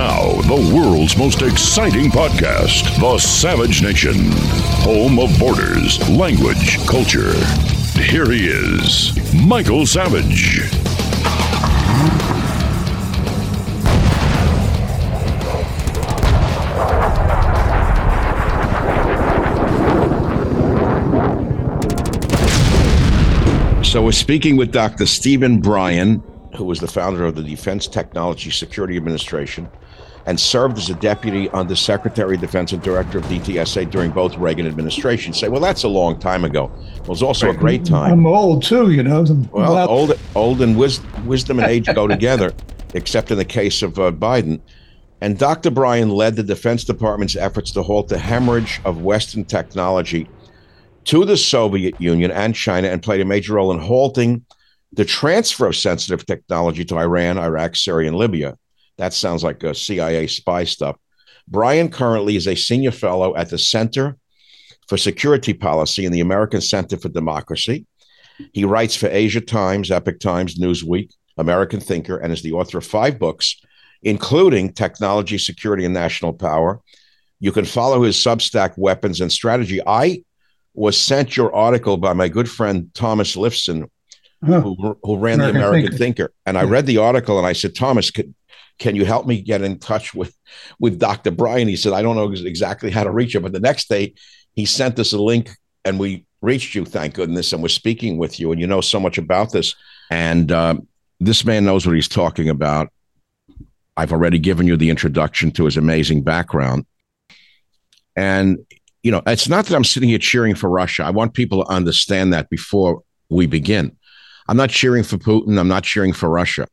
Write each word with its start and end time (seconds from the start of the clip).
now, 0.00 0.30
the 0.48 0.74
world's 0.74 1.14
most 1.18 1.42
exciting 1.42 2.10
podcast, 2.10 2.98
The 3.00 3.18
Savage 3.18 3.82
Nation, 3.82 4.14
home 4.80 5.18
of 5.18 5.38
borders, 5.38 6.00
language, 6.08 6.78
culture. 6.86 7.34
Here 8.00 8.24
he 8.30 8.46
is, 8.48 9.12
Michael 9.34 9.84
Savage. 9.84 10.60
So 23.84 24.02
we're 24.02 24.12
speaking 24.12 24.56
with 24.56 24.72
Dr. 24.72 25.04
Stephen 25.04 25.60
Bryen, 25.60 26.22
who 26.56 26.64
was 26.64 26.80
the 26.80 26.88
founder 26.88 27.26
of 27.26 27.34
the 27.34 27.42
Defense 27.42 27.86
Technology 27.86 28.50
Security 28.50 28.96
Administration 28.96 29.68
and 30.30 30.38
served 30.38 30.78
as 30.78 30.88
a 30.88 30.94
deputy 30.94 31.48
under 31.50 31.74
Secretary 31.74 32.36
of 32.36 32.40
Defense 32.40 32.70
and 32.70 32.80
Director 32.80 33.18
of 33.18 33.24
DTSA 33.24 33.90
during 33.90 34.12
both 34.12 34.36
Reagan 34.38 34.64
administrations. 34.64 35.36
Say, 35.40 35.48
well, 35.48 35.60
that's 35.60 35.82
a 35.82 35.88
long 35.88 36.20
time 36.20 36.44
ago. 36.44 36.70
It 36.94 37.08
was 37.08 37.20
also 37.20 37.50
a 37.50 37.52
great 37.54 37.84
time. 37.84 38.12
I'm 38.12 38.26
old 38.26 38.62
too, 38.62 38.92
you 38.92 39.02
know. 39.02 39.24
I'm 39.28 39.50
Well, 39.50 39.72
allowed- 39.72 39.88
old, 39.88 40.12
old 40.36 40.62
and 40.62 40.76
wis- 40.78 41.00
wisdom 41.26 41.58
and 41.58 41.68
age 41.68 41.86
go 41.96 42.06
together, 42.06 42.52
except 42.94 43.32
in 43.32 43.38
the 43.38 43.44
case 43.44 43.82
of 43.82 43.98
uh, 43.98 44.12
Biden. 44.12 44.60
And 45.20 45.36
Dr. 45.36 45.68
Bryen 45.72 46.10
led 46.10 46.36
the 46.36 46.44
Defense 46.44 46.84
Department's 46.84 47.34
efforts 47.34 47.72
to 47.72 47.82
halt 47.82 48.06
the 48.06 48.16
hemorrhage 48.16 48.80
of 48.84 49.02
Western 49.02 49.44
technology 49.44 50.28
to 51.06 51.24
the 51.24 51.36
Soviet 51.36 52.00
Union 52.00 52.30
and 52.30 52.54
China 52.54 52.86
and 52.86 53.02
played 53.02 53.20
a 53.20 53.24
major 53.24 53.54
role 53.54 53.72
in 53.72 53.80
halting 53.80 54.44
the 54.92 55.04
transfer 55.04 55.66
of 55.66 55.74
sensitive 55.74 56.24
technology 56.24 56.84
to 56.84 56.96
Iran, 56.96 57.36
Iraq, 57.36 57.74
Syria, 57.74 58.06
and 58.06 58.16
Libya. 58.16 58.56
That 59.00 59.14
sounds 59.14 59.42
like 59.42 59.64
uh, 59.64 59.70
a 59.70 59.74
CIA 59.74 60.26
spy 60.26 60.64
stuff. 60.64 60.96
Bryen 61.48 61.88
currently 61.88 62.36
is 62.36 62.46
a 62.46 62.54
senior 62.54 62.90
fellow 62.90 63.34
at 63.34 63.48
the 63.48 63.56
Center 63.56 64.18
for 64.88 64.98
Security 64.98 65.54
Policy 65.54 66.04
in 66.04 66.12
the 66.12 66.20
American 66.20 66.60
Center 66.60 66.98
for 66.98 67.08
Democracy. 67.08 67.86
He 68.52 68.66
writes 68.66 68.94
for 68.94 69.08
Asia 69.08 69.40
Times, 69.40 69.90
Epoch 69.90 70.20
Times, 70.20 70.58
Newsweek, 70.58 71.12
American 71.38 71.80
Thinker, 71.80 72.18
and 72.18 72.30
is 72.30 72.42
the 72.42 72.52
author 72.52 72.76
of 72.76 72.84
five 72.84 73.18
books, 73.18 73.56
including 74.02 74.74
Technology, 74.74 75.38
Security, 75.38 75.86
and 75.86 75.94
National 75.94 76.34
Power. 76.34 76.82
You 77.38 77.52
can 77.52 77.64
follow 77.64 78.02
his 78.02 78.16
Substack, 78.16 78.76
Weapons 78.76 79.22
and 79.22 79.32
Strategy. 79.32 79.80
I 79.86 80.24
was 80.74 81.00
sent 81.00 81.38
your 81.38 81.54
article 81.54 81.96
by 81.96 82.12
my 82.12 82.28
good 82.28 82.50
friend 82.50 82.90
Thomas 82.92 83.34
Lifson, 83.34 83.88
Huh. 84.44 84.62
who, 84.62 84.98
who 85.02 85.18
ran 85.18 85.38
the 85.38 85.50
American 85.50 85.56
American 85.68 85.98
Thinker. 85.98 86.22
Thinker. 86.24 86.32
And 86.46 86.56
I 86.56 86.64
read 86.64 86.86
the 86.86 86.96
article 86.96 87.36
and 87.36 87.46
I 87.46 87.52
said, 87.52 87.74
Thomas, 87.74 88.10
can, 88.10 88.34
can 88.80 88.96
you 88.96 89.04
help 89.04 89.26
me 89.26 89.40
get 89.40 89.62
in 89.62 89.78
touch 89.78 90.14
with, 90.14 90.34
with 90.80 90.98
Dr. 90.98 91.30
Bryen? 91.30 91.68
He 91.68 91.76
said, 91.76 91.92
I 91.92 92.02
don't 92.02 92.16
know 92.16 92.32
exactly 92.32 92.90
how 92.90 93.04
to 93.04 93.10
reach 93.10 93.34
him. 93.34 93.42
But 93.42 93.52
the 93.52 93.60
next 93.60 93.88
day, 93.88 94.14
he 94.54 94.64
sent 94.66 94.98
us 94.98 95.12
a 95.12 95.22
link 95.22 95.50
and 95.84 96.00
we 96.00 96.24
reached 96.40 96.74
you, 96.74 96.84
thank 96.84 97.14
goodness. 97.14 97.52
And 97.52 97.62
we're 97.62 97.68
speaking 97.68 98.16
with 98.16 98.40
you. 98.40 98.50
And 98.50 98.60
you 98.60 98.66
know 98.66 98.80
so 98.80 98.98
much 98.98 99.18
about 99.18 99.52
this. 99.52 99.76
And 100.10 100.50
um, 100.50 100.88
this 101.20 101.44
man 101.44 101.64
knows 101.64 101.86
what 101.86 101.94
he's 101.94 102.08
talking 102.08 102.48
about. 102.48 102.90
I've 103.96 104.12
already 104.12 104.38
given 104.38 104.66
you 104.66 104.78
the 104.78 104.88
introduction 104.88 105.50
to 105.52 105.66
his 105.66 105.76
amazing 105.76 106.22
background. 106.22 106.86
And, 108.16 108.58
you 109.02 109.12
know, 109.12 109.22
it's 109.26 109.48
not 109.48 109.66
that 109.66 109.76
I'm 109.76 109.84
sitting 109.84 110.08
here 110.08 110.18
cheering 110.18 110.54
for 110.54 110.70
Russia. 110.70 111.04
I 111.04 111.10
want 111.10 111.34
people 111.34 111.62
to 111.62 111.70
understand 111.70 112.32
that 112.32 112.48
before 112.48 113.02
we 113.28 113.46
begin. 113.46 113.96
I'm 114.48 114.56
not 114.56 114.70
cheering 114.70 115.04
for 115.04 115.18
Putin. 115.18 115.60
I'm 115.60 115.68
not 115.68 115.84
cheering 115.84 116.14
for 116.14 116.30
Russia. 116.30 116.66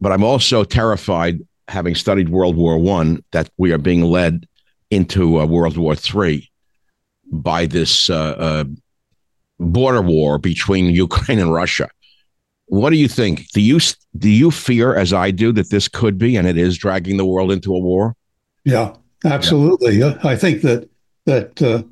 But 0.00 0.12
I'm 0.12 0.24
also 0.24 0.64
terrified, 0.64 1.40
having 1.68 1.94
studied 1.94 2.28
World 2.28 2.56
War 2.56 2.78
One, 2.78 3.22
that 3.32 3.50
we 3.58 3.72
are 3.72 3.78
being 3.78 4.02
led 4.02 4.46
into 4.90 5.40
uh, 5.40 5.46
World 5.46 5.76
War 5.76 5.94
Three 5.94 6.50
by 7.30 7.66
this 7.66 8.08
uh, 8.08 8.14
uh, 8.38 8.64
border 9.58 10.00
war 10.02 10.38
between 10.38 10.86
Ukraine 10.94 11.38
and 11.38 11.52
Russia. 11.52 11.88
What 12.66 12.90
do 12.90 12.96
you 12.96 13.08
think? 13.08 13.48
Do 13.52 13.60
you 13.60 13.80
do 14.16 14.28
you 14.28 14.50
fear, 14.50 14.94
as 14.94 15.12
I 15.12 15.30
do, 15.30 15.52
that 15.52 15.70
this 15.70 15.88
could 15.88 16.18
be 16.18 16.36
and 16.36 16.46
it 16.46 16.56
is 16.58 16.76
dragging 16.78 17.16
the 17.16 17.26
world 17.26 17.50
into 17.52 17.74
a 17.74 17.78
war? 17.78 18.14
yeah, 18.64 18.94
absolutely. 19.24 19.96
Yeah, 19.96 20.18
I 20.22 20.36
think 20.36 20.62
that 20.62 20.88
that 21.24 21.60
uh, 21.62 21.82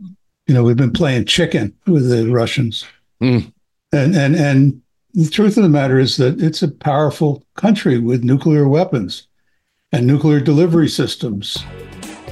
you 0.46 0.54
know 0.54 0.62
we've 0.62 0.76
been 0.76 0.92
playing 0.92 1.24
chicken 1.24 1.74
with 1.86 2.08
the 2.08 2.30
Russians, 2.30 2.84
Mm. 3.22 3.50
and 3.92 4.14
and 4.14 4.36
and 4.36 4.82
the 5.16 5.30
truth 5.30 5.56
of 5.56 5.62
the 5.62 5.68
matter 5.70 5.98
is 5.98 6.18
that 6.18 6.42
it's 6.42 6.62
a 6.62 6.68
powerful 6.68 7.42
country 7.54 7.98
with 7.98 8.22
nuclear 8.22 8.68
weapons 8.68 9.28
and 9.90 10.06
nuclear 10.06 10.40
delivery 10.40 10.88
systems. 10.88 11.64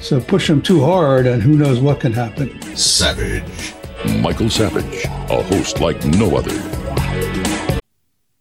So 0.02 0.20
push 0.20 0.48
them 0.48 0.60
too 0.60 0.84
hard, 0.84 1.26
and 1.26 1.42
who 1.42 1.56
knows 1.56 1.80
what 1.80 2.00
can 2.00 2.12
happen. 2.12 2.60
Savage. 2.76 3.74
Michael 4.20 4.50
Savage, 4.50 5.06
a 5.06 5.42
host 5.42 5.80
like 5.80 6.04
no 6.04 6.36
other. 6.36 7.80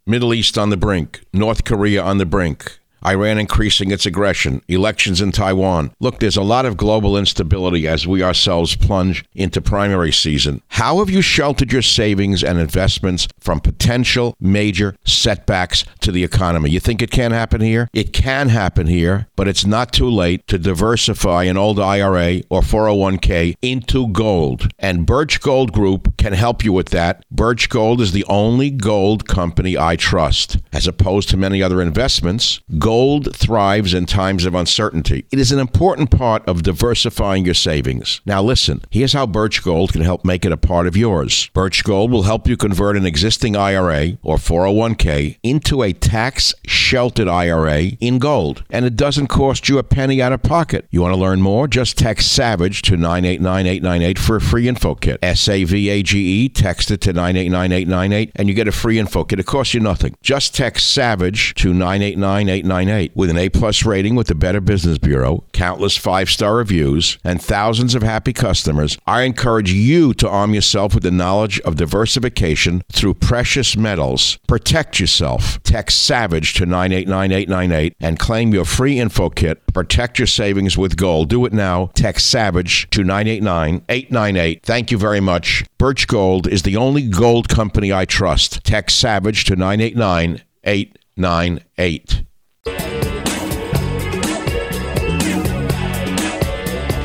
Middle 0.06 0.34
East 0.34 0.58
on 0.58 0.72
the 0.72 0.76
brink, 0.76 1.24
North 1.32 1.64
Korea 1.64 2.04
on 2.04 2.18
the 2.18 2.26
brink, 2.26 2.80
Iran 3.06 3.38
increasing 3.38 3.92
its 3.92 4.06
aggression, 4.06 4.62
elections 4.70 5.20
in 5.20 5.34
Taiwan. 5.34 5.92
Look, 6.00 6.20
there's 6.20 6.38
a 6.38 6.42
lot 6.42 6.66
of 6.66 6.78
global 6.78 7.18
instability 7.18 7.86
as 7.86 8.08
we 8.08 8.24
ourselves 8.24 8.78
plunge 8.78 9.26
into 9.34 9.62
primary 9.62 10.12
season. 10.12 10.62
How 10.70 11.00
have 11.00 11.10
you 11.10 11.22
sheltered 11.22 11.72
your 11.72 11.82
savings 11.82 12.44
and 12.44 12.60
investments 12.60 13.28
from 13.44 13.60
potential 13.60 14.36
major 14.40 14.96
setbacks 15.04 15.84
to 16.00 16.12
the 16.12 16.24
economy? 16.24 16.70
You 16.70 16.80
think 16.80 17.02
it 17.02 17.12
can 17.12 17.32
happen 17.32 17.62
here? 17.62 17.90
It 17.94 18.14
can 18.14 18.50
happen 18.50 18.88
here, 18.88 19.28
but 19.36 19.48
it's 19.48 19.66
not 19.66 19.92
too 19.92 20.10
late 20.10 20.48
to 20.48 20.58
diversify 20.58 21.44
an 21.44 21.58
old 21.58 21.80
IRA 21.80 22.42
or 22.50 22.62
401k 22.62 23.56
into 23.62 24.08
gold. 24.08 24.70
And 24.80 25.06
Birch 25.06 25.42
Gold 25.42 25.74
Group 25.74 26.18
can 26.18 26.34
help 26.34 26.64
you 26.64 26.72
with 26.72 26.90
that. 26.90 27.26
Birch 27.30 27.70
Gold 27.70 28.00
is 28.00 28.14
the 28.14 28.26
only 28.26 28.70
gold 28.70 29.28
company 29.28 29.78
I 29.78 29.96
trust. 29.96 30.58
As 30.72 30.88
opposed 30.88 31.30
to 31.30 31.38
many 31.38 31.62
other 31.62 31.82
investments, 31.82 32.62
gold 32.80 33.36
thrives 33.36 33.94
in 33.94 34.06
times 34.06 34.46
of 34.46 34.56
uncertainty. 34.56 35.26
It 35.32 35.40
is 35.40 35.52
an 35.52 35.60
important 35.60 36.12
part 36.12 36.48
of 36.48 36.64
diversifying 36.64 37.46
your 37.46 37.54
savings. 37.54 38.22
Now, 38.26 38.42
listen, 38.42 38.82
here's 38.90 39.14
how 39.14 39.28
Birch 39.28 39.64
Gold 39.64 39.92
can 39.92 40.02
help 40.02 40.24
make 40.24 40.46
it 40.46 40.52
a 40.52 40.58
part 40.58 40.88
of 40.88 40.96
yours. 40.96 41.50
Birch 41.54 41.84
Gold 41.84 42.12
will 42.12 42.24
help 42.24 42.48
you 42.48 42.56
convert 42.56 42.96
an 42.96 43.06
existing 43.06 43.33
IRA 43.42 44.18
or 44.22 44.38
401k 44.38 45.38
into 45.44 45.82
a 45.84 45.94
tax 45.94 46.54
sheltered 46.66 47.28
IRA 47.28 47.84
in 48.00 48.20
gold. 48.20 48.64
And 48.70 48.86
it 48.86 48.96
doesn't 48.96 49.28
cost 49.28 49.70
you 49.70 49.78
a 49.78 49.84
penny 49.84 50.22
out 50.22 50.34
of 50.34 50.44
pocket. 50.44 50.88
You 50.92 51.02
want 51.02 51.14
to 51.14 51.20
learn 51.20 51.42
more? 51.42 51.68
Just 51.68 51.98
text 51.98 52.32
SAVAGE 52.34 52.82
to 52.84 52.98
989898 52.98 54.20
for 54.20 54.36
a 54.36 54.42
free 54.42 54.68
info 54.68 54.96
kit. 54.96 55.20
S 55.22 55.48
A 55.48 55.64
V 55.64 55.90
A 55.90 56.04
G 56.04 56.20
E, 56.20 56.50
text 56.50 56.92
it 56.92 57.02
to 57.02 57.14
989898 57.14 58.32
and 58.36 58.48
you 58.48 58.54
get 58.54 58.68
a 58.68 58.72
free 58.72 59.00
info 59.00 59.24
kit. 59.24 59.40
It 59.40 59.46
costs 59.46 59.74
you 59.74 59.80
nothing. 59.80 60.16
Just 60.22 60.56
text 60.56 60.90
SAVAGE 60.92 61.56
to 61.56 61.74
989898 61.74 63.16
with 63.16 63.30
an 63.30 63.38
A 63.38 63.50
plus 63.50 63.86
rating 63.86 64.16
with 64.16 64.28
the 64.28 64.36
Better 64.36 64.62
Business 64.62 64.98
Bureau, 64.98 65.44
countless 65.54 65.98
five 65.98 66.30
star 66.30 66.56
reviews, 66.56 67.18
and 67.24 67.42
thousands 67.42 67.96
of 67.96 68.04
happy 68.04 68.34
customers. 68.34 68.98
I 69.06 69.24
encourage 69.24 69.72
you 69.72 70.14
to 70.16 70.30
arm 70.30 70.54
yourself 70.54 70.94
with 70.94 71.04
the 71.04 71.12
knowledge 71.12 71.60
of 71.62 71.76
diversification 71.76 72.84
through 72.92 73.16
precious 73.24 73.78
metals. 73.78 74.38
Protect 74.48 75.00
yourself. 75.00 75.62
Text 75.64 76.04
SAVAGE 76.04 76.54
to 76.56 76.66
989898 76.66 77.96
and 78.00 78.18
claim 78.20 78.54
your 78.54 78.66
free 78.66 79.00
info 79.00 79.30
kit. 79.30 79.62
Protect 79.74 80.20
your 80.20 80.28
savings 80.28 80.78
with 80.78 80.98
gold. 80.98 81.30
Do 81.30 81.46
it 81.46 81.54
now. 81.54 81.92
Text 81.96 82.30
SAVAGE 82.30 82.90
to 82.92 83.04
989898. 83.04 84.64
Thank 84.64 84.92
you 84.92 84.98
very 84.98 85.22
much. 85.22 85.64
Birch 85.78 86.08
Gold 86.08 86.48
is 86.48 86.64
the 86.64 86.78
only 86.78 87.04
gold 87.04 87.50
company 87.50 87.94
I 87.94 88.06
trust. 88.06 88.64
Text 88.64 88.98
SAVAGE 89.00 89.44
to 89.46 89.56
989898. 89.56 92.24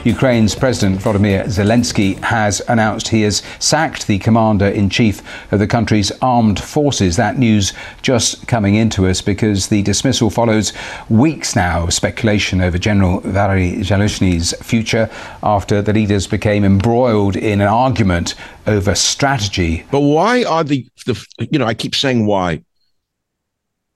Ukraine's 0.08 0.54
President 0.54 0.98
Volodymyr 1.00 1.44
Zelensky 1.44 2.16
has 2.20 2.62
announced 2.66 3.08
he 3.08 3.20
has 3.22 3.42
sacked 3.58 4.06
the 4.06 4.18
commander 4.18 4.66
in 4.66 4.88
chief 4.88 5.20
of 5.52 5.58
the 5.58 5.66
country's 5.66 6.10
armed 6.22 6.58
forces. 6.58 7.16
That 7.16 7.36
news 7.36 7.74
just 8.00 8.48
coming 8.48 8.74
into 8.74 9.06
us 9.06 9.20
because 9.20 9.68
the 9.68 9.82
dismissal 9.82 10.30
follows 10.30 10.72
weeks 11.10 11.54
now 11.54 11.82
of 11.82 11.92
speculation 11.92 12.62
over 12.62 12.78
General 12.78 13.20
Valery 13.20 13.82
Zaluzhny's 13.82 14.54
future 14.62 15.10
after 15.42 15.82
the 15.82 15.92
leaders 15.92 16.26
became 16.26 16.64
embroiled 16.64 17.36
in 17.36 17.60
an 17.60 17.68
argument 17.68 18.34
over 18.66 18.94
strategy. 18.94 19.84
But 19.90 20.00
why 20.00 20.42
are 20.44 20.64
the, 20.64 20.88
the 21.04 21.22
you 21.50 21.58
know, 21.58 21.66
I 21.66 21.74
keep 21.74 21.94
saying 21.94 22.24
why. 22.24 22.64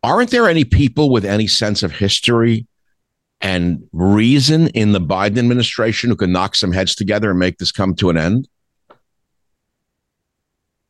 Aren't 0.03 0.31
there 0.31 0.47
any 0.47 0.65
people 0.65 1.09
with 1.09 1.25
any 1.25 1.47
sense 1.47 1.83
of 1.83 1.93
history 1.93 2.67
and 3.43 3.87
reason 3.93 4.69
in 4.69 4.93
the 4.93 5.01
Biden 5.01 5.39
administration 5.39 6.09
who 6.09 6.17
can 6.17 6.33
knock 6.33 6.55
some 6.55 6.73
heads 6.73 6.95
together 6.95 7.31
and 7.31 7.39
make 7.39 7.59
this 7.59 7.73
come 7.73 7.95
to 7.97 8.09
an 8.09 8.17
end? 8.17 8.49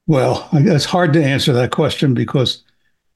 Well, 0.07 0.49
it's 0.53 0.85
hard 0.85 1.13
to 1.15 1.25
answer 1.25 1.53
that 1.55 1.71
question 1.71 2.13
because 2.13 2.63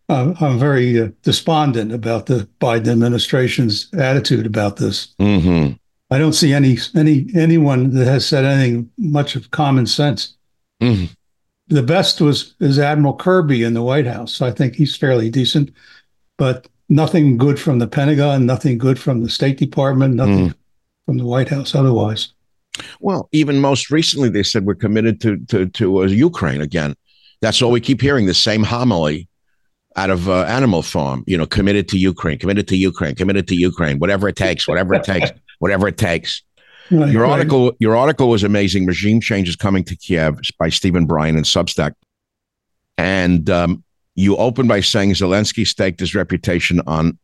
I'm 0.09 0.59
very 0.59 1.01
uh, 1.01 1.09
despondent 1.23 1.93
about 1.93 2.27
the 2.27 2.49
Biden 2.61 2.89
administration's 2.89 3.93
attitude 3.93 4.47
about 4.47 4.77
this. 4.77 5.15
Mm-hmm. 5.21 5.73
I 6.11 6.19
don't 6.19 6.33
see 6.33 6.53
any 6.53 6.79
any 6.95 7.27
anyone 7.35 7.91
that 7.91 8.07
has 8.07 8.27
said 8.27 8.45
anything 8.45 8.89
much 8.97 9.35
of 9.35 9.51
common 9.51 9.87
sense. 9.87 10.37
Mhm. 10.81 11.11
The 11.67 11.83
best 11.83 12.21
was 12.21 12.55
is 12.61 12.79
Admiral 12.79 13.15
Kirby 13.15 13.65
in 13.65 13.75
the 13.75 13.83
White 13.83 14.07
House. 14.07 14.41
I 14.41 14.53
think 14.53 14.77
he's 14.77 14.95
fairly 14.95 15.29
decent, 15.31 15.73
but 16.39 16.69
nothing 16.89 17.37
good 17.37 17.59
from 17.59 17.79
the 17.79 17.87
Pentagon, 17.87 18.47
nothing 18.47 18.79
good 18.79 18.99
from 18.99 19.23
the 19.23 19.29
State 19.29 19.59
Department, 19.59 20.15
nothing 20.15 20.55
from 21.05 21.19
the 21.19 21.25
White 21.25 21.49
House. 21.49 21.75
Otherwise, 21.75 22.33
Well, 23.01 23.29
even 23.33 23.59
most 23.61 23.91
recently, 23.91 24.29
they 24.29 24.43
said 24.43 24.65
we're 24.67 24.75
committed 24.75 25.21
to 25.23 25.39
to 25.47 25.67
to 25.67 26.03
uh, 26.03 26.07
Ukraine 26.07 26.61
again. 26.61 26.95
That's 27.43 27.61
all 27.63 27.71
we 27.71 27.81
keep 27.81 28.01
hearing. 28.01 28.27
The 28.27 28.35
same 28.35 28.63
homily 28.63 29.29
out 29.97 30.11
of 30.11 30.29
uh, 30.29 30.43
Animal 30.45 30.83
Farm. 30.83 31.25
You 31.27 31.37
know, 31.39 31.47
committed 31.47 31.89
to 31.89 31.99
Ukraine, 31.99 32.39
committed 32.39 32.69
to 32.69 32.77
Ukraine, 32.77 33.15
committed 33.15 33.49
to 33.49 33.55
Ukraine. 33.55 33.99
Whatever 33.99 34.29
it 34.29 34.37
takes, 34.37 34.67
whatever 34.69 34.95
it 34.95 35.05
takes, 35.05 35.31
whatever 35.59 35.89
it 35.89 35.97
takes. 35.99 36.43
Right, 36.89 37.13
Your 37.13 37.23
right. 37.25 37.33
article, 37.33 37.73
your 37.81 37.97
article 37.97 38.29
was 38.29 38.45
amazing. 38.45 38.87
Regime 38.87 39.21
change 39.21 39.49
is 39.49 39.57
coming 39.57 39.83
to 39.85 39.97
Kiev 39.97 40.39
by 40.57 40.69
Stephen 40.69 41.05
Bryen 41.05 41.35
and 41.35 41.45
Substack, 41.45 41.95
and 42.97 43.51
um, 43.51 43.83
you 44.17 44.37
open 44.37 44.67
by 44.67 44.81
saying 44.81 45.11
Zelensky 45.13 45.67
staked 45.67 46.01
his 46.01 46.15
reputation 46.15 46.81
on 46.87 47.19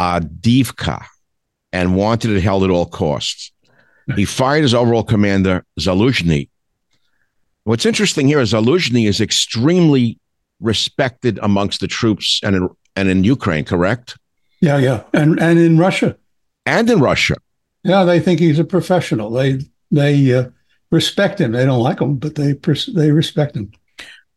Avdiivka 0.00 1.04
and 1.72 1.94
wanted 1.94 2.30
it 2.30 2.40
held 2.42 2.64
at 2.64 2.70
all 2.70 2.86
costs. 2.86 3.52
He 4.14 4.24
fired 4.24 4.62
his 4.62 4.72
overall 4.74 5.02
commander 5.02 5.64
Zaluzhny. 5.80 6.48
What's 7.64 7.84
interesting 7.84 8.28
here 8.28 8.40
is 8.40 8.52
Zaluzhny 8.52 9.08
is 9.08 9.20
extremely 9.20 10.18
respected 10.60 11.38
amongst 11.42 11.80
the 11.80 11.88
troops 11.88 12.40
and 12.42 12.54
in, 12.56 12.68
and 12.94 13.08
in 13.08 13.24
Ukraine, 13.24 13.64
correct? 13.64 14.16
yeah, 14.60 14.78
yeah, 14.78 15.02
and 15.12 15.38
and 15.40 15.58
in 15.58 15.76
Russia, 15.76 16.16
And 16.64 16.88
in 16.88 16.98
Russia. 17.00 17.34
yeah, 17.84 18.04
they 18.04 18.20
think 18.20 18.40
he's 18.40 18.58
a 18.58 18.64
professional. 18.64 19.30
They 19.30 19.60
they 19.90 20.32
uh, 20.32 20.48
respect 20.90 21.40
him. 21.40 21.52
They 21.52 21.66
don't 21.66 21.82
like 21.82 22.00
him, 22.00 22.16
but 22.16 22.36
they 22.36 22.54
pers- 22.54 22.86
they 22.94 23.10
respect 23.10 23.54
him. 23.56 23.70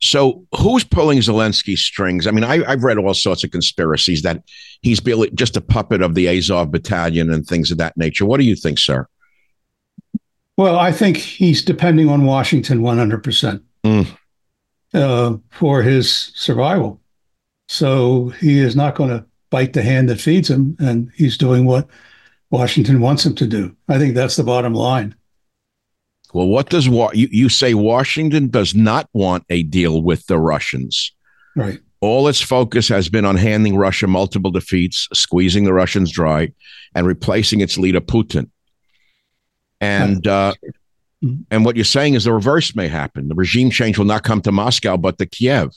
So 0.02 0.46
who's 0.58 0.84
pulling 0.84 1.20
Zelensky's 1.20 1.82
strings? 1.82 2.26
I 2.26 2.32
mean, 2.32 2.44
I, 2.46 2.64
I've 2.66 2.84
read 2.84 2.98
all 2.98 3.14
sorts 3.14 3.44
of 3.44 3.52
conspiracies 3.52 4.22
that 4.22 4.44
he's 4.82 5.02
just 5.36 5.58
a 5.58 5.62
puppet 5.62 6.02
of 6.02 6.16
the 6.16 6.28
Azov 6.30 6.72
battalion 6.72 7.32
and 7.32 7.46
things 7.46 7.70
of 7.70 7.78
that 7.80 7.98
nature. 7.98 8.26
What 8.26 8.40
do 8.40 8.46
you 8.46 8.56
think, 8.56 8.80
sir? 8.80 9.08
Well, 10.56 10.78
I 10.78 10.92
think 10.92 11.18
he's 11.18 11.64
depending 11.64 12.10
on 12.10 12.26
Washington 12.26 12.82
100% 12.82 13.62
Mm. 13.86 14.08
uh, 14.94 15.38
for 15.52 15.82
his 15.82 16.32
survival. 16.36 17.00
So 17.70 18.30
he 18.42 18.60
is 18.60 18.76
not 18.76 18.96
going 18.96 19.10
to 19.10 19.26
bite 19.52 19.72
the 19.72 19.82
hand 19.82 20.10
that 20.10 20.20
feeds 20.20 20.50
him, 20.50 20.76
and 20.80 21.12
he's 21.16 21.38
doing 21.38 21.64
what 21.66 21.88
Washington 22.50 23.00
wants 23.00 23.26
him 23.26 23.36
to 23.36 23.48
do. 23.48 23.76
I 23.88 23.98
think 23.98 24.16
that's 24.16 24.36
the 24.36 24.44
bottom 24.44 24.74
line. 24.74 25.16
Well, 26.34 26.48
what 26.48 26.70
does 26.70 26.88
Wa- 26.88 27.12
you, 27.14 27.28
you 27.32 27.50
say? 27.50 27.74
Washington 27.74 28.50
does 28.50 28.76
not 28.76 29.10
want 29.14 29.44
a 29.50 29.64
deal 29.64 30.02
with 30.02 30.26
the 30.28 30.38
Russians. 30.38 31.12
Right. 31.56 31.80
All 32.02 32.28
its 32.28 32.40
focus 32.40 32.88
has 32.88 33.10
been 33.10 33.26
on 33.26 33.36
handing 33.36 33.76
Russia 33.76 34.08
multiple 34.08 34.52
defeats, 34.52 35.08
squeezing 35.14 35.66
the 35.66 35.74
Russians 35.74 36.12
dry, 36.12 36.54
and 36.96 37.06
replacing 37.08 37.62
its 37.62 37.78
leader 37.78 38.00
Putin. 38.02 38.50
And 39.82 40.26
uh, 40.28 40.54
Mhm. 41.24 41.44
and 41.52 41.66
what 41.66 41.76
you're 41.76 41.84
saying 41.84 42.14
is 42.14 42.24
the 42.24 42.32
reverse 42.32 42.74
may 42.78 42.88
happen. 42.88 43.28
The 43.28 43.36
regime 43.36 43.72
change 43.72 43.98
will 43.98 44.06
not 44.06 44.24
come 44.24 44.42
to 44.44 44.54
Moscow, 44.54 44.96
but 44.96 45.18
to 45.18 45.26
Kiev. 45.26 45.72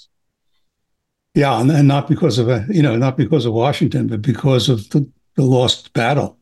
Yeah, 1.34 1.60
and, 1.60 1.68
and 1.70 1.88
not 1.88 2.06
because 2.08 2.38
of 2.38 2.48
a, 2.48 2.64
you 2.70 2.80
know 2.82 2.94
not 2.94 3.16
because 3.16 3.44
of 3.44 3.52
Washington, 3.52 4.06
but 4.06 4.22
because 4.22 4.68
of 4.68 4.88
the, 4.90 5.08
the 5.34 5.42
lost 5.42 5.92
battle 5.94 6.38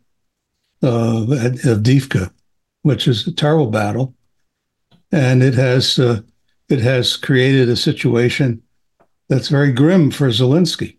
uh, 0.82 1.22
at 1.32 1.52
Avdiivka, 1.64 2.30
which 2.82 3.06
is 3.08 3.26
a 3.26 3.32
terrible 3.32 3.68
battle, 3.68 4.14
and 5.12 5.42
it 5.42 5.54
has 5.54 5.98
uh, 5.98 6.20
it 6.68 6.80
has 6.80 7.16
created 7.16 7.68
a 7.68 7.76
situation 7.76 8.62
that's 9.28 9.48
very 9.48 9.72
grim 9.72 10.10
for 10.10 10.28
Zelensky, 10.28 10.98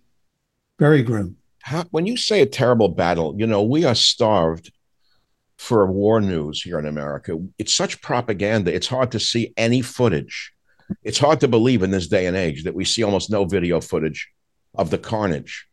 very 0.80 1.04
grim. 1.04 1.38
How, 1.64 1.84
when 1.92 2.06
you 2.06 2.18
say 2.18 2.42
a 2.42 2.46
terrible 2.46 2.90
battle, 2.90 3.36
you 3.38 3.48
know 3.48 3.64
we 3.64 3.86
are 3.86 3.96
starved 3.96 4.72
for 5.58 5.86
war 5.86 6.20
news 6.20 6.62
here 6.62 6.80
in 6.80 6.88
America. 6.88 7.38
It's 7.60 7.74
such 7.74 8.02
propaganda. 8.02 8.74
It's 8.74 8.88
hard 8.88 9.12
to 9.12 9.20
see 9.20 9.54
any 9.58 9.82
footage. 9.82 10.52
It's 11.04 11.20
hard 11.20 11.40
to 11.42 11.48
believe 11.48 11.84
in 11.84 11.92
this 11.92 12.08
day 12.08 12.26
and 12.26 12.36
age 12.36 12.64
that 12.64 12.74
we 12.74 12.84
see 12.84 13.04
almost 13.04 13.30
no 13.30 13.46
video 13.46 13.80
footage 13.80 14.30
of 14.76 14.90
the 14.90 14.98
carnage. 14.98 15.68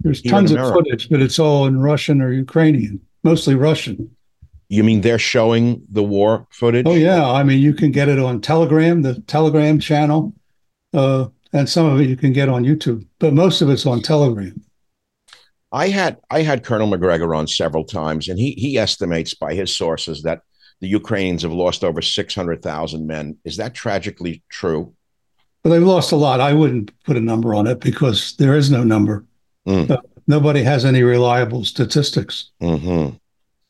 There's 0.00 0.22
tons 0.22 0.52
of 0.52 0.58
footage, 0.72 1.08
but 1.08 1.20
it's 1.20 1.38
all 1.38 1.66
in 1.66 1.80
Russian 1.80 2.20
or 2.20 2.32
Ukrainian, 2.32 3.00
mostly 3.24 3.54
Russian. 3.54 4.16
You 4.68 4.82
mean 4.82 5.00
they're 5.00 5.18
showing 5.18 5.82
the 5.90 6.02
war 6.02 6.46
footage? 6.50 6.86
Oh 6.86 6.94
yeah, 6.94 7.28
I 7.28 7.42
mean 7.44 7.60
you 7.60 7.72
can 7.72 7.92
get 7.92 8.08
it 8.08 8.18
on 8.18 8.40
Telegram, 8.40 9.02
the 9.02 9.20
Telegram 9.22 9.78
channel, 9.78 10.34
uh, 10.92 11.28
and 11.52 11.68
some 11.68 11.86
of 11.86 12.00
it 12.00 12.08
you 12.08 12.16
can 12.16 12.32
get 12.32 12.48
on 12.48 12.64
YouTube, 12.64 13.06
but 13.18 13.32
most 13.32 13.62
of 13.62 13.70
it's 13.70 13.86
on 13.86 14.02
Telegram. 14.02 14.60
I 15.72 15.88
had 15.88 16.18
I 16.30 16.42
had 16.42 16.64
Colonel 16.64 16.86
Macgregor 16.86 17.34
on 17.34 17.46
several 17.46 17.84
times, 17.84 18.28
and 18.28 18.38
he 18.38 18.52
he 18.52 18.78
estimates 18.78 19.34
by 19.34 19.54
his 19.54 19.76
sources 19.76 20.22
that 20.22 20.40
the 20.80 20.88
Ukrainians 20.88 21.42
have 21.42 21.52
lost 21.52 21.84
over 21.84 22.02
six 22.02 22.34
hundred 22.34 22.62
thousand 22.62 23.06
men. 23.06 23.36
Is 23.44 23.56
that 23.58 23.74
tragically 23.74 24.42
true? 24.48 24.94
But 25.62 25.70
they've 25.70 25.82
lost 25.82 26.12
a 26.12 26.16
lot. 26.16 26.40
I 26.40 26.52
wouldn't 26.52 26.92
put 27.04 27.16
a 27.16 27.20
number 27.20 27.54
on 27.54 27.66
it 27.66 27.80
because 27.80 28.36
there 28.36 28.56
is 28.56 28.70
no 28.70 28.84
number. 28.84 29.24
Mm. 29.66 29.90
Uh, 29.90 30.00
nobody 30.26 30.62
has 30.62 30.84
any 30.84 31.02
reliable 31.02 31.64
statistics. 31.64 32.50
hmm 32.60 33.10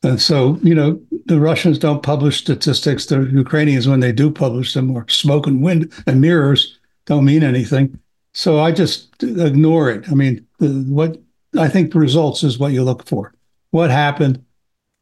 And 0.06 0.22
so, 0.22 0.58
you 0.62 0.74
know, 0.74 1.00
the 1.24 1.40
Russians 1.40 1.80
don't 1.80 2.02
publish 2.02 2.38
statistics. 2.38 3.06
The 3.06 3.22
Ukrainians, 3.22 3.88
when 3.88 3.98
they 3.98 4.12
do 4.12 4.30
publish 4.30 4.72
them, 4.72 4.96
are 4.96 5.08
smoke 5.08 5.48
and 5.48 5.60
wind 5.60 5.92
and 6.06 6.20
mirrors, 6.20 6.78
don't 7.06 7.24
mean 7.24 7.42
anything. 7.42 7.98
So 8.32 8.60
I 8.60 8.70
just 8.70 9.20
ignore 9.22 9.90
it. 9.90 10.08
I 10.08 10.14
mean, 10.14 10.46
what 10.60 11.20
I 11.58 11.68
think 11.68 11.92
the 11.92 11.98
results 11.98 12.44
is 12.44 12.58
what 12.58 12.72
you 12.72 12.84
look 12.84 13.06
for. 13.08 13.34
What 13.70 13.90
happened? 13.90 14.44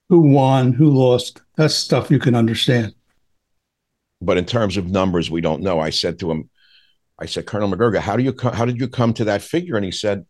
Who 0.09 0.21
won? 0.21 0.73
Who 0.73 0.91
lost? 0.91 1.43
That's 1.57 1.75
stuff 1.75 2.11
you 2.11 2.19
can 2.19 2.35
understand. 2.35 2.95
But 4.23 4.39
in 4.39 4.47
terms 4.47 4.79
of 4.79 4.91
numbers, 4.91 5.31
we 5.31 5.43
don't 5.43 5.63
know. 5.63 5.81
I 5.81 5.91
said 5.91 6.19
to 6.21 6.31
him, 6.31 6.49
I 7.19 7.27
said, 7.27 7.45
Colonel 7.45 7.69
Macgregor, 7.69 8.01
how 8.01 8.17
do 8.17 8.23
you 8.23 8.33
co- 8.33 8.53
how 8.53 8.65
did 8.65 8.81
you 8.81 8.89
come 8.89 9.13
to 9.15 9.25
that 9.25 9.43
figure? 9.43 9.77
And 9.77 9.85
he 9.85 9.91
said, 9.91 10.25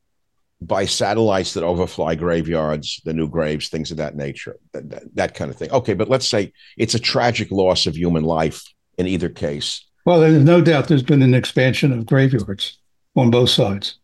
by 0.61 0.87
satellites 0.87 1.55
that 1.55 1.65
overfly 1.65 2.15
graveyards, 2.15 3.01
the 3.05 3.13
new 3.13 3.29
graves, 3.29 3.69
things 3.69 3.91
of 3.91 3.99
that 3.99 4.17
nature, 4.17 4.57
that, 4.73 4.89
that, 4.89 5.03
that 5.15 5.35
kind 5.35 5.51
of 5.51 5.57
thing. 5.57 5.71
Okay, 5.71 5.95
but 5.95 6.09
let's 6.09 6.27
say 6.27 6.53
it's 6.79 6.95
a 6.95 6.99
tragic 6.99 7.51
loss 7.51 7.87
of 7.87 7.97
human 7.97 8.25
life 8.25 8.63
in 8.97 9.07
either 9.07 9.29
case. 9.29 9.85
Well, 10.07 10.21
there's 10.21 10.43
no 10.43 10.61
doubt 10.61 10.89
there's 10.89 11.03
been 11.03 11.23
an 11.23 11.35
expansion 11.35 11.93
of 11.93 12.07
graveyards 12.07 12.79
on 13.17 13.31
both 13.31 13.51
sides. 13.51 13.99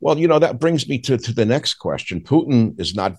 Well, 0.00 0.18
you 0.18 0.28
know, 0.28 0.38
that 0.38 0.58
brings 0.58 0.88
me 0.88 0.98
to, 1.00 1.16
to 1.16 1.32
the 1.32 1.44
next 1.44 1.74
question. 1.74 2.20
Putin 2.20 2.78
is 2.78 2.94
not, 2.94 3.16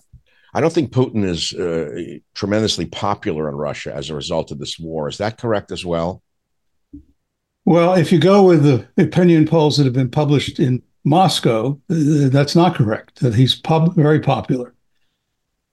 I 0.54 0.60
don't 0.60 0.72
think 0.72 0.92
Putin 0.92 1.24
is 1.24 1.52
uh, 1.52 2.18
tremendously 2.34 2.86
popular 2.86 3.48
in 3.48 3.56
Russia 3.56 3.94
as 3.94 4.10
a 4.10 4.14
result 4.14 4.50
of 4.50 4.58
this 4.58 4.78
war. 4.78 5.08
Is 5.08 5.18
that 5.18 5.38
correct 5.38 5.72
as 5.72 5.84
well? 5.84 6.22
Well, 7.64 7.94
if 7.94 8.12
you 8.12 8.18
go 8.20 8.44
with 8.44 8.62
the 8.62 8.86
opinion 9.02 9.46
polls 9.46 9.76
that 9.76 9.84
have 9.84 9.92
been 9.92 10.10
published 10.10 10.60
in 10.60 10.82
Moscow, 11.06 11.80
uh, 11.88 12.28
that's 12.28 12.56
not 12.56 12.74
correct. 12.74 13.20
That 13.20 13.34
he's 13.34 13.54
pub- 13.54 13.94
very 13.94 14.18
popular. 14.20 14.74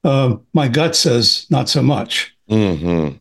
Um, 0.03 0.45
my 0.53 0.67
gut 0.67 0.95
says 0.95 1.47
not 1.49 1.67
so 1.67 1.81
much. 1.81 2.37
Mm-hmm. 2.49 3.17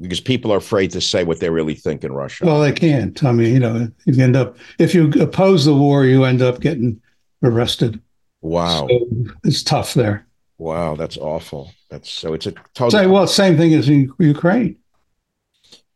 Because 0.00 0.20
people 0.20 0.52
are 0.52 0.56
afraid 0.56 0.90
to 0.90 1.00
say 1.00 1.22
what 1.22 1.38
they 1.38 1.50
really 1.50 1.74
think 1.74 2.02
in 2.02 2.12
Russia. 2.12 2.44
Well, 2.46 2.60
they 2.60 2.72
can't. 2.72 3.22
I 3.22 3.30
mean, 3.30 3.54
you 3.54 3.60
know, 3.60 3.88
if 4.06 4.16
you 4.16 4.24
end 4.24 4.34
up 4.34 4.56
if 4.78 4.92
you 4.92 5.10
oppose 5.20 5.64
the 5.64 5.74
war, 5.74 6.04
you 6.04 6.24
end 6.24 6.42
up 6.42 6.60
getting 6.60 7.00
arrested. 7.44 8.00
wow. 8.40 8.88
So 8.88 9.06
it's 9.44 9.62
tough 9.62 9.94
there. 9.94 10.26
Wow. 10.58 10.96
That's 10.96 11.16
awful. 11.16 11.72
That's 11.90 12.10
so 12.10 12.32
it's 12.34 12.46
a 12.46 12.52
total. 12.74 12.90
Say, 12.90 13.06
well, 13.06 13.26
same 13.28 13.56
thing 13.56 13.74
as 13.74 13.88
in 13.88 14.12
Ukraine. 14.18 14.78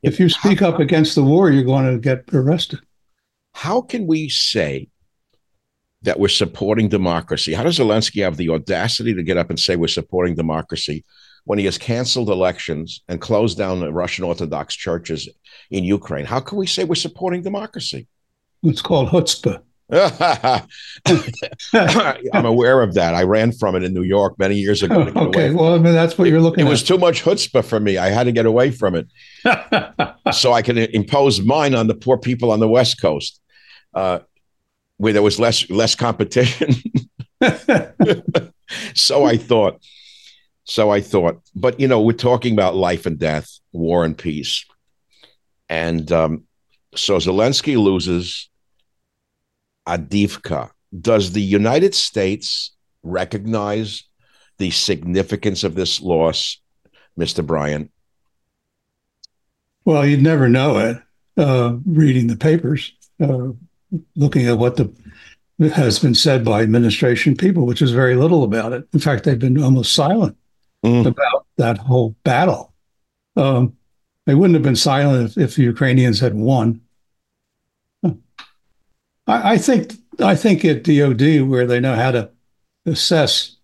If 0.02 0.20
you 0.20 0.28
speak 0.28 0.62
up 0.62 0.78
against 0.78 1.16
the 1.16 1.24
war, 1.24 1.50
you're 1.50 1.64
going 1.64 1.90
to 1.90 1.98
get 1.98 2.32
arrested. 2.32 2.78
how 3.54 3.80
can 3.80 4.06
we 4.06 4.28
say 4.28 4.88
that 6.06 6.18
we're 6.20 6.28
supporting 6.28 6.88
democracy? 6.88 7.52
How 7.52 7.64
does 7.64 7.78
Zelensky 7.78 8.22
have 8.22 8.36
the 8.36 8.48
audacity 8.50 9.12
to 9.12 9.22
get 9.24 9.36
up 9.36 9.50
and 9.50 9.58
say 9.58 9.74
we're 9.74 9.88
supporting 9.88 10.36
democracy 10.36 11.04
when 11.44 11.58
he 11.58 11.64
has 11.64 11.76
canceled 11.76 12.30
elections 12.30 13.02
and 13.08 13.20
closed 13.20 13.58
down 13.58 13.80
the 13.80 13.92
Russian 13.92 14.24
Orthodox 14.24 14.76
churches 14.76 15.28
in 15.70 15.82
Ukraine? 15.82 16.24
How 16.24 16.38
can 16.40 16.58
we 16.58 16.66
say 16.66 16.84
we're 16.84 16.94
supporting 16.94 17.42
democracy? 17.42 18.06
It's 18.62 18.80
called 18.80 19.08
chutzpah. 19.08 19.62
I'm 22.32 22.44
aware 22.44 22.82
of 22.82 22.94
that. 22.94 23.14
I 23.14 23.24
ran 23.24 23.50
from 23.50 23.74
it 23.74 23.82
in 23.82 23.92
New 23.92 24.02
York 24.02 24.38
many 24.38 24.54
years 24.54 24.84
ago. 24.84 25.12
okay, 25.16 25.50
well, 25.50 25.74
I 25.74 25.78
mean, 25.78 25.92
that's 25.92 26.16
what 26.16 26.28
you're 26.28 26.40
looking. 26.40 26.60
it 26.60 26.64
looking 26.64 26.70
was 26.70 26.84
too 26.84 26.98
much 26.98 27.24
chutzpah 27.24 27.64
for 27.64 27.80
me. 27.80 27.98
I 27.98 28.10
had 28.10 28.24
to 28.24 28.32
get 28.32 28.46
away 28.46 28.70
from 28.70 28.94
it. 28.94 29.08
so 30.32 30.52
I 30.52 30.62
can 30.62 30.78
impose 30.78 31.40
mine 31.40 31.74
on 31.74 31.88
the 31.88 31.94
poor 31.94 32.16
people 32.16 32.52
on 32.52 32.60
the 32.60 32.68
West 32.68 33.00
Coast. 33.00 33.40
Uh, 33.94 34.20
where 34.98 35.12
there 35.12 35.22
was 35.22 35.38
less 35.38 35.68
less 35.70 35.94
competition. 35.94 36.74
so 38.94 39.24
I 39.24 39.36
thought. 39.36 39.82
So 40.64 40.90
I 40.90 41.00
thought. 41.00 41.40
But 41.54 41.78
you 41.80 41.88
know, 41.88 42.00
we're 42.00 42.12
talking 42.12 42.52
about 42.52 42.74
life 42.74 43.06
and 43.06 43.18
death, 43.18 43.48
war 43.72 44.04
and 44.04 44.16
peace, 44.16 44.64
and 45.68 46.10
um, 46.12 46.44
so 46.94 47.16
Zelensky 47.18 47.76
loses 47.76 48.48
Avdiivka. 49.86 50.70
Does 50.98 51.32
the 51.32 51.42
United 51.42 51.94
States 51.94 52.72
recognize 53.02 54.04
the 54.58 54.70
significance 54.70 55.64
of 55.64 55.74
this 55.74 56.00
loss, 56.00 56.60
Mr. 57.18 57.44
Bryant? 57.44 57.90
Well, 59.84 60.04
you'd 60.06 60.22
never 60.22 60.48
know 60.48 60.78
it 60.78 61.02
uh, 61.36 61.76
reading 61.84 62.26
the 62.26 62.36
papers, 62.36 62.92
uh, 63.20 63.48
looking 64.14 64.46
at 64.46 64.58
what 64.58 64.76
the 64.76 64.92
has 65.58 65.98
been 65.98 66.14
said 66.14 66.44
by 66.44 66.62
administration 66.62 67.34
people, 67.36 67.64
which 67.64 67.80
is 67.80 67.90
very 67.92 68.14
little 68.14 68.44
about 68.44 68.72
it. 68.72 68.86
In 68.92 69.00
fact, 69.00 69.24
they've 69.24 69.38
been 69.38 69.62
almost 69.62 69.94
silent 69.94 70.36
mm. 70.84 71.06
about 71.06 71.46
that 71.56 71.78
whole 71.78 72.14
battle. 72.24 72.74
Um, 73.36 73.74
they 74.26 74.34
wouldn't 74.34 74.54
have 74.54 74.62
been 74.62 74.76
silent 74.76 75.30
if, 75.30 75.38
if 75.38 75.54
the 75.56 75.62
Ukrainians 75.62 76.20
had 76.20 76.34
won. 76.34 76.80
I, 78.04 79.52
I 79.52 79.58
think 79.58 79.94
I 80.20 80.34
think 80.34 80.64
at 80.64 80.84
DoD, 80.84 81.42
where 81.48 81.66
they 81.66 81.80
know 81.80 81.94
how 81.94 82.10
to 82.10 82.30
assess 82.84 83.56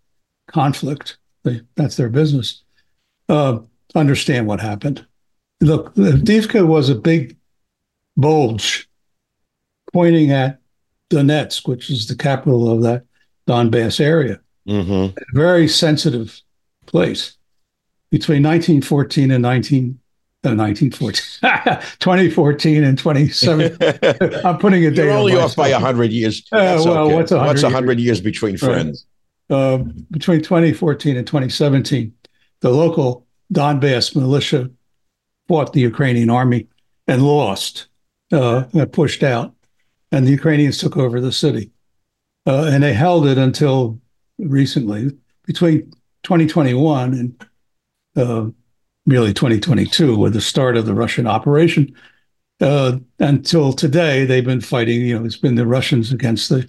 conflict, 0.47 1.19
they, 1.45 1.61
that's 1.77 1.97
their 1.97 2.09
business. 2.09 2.63
Uh, 3.29 3.61
understand 3.95 4.47
what 4.47 4.61
happened. 4.61 5.07
Look, 5.61 5.95
Divka 5.95 6.67
was 6.67 6.89
a 6.89 6.95
big 6.95 7.37
bulge 8.17 8.89
pointing 9.93 10.31
at 10.31 10.59
Donetsk, 11.11 11.69
which 11.69 11.91
is 11.91 12.09
the 12.09 12.17
capital 12.17 12.71
of 12.71 12.83
that 12.83 13.05
Donbass 13.47 14.01
area. 14.01 14.41
Mm-hmm. 14.67 15.19
A 15.19 15.25
very 15.35 15.69
sensitive 15.69 16.41
place. 16.87 17.37
Between 18.11 18.43
1914 18.43 19.31
and 19.31 19.43
19, 19.43 19.99
uh, 20.45 20.55
1914, 20.55 21.81
2014 21.99 22.85
and 22.85 22.99
2017. 22.99 24.41
I'm 24.45 24.59
putting 24.59 24.85
a 24.85 24.91
date. 24.91 25.05
You're 25.05 25.13
only 25.13 25.37
off 25.37 25.57
by 25.57 25.71
100 25.71 26.13
years. 26.13 26.47
Uh, 26.53 26.83
well, 26.85 26.99
okay. 26.99 27.15
what's 27.15 27.31
100 27.31 27.49
What's 27.49 27.63
100 27.63 27.99
years, 27.99 28.05
years 28.07 28.21
between 28.21 28.59
friends? 28.59 29.07
Right. 29.49 29.57
Uh, 29.57 29.79
between 30.11 30.43
2014 30.43 31.17
and 31.17 31.27
2017, 31.27 32.13
the 32.61 32.71
local 32.71 33.27
Donbass 33.53 34.15
militia 34.15 34.71
fought 35.49 35.73
the 35.73 35.81
Ukrainian 35.81 36.31
army 36.31 36.69
and 37.07 37.23
lost, 37.23 37.89
uh, 38.31 38.65
pushed 38.93 39.23
out, 39.23 39.55
and 40.13 40.27
the 40.27 40.31
Ukrainians 40.31 40.79
took 40.79 40.97
over 40.97 41.21
the 41.21 41.33
city. 41.33 41.73
Uh, 42.47 42.65
and 42.73 42.83
they 42.83 42.93
held 42.93 43.27
it 43.27 43.39
until 43.39 43.99
recently, 44.39 45.11
between 45.47 45.91
2021 46.23 47.15
and 47.15 47.47
uh, 48.17 48.47
really 49.07 49.33
2022, 49.33 50.17
with 50.17 50.35
the 50.35 50.41
start 50.41 50.77
of 50.77 50.87
the 50.87 50.95
Russian 50.95 51.27
operation. 51.27 51.95
Uh, 52.61 52.99
until 53.19 53.73
today, 53.73 54.25
they've 54.25 54.45
been 54.45 54.61
fighting. 54.61 55.01
You 55.01 55.19
know, 55.19 55.25
it's 55.25 55.37
been 55.37 55.57
the 55.57 55.67
Russians 55.67 56.13
against 56.13 56.49
the 56.49 56.69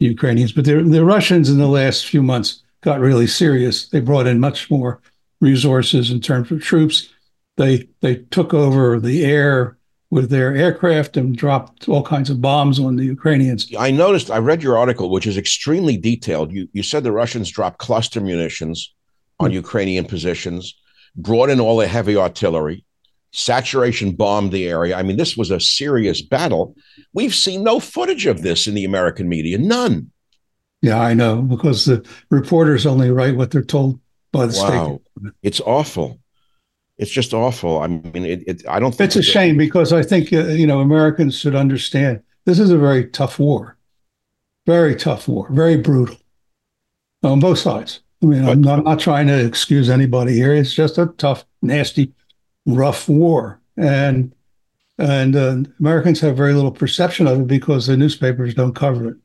Ukrainians, 0.00 0.52
but 0.52 0.64
the, 0.64 0.82
the 0.82 1.04
Russians 1.04 1.50
in 1.50 1.58
the 1.58 1.68
last 1.68 2.06
few 2.06 2.22
months 2.22 2.62
got 2.80 3.00
really 3.00 3.26
serious. 3.26 3.88
They 3.88 4.00
brought 4.00 4.26
in 4.26 4.40
much 4.40 4.70
more 4.70 5.00
resources 5.40 6.10
in 6.10 6.20
terms 6.20 6.50
of 6.50 6.62
troops. 6.62 7.08
They 7.56 7.88
they 8.00 8.16
took 8.16 8.54
over 8.54 8.98
the 8.98 9.24
air 9.24 9.77
with 10.10 10.30
their 10.30 10.54
aircraft 10.54 11.16
and 11.16 11.36
dropped 11.36 11.88
all 11.88 12.02
kinds 12.02 12.30
of 12.30 12.40
bombs 12.40 12.80
on 12.80 12.96
the 12.96 13.04
Ukrainians. 13.04 13.70
I 13.78 13.90
noticed. 13.90 14.30
I 14.30 14.38
read 14.38 14.62
your 14.62 14.78
article, 14.78 15.10
which 15.10 15.26
is 15.26 15.36
extremely 15.36 15.96
detailed. 15.96 16.52
You 16.52 16.68
you 16.72 16.82
said 16.82 17.04
the 17.04 17.12
Russians 17.12 17.50
dropped 17.50 17.78
cluster 17.78 18.20
munitions 18.20 18.94
on 19.38 19.50
mm-hmm. 19.50 19.56
Ukrainian 19.56 20.04
positions, 20.04 20.74
brought 21.16 21.50
in 21.50 21.60
all 21.60 21.76
the 21.76 21.86
heavy 21.86 22.16
artillery, 22.16 22.84
saturation 23.32 24.12
bombed 24.12 24.52
the 24.52 24.68
area. 24.68 24.96
I 24.96 25.02
mean, 25.02 25.16
this 25.16 25.36
was 25.36 25.50
a 25.50 25.60
serious 25.60 26.22
battle. 26.22 26.74
We've 27.12 27.34
seen 27.34 27.62
no 27.62 27.78
footage 27.78 28.26
of 28.26 28.42
this 28.42 28.66
in 28.66 28.74
the 28.74 28.84
American 28.84 29.28
media. 29.28 29.58
None. 29.58 30.10
Yeah, 30.80 31.00
I 31.00 31.12
know 31.14 31.42
because 31.42 31.84
the 31.84 32.06
reporters 32.30 32.86
only 32.86 33.10
write 33.10 33.36
what 33.36 33.50
they're 33.50 33.62
told 33.62 34.00
by 34.32 34.46
the 34.46 34.58
wow. 34.58 35.00
state. 35.16 35.32
It's 35.42 35.60
awful 35.60 36.20
it's 36.98 37.10
just 37.10 37.32
awful. 37.32 37.80
I 37.80 37.86
mean, 37.86 38.24
it, 38.24 38.42
it 38.46 38.68
I 38.68 38.80
don't. 38.80 38.98
it's 39.00 39.16
a 39.16 39.22
shame 39.22 39.56
because 39.56 39.92
I 39.92 40.02
think 40.02 40.32
uh, 40.32 40.48
you 40.48 40.66
know 40.66 40.80
Americans 40.80 41.38
should 41.38 41.54
understand 41.54 42.22
this 42.44 42.58
is 42.58 42.70
a 42.70 42.78
very 42.78 43.06
tough 43.06 43.38
war, 43.38 43.76
very 44.66 44.96
tough 44.96 45.28
war, 45.28 45.48
very 45.50 45.76
brutal 45.76 46.16
on 47.22 47.40
both 47.40 47.58
sides. 47.58 48.00
I 48.22 48.26
mean, 48.26 48.44
but, 48.44 48.52
I'm, 48.52 48.60
not, 48.60 48.78
I'm 48.80 48.84
not 48.84 48.98
trying 48.98 49.28
to 49.28 49.44
excuse 49.44 49.88
anybody 49.88 50.34
here. 50.34 50.52
It's 50.52 50.74
just 50.74 50.98
a 50.98 51.06
tough, 51.18 51.46
nasty, 51.62 52.12
rough 52.66 53.08
war, 53.08 53.60
and 53.76 54.34
and 54.98 55.36
uh, 55.36 55.58
Americans 55.78 56.20
have 56.20 56.36
very 56.36 56.52
little 56.52 56.72
perception 56.72 57.28
of 57.28 57.40
it 57.40 57.46
because 57.46 57.86
the 57.86 57.96
newspapers 57.96 58.54
don't 58.54 58.74
cover 58.74 59.10
it. 59.10 59.16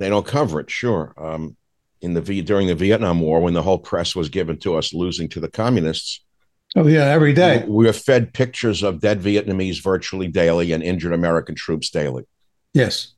They 0.00 0.08
don't 0.08 0.26
cover 0.26 0.58
it, 0.58 0.70
sure. 0.70 1.14
Um, 1.16 1.56
in 2.00 2.14
the 2.14 2.42
during 2.42 2.66
the 2.66 2.74
Vietnam 2.74 3.20
War, 3.20 3.40
when 3.40 3.54
the 3.54 3.62
whole 3.62 3.78
press 3.78 4.16
was 4.16 4.28
given 4.28 4.58
to 4.58 4.76
us 4.76 4.92
losing 4.92 5.28
to 5.30 5.40
the 5.40 5.48
communists, 5.48 6.20
Oh 6.76 6.86
yeah, 6.86 7.04
every 7.04 7.32
day. 7.32 7.64
We 7.66 7.88
are 7.88 7.92
fed 7.92 8.32
pictures 8.34 8.82
of 8.82 9.00
dead 9.00 9.20
Vietnamese 9.20 9.82
virtually 9.82 10.28
daily 10.28 10.72
and 10.72 10.82
injured 10.82 11.12
American 11.12 11.54
troops 11.54 11.90
daily. 11.90 12.24
Yes. 12.74 13.14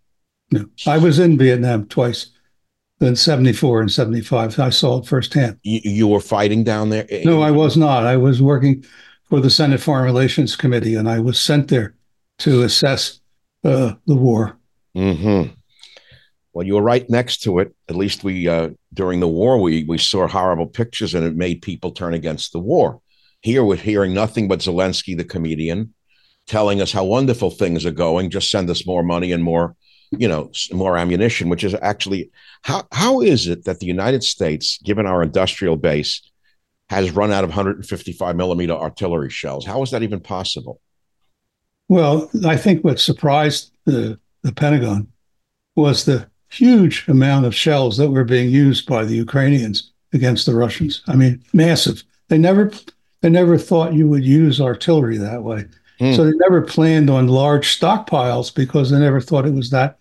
No. 0.52 0.66
I 0.86 0.98
was 0.98 1.18
in 1.18 1.38
Vietnam 1.38 1.86
twice. 1.86 2.30
In 3.00 3.16
74 3.16 3.80
and 3.80 3.90
75. 3.90 4.58
I 4.58 4.68
saw 4.68 4.98
it 4.98 5.06
firsthand. 5.06 5.58
You, 5.62 5.80
you 5.82 6.06
were 6.06 6.20
fighting 6.20 6.64
down 6.64 6.90
there? 6.90 7.06
No, 7.24 7.40
I 7.40 7.50
was 7.50 7.74
not. 7.74 8.04
I 8.04 8.18
was 8.18 8.42
working 8.42 8.84
for 9.24 9.40
the 9.40 9.48
Senate 9.48 9.80
Foreign 9.80 10.04
Relations 10.04 10.54
Committee 10.54 10.96
and 10.96 11.08
I 11.08 11.18
was 11.18 11.40
sent 11.40 11.68
there 11.68 11.94
to 12.40 12.62
assess 12.62 13.20
uh, 13.64 13.94
the 14.06 14.16
war. 14.16 14.58
Mm-hmm. 14.94 15.52
Well, 16.52 16.66
you 16.66 16.74
were 16.74 16.82
right 16.82 17.08
next 17.08 17.42
to 17.42 17.60
it. 17.60 17.74
At 17.88 17.96
least 17.96 18.24
we, 18.24 18.48
uh, 18.48 18.70
during 18.92 19.20
the 19.20 19.28
war, 19.28 19.58
we 19.60 19.84
we 19.84 19.98
saw 19.98 20.26
horrible 20.26 20.66
pictures, 20.66 21.14
and 21.14 21.24
it 21.24 21.36
made 21.36 21.62
people 21.62 21.92
turn 21.92 22.12
against 22.12 22.52
the 22.52 22.58
war. 22.58 23.00
Here 23.42 23.64
we're 23.64 23.76
hearing 23.76 24.14
nothing 24.14 24.48
but 24.48 24.60
Zelensky, 24.60 25.16
the 25.16 25.24
comedian, 25.24 25.94
telling 26.46 26.80
us 26.80 26.92
how 26.92 27.04
wonderful 27.04 27.50
things 27.50 27.86
are 27.86 27.90
going. 27.90 28.30
Just 28.30 28.50
send 28.50 28.68
us 28.68 28.86
more 28.86 29.02
money 29.02 29.32
and 29.32 29.42
more, 29.42 29.76
you 30.10 30.28
know, 30.28 30.50
more 30.72 30.96
ammunition. 30.96 31.48
Which 31.48 31.64
is 31.64 31.74
actually 31.80 32.30
how 32.62 32.86
how 32.92 33.20
is 33.20 33.46
it 33.46 33.64
that 33.64 33.80
the 33.80 33.86
United 33.86 34.22
States, 34.22 34.78
given 34.84 35.06
our 35.06 35.22
industrial 35.22 35.76
base, 35.76 36.22
has 36.90 37.12
run 37.12 37.30
out 37.30 37.44
of 37.44 37.50
155 37.50 38.36
millimeter 38.36 38.72
artillery 38.72 39.30
shells? 39.30 39.64
How 39.64 39.82
is 39.82 39.90
that 39.92 40.02
even 40.02 40.20
possible? 40.20 40.80
Well, 41.88 42.30
I 42.46 42.56
think 42.56 42.84
what 42.84 43.00
surprised 43.00 43.72
the, 43.84 44.18
the 44.42 44.52
Pentagon 44.52 45.08
was 45.74 46.04
the 46.04 46.28
huge 46.48 47.04
amount 47.08 47.46
of 47.46 47.54
shells 47.54 47.96
that 47.96 48.10
were 48.10 48.24
being 48.24 48.50
used 48.50 48.86
by 48.86 49.04
the 49.04 49.16
Ukrainians 49.16 49.92
against 50.12 50.46
the 50.46 50.54
Russians. 50.54 51.02
I 51.08 51.16
mean, 51.16 51.42
massive. 51.52 52.04
They 52.28 52.38
never 52.38 52.70
they 53.20 53.30
never 53.30 53.58
thought 53.58 53.94
you 53.94 54.08
would 54.08 54.24
use 54.24 54.60
artillery 54.60 55.18
that 55.18 55.42
way. 55.42 55.66
Mm. 56.00 56.16
So 56.16 56.24
they 56.24 56.32
never 56.36 56.62
planned 56.62 57.10
on 57.10 57.28
large 57.28 57.78
stockpiles 57.78 58.54
because 58.54 58.90
they 58.90 58.98
never 58.98 59.20
thought 59.20 59.46
it 59.46 59.54
was 59.54 59.70
that 59.70 59.98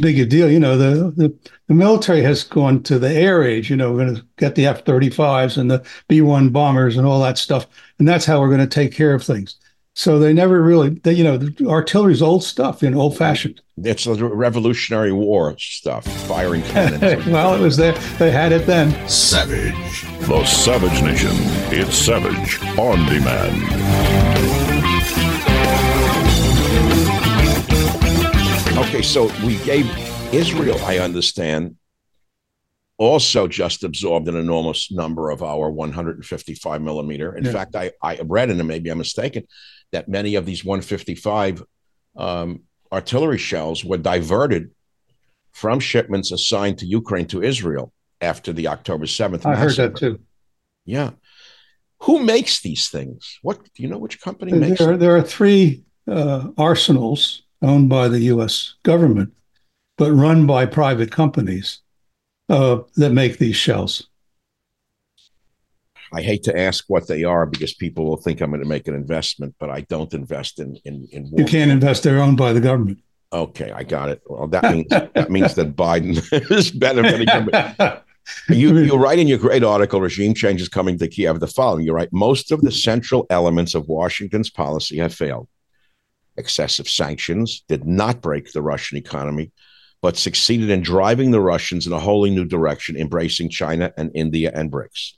big 0.00 0.18
a 0.18 0.26
deal. 0.26 0.50
You 0.50 0.60
know, 0.60 0.76
the, 0.76 1.10
the, 1.12 1.34
the 1.68 1.74
military 1.74 2.22
has 2.22 2.44
gone 2.44 2.82
to 2.84 2.98
the 2.98 3.10
air 3.10 3.42
age. 3.42 3.70
You 3.70 3.76
know, 3.76 3.92
we're 3.92 4.04
going 4.04 4.16
to 4.16 4.26
get 4.36 4.54
the 4.54 4.66
F 4.66 4.84
35s 4.84 5.56
and 5.56 5.70
the 5.70 5.84
B 6.08 6.20
1 6.20 6.50
bombers 6.50 6.96
and 6.96 7.06
all 7.06 7.22
that 7.22 7.38
stuff. 7.38 7.66
And 7.98 8.06
that's 8.06 8.26
how 8.26 8.40
we're 8.40 8.48
going 8.48 8.60
to 8.60 8.66
take 8.66 8.92
care 8.92 9.14
of 9.14 9.24
things. 9.24 9.56
So 9.98 10.20
they 10.20 10.32
never 10.32 10.62
really, 10.62 10.90
they, 10.90 11.12
you 11.12 11.24
know, 11.24 11.36
the 11.36 11.66
artillery's 11.68 12.22
old 12.22 12.44
stuff, 12.44 12.82
you 12.82 12.90
know, 12.90 13.00
old 13.00 13.16
fashioned. 13.16 13.60
It's 13.78 14.04
the 14.04 14.14
Revolutionary 14.26 15.10
War 15.10 15.58
stuff, 15.58 16.04
firing 16.28 16.62
cannons. 16.62 17.26
well, 17.26 17.52
it 17.52 17.60
was 17.60 17.76
there. 17.76 17.94
They 18.16 18.30
had 18.30 18.52
it 18.52 18.64
then. 18.64 19.08
Savage. 19.08 20.04
The 20.28 20.44
Savage 20.44 21.02
Nation. 21.02 21.32
It's 21.76 21.96
Savage 21.96 22.62
on 22.78 23.06
demand. 23.06 23.56
Okay, 28.78 29.02
so 29.02 29.24
we 29.44 29.56
gave 29.64 29.84
Israel, 30.32 30.78
I 30.84 31.00
understand, 31.00 31.74
also 32.98 33.48
just 33.48 33.82
absorbed 33.82 34.28
an 34.28 34.36
enormous 34.36 34.92
number 34.92 35.30
of 35.30 35.42
our 35.42 35.70
155 35.70 36.82
millimeter. 36.82 37.36
In 37.36 37.44
yeah. 37.44 37.52
fact, 37.52 37.74
I, 37.74 37.92
I 38.02 38.20
read, 38.24 38.50
and 38.50 38.64
maybe 38.66 38.90
I'm 38.90 38.98
mistaken, 38.98 39.44
that 39.92 40.08
many 40.08 40.34
of 40.34 40.46
these 40.46 40.64
155 40.64 41.62
um, 42.16 42.62
artillery 42.92 43.38
shells 43.38 43.84
were 43.84 43.98
diverted 43.98 44.70
from 45.52 45.80
shipments 45.80 46.32
assigned 46.32 46.78
to 46.78 46.86
Ukraine 46.86 47.26
to 47.26 47.42
Israel 47.42 47.92
after 48.20 48.52
the 48.52 48.68
October 48.68 49.06
7th. 49.06 49.46
I 49.46 49.56
heard 49.56 49.76
that 49.76 49.96
too. 49.96 50.20
Yeah. 50.84 51.10
Who 52.02 52.22
makes 52.22 52.62
these 52.62 52.88
things? 52.88 53.38
What 53.42 53.62
do 53.62 53.82
you 53.82 53.88
know 53.88 53.98
which 53.98 54.20
company 54.20 54.52
there, 54.52 54.60
makes 54.60 54.78
them? 54.78 54.98
There 54.98 55.16
are 55.16 55.22
three 55.22 55.84
uh, 56.06 56.48
arsenals 56.56 57.42
owned 57.60 57.88
by 57.88 58.08
the 58.08 58.20
US 58.34 58.76
government. 58.82 59.32
but 59.96 60.12
run 60.12 60.46
by 60.46 60.64
private 60.64 61.10
companies 61.10 61.80
uh, 62.48 62.78
that 62.94 63.10
make 63.10 63.38
these 63.38 63.56
shells. 63.56 64.08
I 66.12 66.22
hate 66.22 66.42
to 66.44 66.58
ask 66.58 66.84
what 66.88 67.06
they 67.06 67.24
are 67.24 67.46
because 67.46 67.74
people 67.74 68.06
will 68.06 68.16
think 68.16 68.40
I'm 68.40 68.50
going 68.50 68.62
to 68.62 68.68
make 68.68 68.88
an 68.88 68.94
investment, 68.94 69.54
but 69.58 69.70
I 69.70 69.82
don't 69.82 70.12
invest 70.14 70.58
in 70.58 70.76
in. 70.84 71.06
in 71.12 71.26
you 71.36 71.44
can't 71.44 71.70
invest; 71.70 72.02
they're 72.02 72.20
owned 72.20 72.38
by 72.38 72.52
the 72.52 72.60
government. 72.60 72.98
Okay, 73.32 73.70
I 73.70 73.82
got 73.82 74.08
it. 74.08 74.22
Well, 74.26 74.48
that 74.48 74.64
means 74.64 74.88
that 74.88 75.30
means 75.30 75.54
that 75.56 75.76
Biden 75.76 76.16
is 76.50 76.70
benefiting. 76.70 77.28
you 78.48 78.78
you 78.78 78.96
write 78.96 79.18
in 79.18 79.28
your 79.28 79.38
great 79.38 79.62
article, 79.62 80.00
"Regime 80.00 80.34
Change 80.34 80.62
is 80.62 80.68
Coming 80.68 80.98
to 80.98 81.08
Kiev." 81.08 81.40
The 81.40 81.46
following: 81.46 81.84
You 81.84 81.92
write, 81.92 82.12
most 82.12 82.52
of 82.52 82.62
the 82.62 82.72
central 82.72 83.26
elements 83.28 83.74
of 83.74 83.88
Washington's 83.88 84.50
policy 84.50 84.96
have 84.98 85.14
failed. 85.14 85.48
Excessive 86.38 86.88
sanctions 86.88 87.64
did 87.68 87.84
not 87.84 88.22
break 88.22 88.52
the 88.52 88.62
Russian 88.62 88.96
economy, 88.96 89.50
but 90.00 90.16
succeeded 90.16 90.70
in 90.70 90.80
driving 90.80 91.32
the 91.32 91.40
Russians 91.40 91.86
in 91.86 91.92
a 91.92 92.00
wholly 92.00 92.30
new 92.30 92.46
direction, 92.46 92.96
embracing 92.96 93.50
China 93.50 93.92
and 93.98 94.10
India 94.14 94.50
and 94.54 94.70
BRICS. 94.70 95.17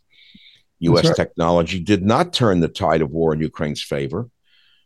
U.S. 0.80 1.06
Right. 1.06 1.16
technology 1.16 1.78
did 1.78 2.02
not 2.02 2.32
turn 2.32 2.60
the 2.60 2.68
tide 2.68 3.02
of 3.02 3.10
war 3.10 3.32
in 3.32 3.40
Ukraine's 3.40 3.82
favor. 3.82 4.28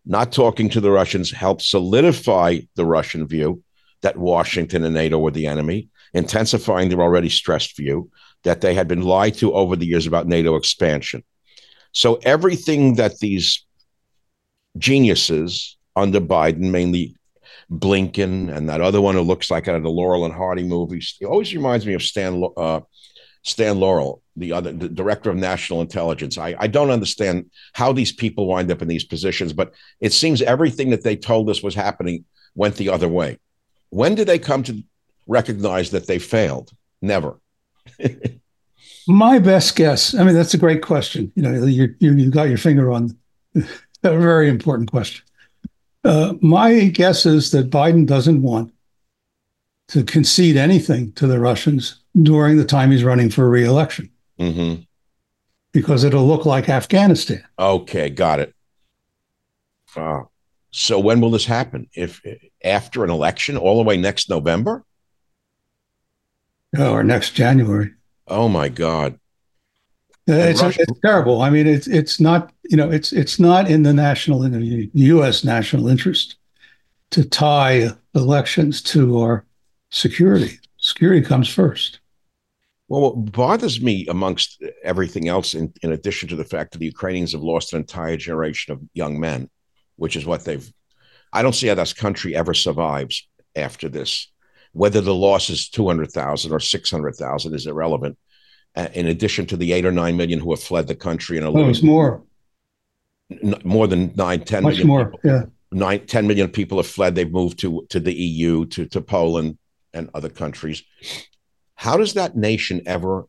Not 0.05 0.33
talking 0.33 0.69
to 0.71 0.81
the 0.81 0.91
Russians 0.91 1.31
helped 1.31 1.63
solidify 1.63 2.61
the 2.77 2.85
Russian 2.85 3.27
view 3.27 3.63
that 4.03 4.19
Washington 4.19 4.85
and 4.85 4.95
NATO 4.95 5.19
were 5.19 5.31
the 5.31 5.47
enemy, 5.47 5.89
intensifying 6.13 6.91
their 6.91 7.01
already 7.01 7.31
stressed 7.31 7.77
view 7.77 8.11
that 8.43 8.61
they 8.61 8.75
had 8.75 8.87
been 8.87 9.01
lied 9.01 9.35
to 9.35 9.55
over 9.55 9.77
the 9.77 9.87
years 9.87 10.07
about 10.07 10.27
NATO 10.27 10.57
expansion. 10.57 11.23
So 11.93 12.17
everything 12.17 12.97
that 12.97 13.19
these 13.19 13.65
geniuses 14.77 15.77
under 15.97 16.21
Biden, 16.21 16.71
mainly 16.71 17.17
Blinken 17.71 18.55
and 18.55 18.69
that 18.69 18.81
other 18.81 19.01
one 19.01 19.15
who 19.15 19.23
looks 19.23 19.51
like 19.51 19.69
out 19.69 19.77
of 19.77 19.83
the 19.83 19.91
Laurel 19.91 20.25
and 20.25 20.35
Hardy 20.35 20.65
movies, 20.65 21.17
he 21.19 21.25
always 21.25 21.55
reminds 21.55 21.87
me 21.87 21.95
of 21.95 22.03
Stan 22.03 22.45
uh, 22.57 22.81
Stan 23.45 23.79
Laurel, 23.79 24.23
the 24.37 24.53
other 24.53 24.73
the 24.73 24.89
director 24.89 25.31
of 25.31 25.37
national 25.37 25.83
intelligence. 25.83 26.39
I, 26.39 26.57
I 26.59 26.67
don't 26.67 26.91
understand 26.91 27.51
how 27.75 27.93
these 27.93 28.11
people 28.11 28.47
wind 28.47 28.71
up 28.71 28.83
in 28.83 28.89
these 28.89 29.05
positions, 29.05 29.53
but 29.53 29.75
it 30.01 30.13
seems 30.13 30.41
everything 30.43 30.91
that 30.91 31.05
they 31.05 31.15
told 31.15 31.51
us 31.51 31.63
was 31.63 31.75
happening 31.75 32.25
went 32.55 32.77
the 32.77 32.89
other 32.89 33.09
way. 33.09 33.39
When 33.91 34.15
did 34.15 34.27
they 34.27 34.39
come 34.39 34.63
to 34.65 34.83
recognize 35.27 35.91
that 35.91 36.07
they 36.07 36.19
failed? 36.19 36.73
Never. 37.03 37.39
My 39.07 39.39
best 39.39 39.77
guess. 39.77 40.15
I 40.15 40.25
mean, 40.25 40.35
that's 40.35 40.55
a 40.55 40.59
great 40.59 40.83
question. 40.83 41.31
You 41.35 41.43
know, 41.43 41.67
you 41.67 41.95
you, 41.99 42.15
you 42.15 42.31
got 42.31 42.49
your 42.49 42.59
finger 42.59 42.91
on 42.91 43.17
a 43.55 43.63
very 44.03 44.49
important 44.49 44.91
question. 44.91 45.23
Uh, 46.03 46.35
my 46.41 46.87
guess 46.87 47.25
is 47.25 47.51
that 47.51 47.71
Biden 47.71 48.07
doesn't 48.07 48.43
want 48.43 48.73
to 49.89 50.03
concede 50.03 50.57
anything 50.57 51.13
to 51.13 51.27
the 51.27 51.39
Russians 51.39 52.04
during 52.21 52.57
the 52.57 52.65
time 52.65 52.91
he's 52.91 53.05
running 53.05 53.31
for 53.31 53.49
reelection. 53.49 54.11
Mm-hmm. 54.39 54.83
Because 55.73 56.05
it'll 56.05 56.27
look 56.27 56.47
like 56.47 56.69
Afghanistan. 56.69 57.45
Okay, 57.59 58.11
got 58.11 58.41
it. 58.41 58.55
Uh, 59.97 60.23
so 60.71 60.99
when 60.99 61.21
will 61.21 61.31
this 61.31 61.47
happen? 61.47 61.89
If 61.95 62.21
after 62.63 63.05
an 63.05 63.11
election, 63.11 63.57
all 63.57 63.79
the 63.79 63.85
way 63.85 63.97
next 63.97 64.29
November? 64.29 64.85
Oh, 66.77 66.93
or 66.93 67.05
next 67.05 67.31
January. 67.35 67.93
Oh 68.27 68.49
my 68.49 68.69
God. 68.69 69.19
It's, 70.27 70.63
it's 70.63 71.01
terrible. 71.01 71.43
I 71.43 71.51
mean, 71.51 71.67
it's 71.67 71.87
it's 71.87 72.19
not 72.19 72.51
you 72.65 72.77
know 72.77 72.91
it's 72.91 73.13
it's 73.13 73.39
not 73.39 73.71
in 73.71 73.83
the 73.83 73.93
national 73.93 74.43
in 74.43 74.53
the 74.53 74.91
U.S. 74.95 75.45
national 75.45 75.89
interest 75.89 76.37
to 77.11 77.25
tie 77.25 77.91
elections 78.15 78.81
to 78.83 79.21
our 79.21 79.45
security. 79.91 80.59
Security 80.79 81.21
comes 81.21 81.49
first. 81.49 82.01
Well, 82.95 83.13
what 83.13 83.33
bothers 83.33 83.81
me 83.81 84.07
amongst 84.07 84.63
everything 84.85 85.27
else, 85.27 85.55
in, 85.55 85.73
in 85.83 85.91
addition 85.91 86.29
to 86.29 86.37
the 86.37 86.45
fact 86.45 86.71
that 86.71 86.79
the 86.79 86.85
Ukrainians 86.87 87.33
have 87.33 87.43
lost 87.43 87.73
an 87.73 87.81
entire 87.81 88.17
generation 88.17 88.73
of 88.73 88.83
young 88.93 89.19
men, 89.19 89.51
which 89.97 90.15
is 90.15 90.25
what 90.25 90.45
they've, 90.45 90.73
I 91.33 91.43
don't 91.43 91.57
see 91.57 91.67
how 91.67 91.75
this 91.75 91.93
country 91.93 92.37
ever 92.37 92.55
survives 92.55 93.29
after 93.57 93.89
this. 93.89 94.31
Whether 94.75 95.01
the 95.01 95.13
loss 95.13 95.51
is 95.51 95.69
200,000 95.71 96.53
or 96.53 96.61
600,000 96.61 97.55
is 97.55 97.67
irrelevant. 97.67 98.17
Uh, 98.77 98.87
in 98.93 99.09
addition 99.09 99.47
to 99.47 99.57
the 99.57 99.73
eight 99.73 99.87
or 99.87 99.91
nine 99.91 100.17
million 100.17 100.39
who 100.39 100.53
have 100.53 100.63
fled 100.63 100.87
the 100.87 100.95
country 100.95 101.37
and 101.37 101.45
are 101.49 101.53
oh, 101.53 101.69
it's 101.69 101.83
more. 101.83 102.23
N- 103.29 103.61
more 103.65 103.89
than 103.89 104.13
nine, 104.15 104.45
10 104.45 104.63
Much 104.63 104.71
million 104.71 104.87
more, 104.87 105.05
people. 105.07 105.21
yeah. 105.25 105.43
Nine, 105.73 106.07
10 106.07 106.29
million 106.29 106.49
people 106.49 106.79
have 106.79 106.87
fled. 106.87 107.17
They've 107.17 107.29
moved 107.29 107.59
to, 107.59 107.85
to 107.91 107.99
the 107.99 108.15
EU, 108.15 108.67
to, 108.67 108.87
to 108.87 109.01
Poland 109.01 109.59
and 109.93 110.11
other 110.15 110.29
countries. 110.29 110.85
How 111.85 111.99
does 111.99 112.15
that 112.15 112.35
nation 112.35 112.81
ever 112.87 113.27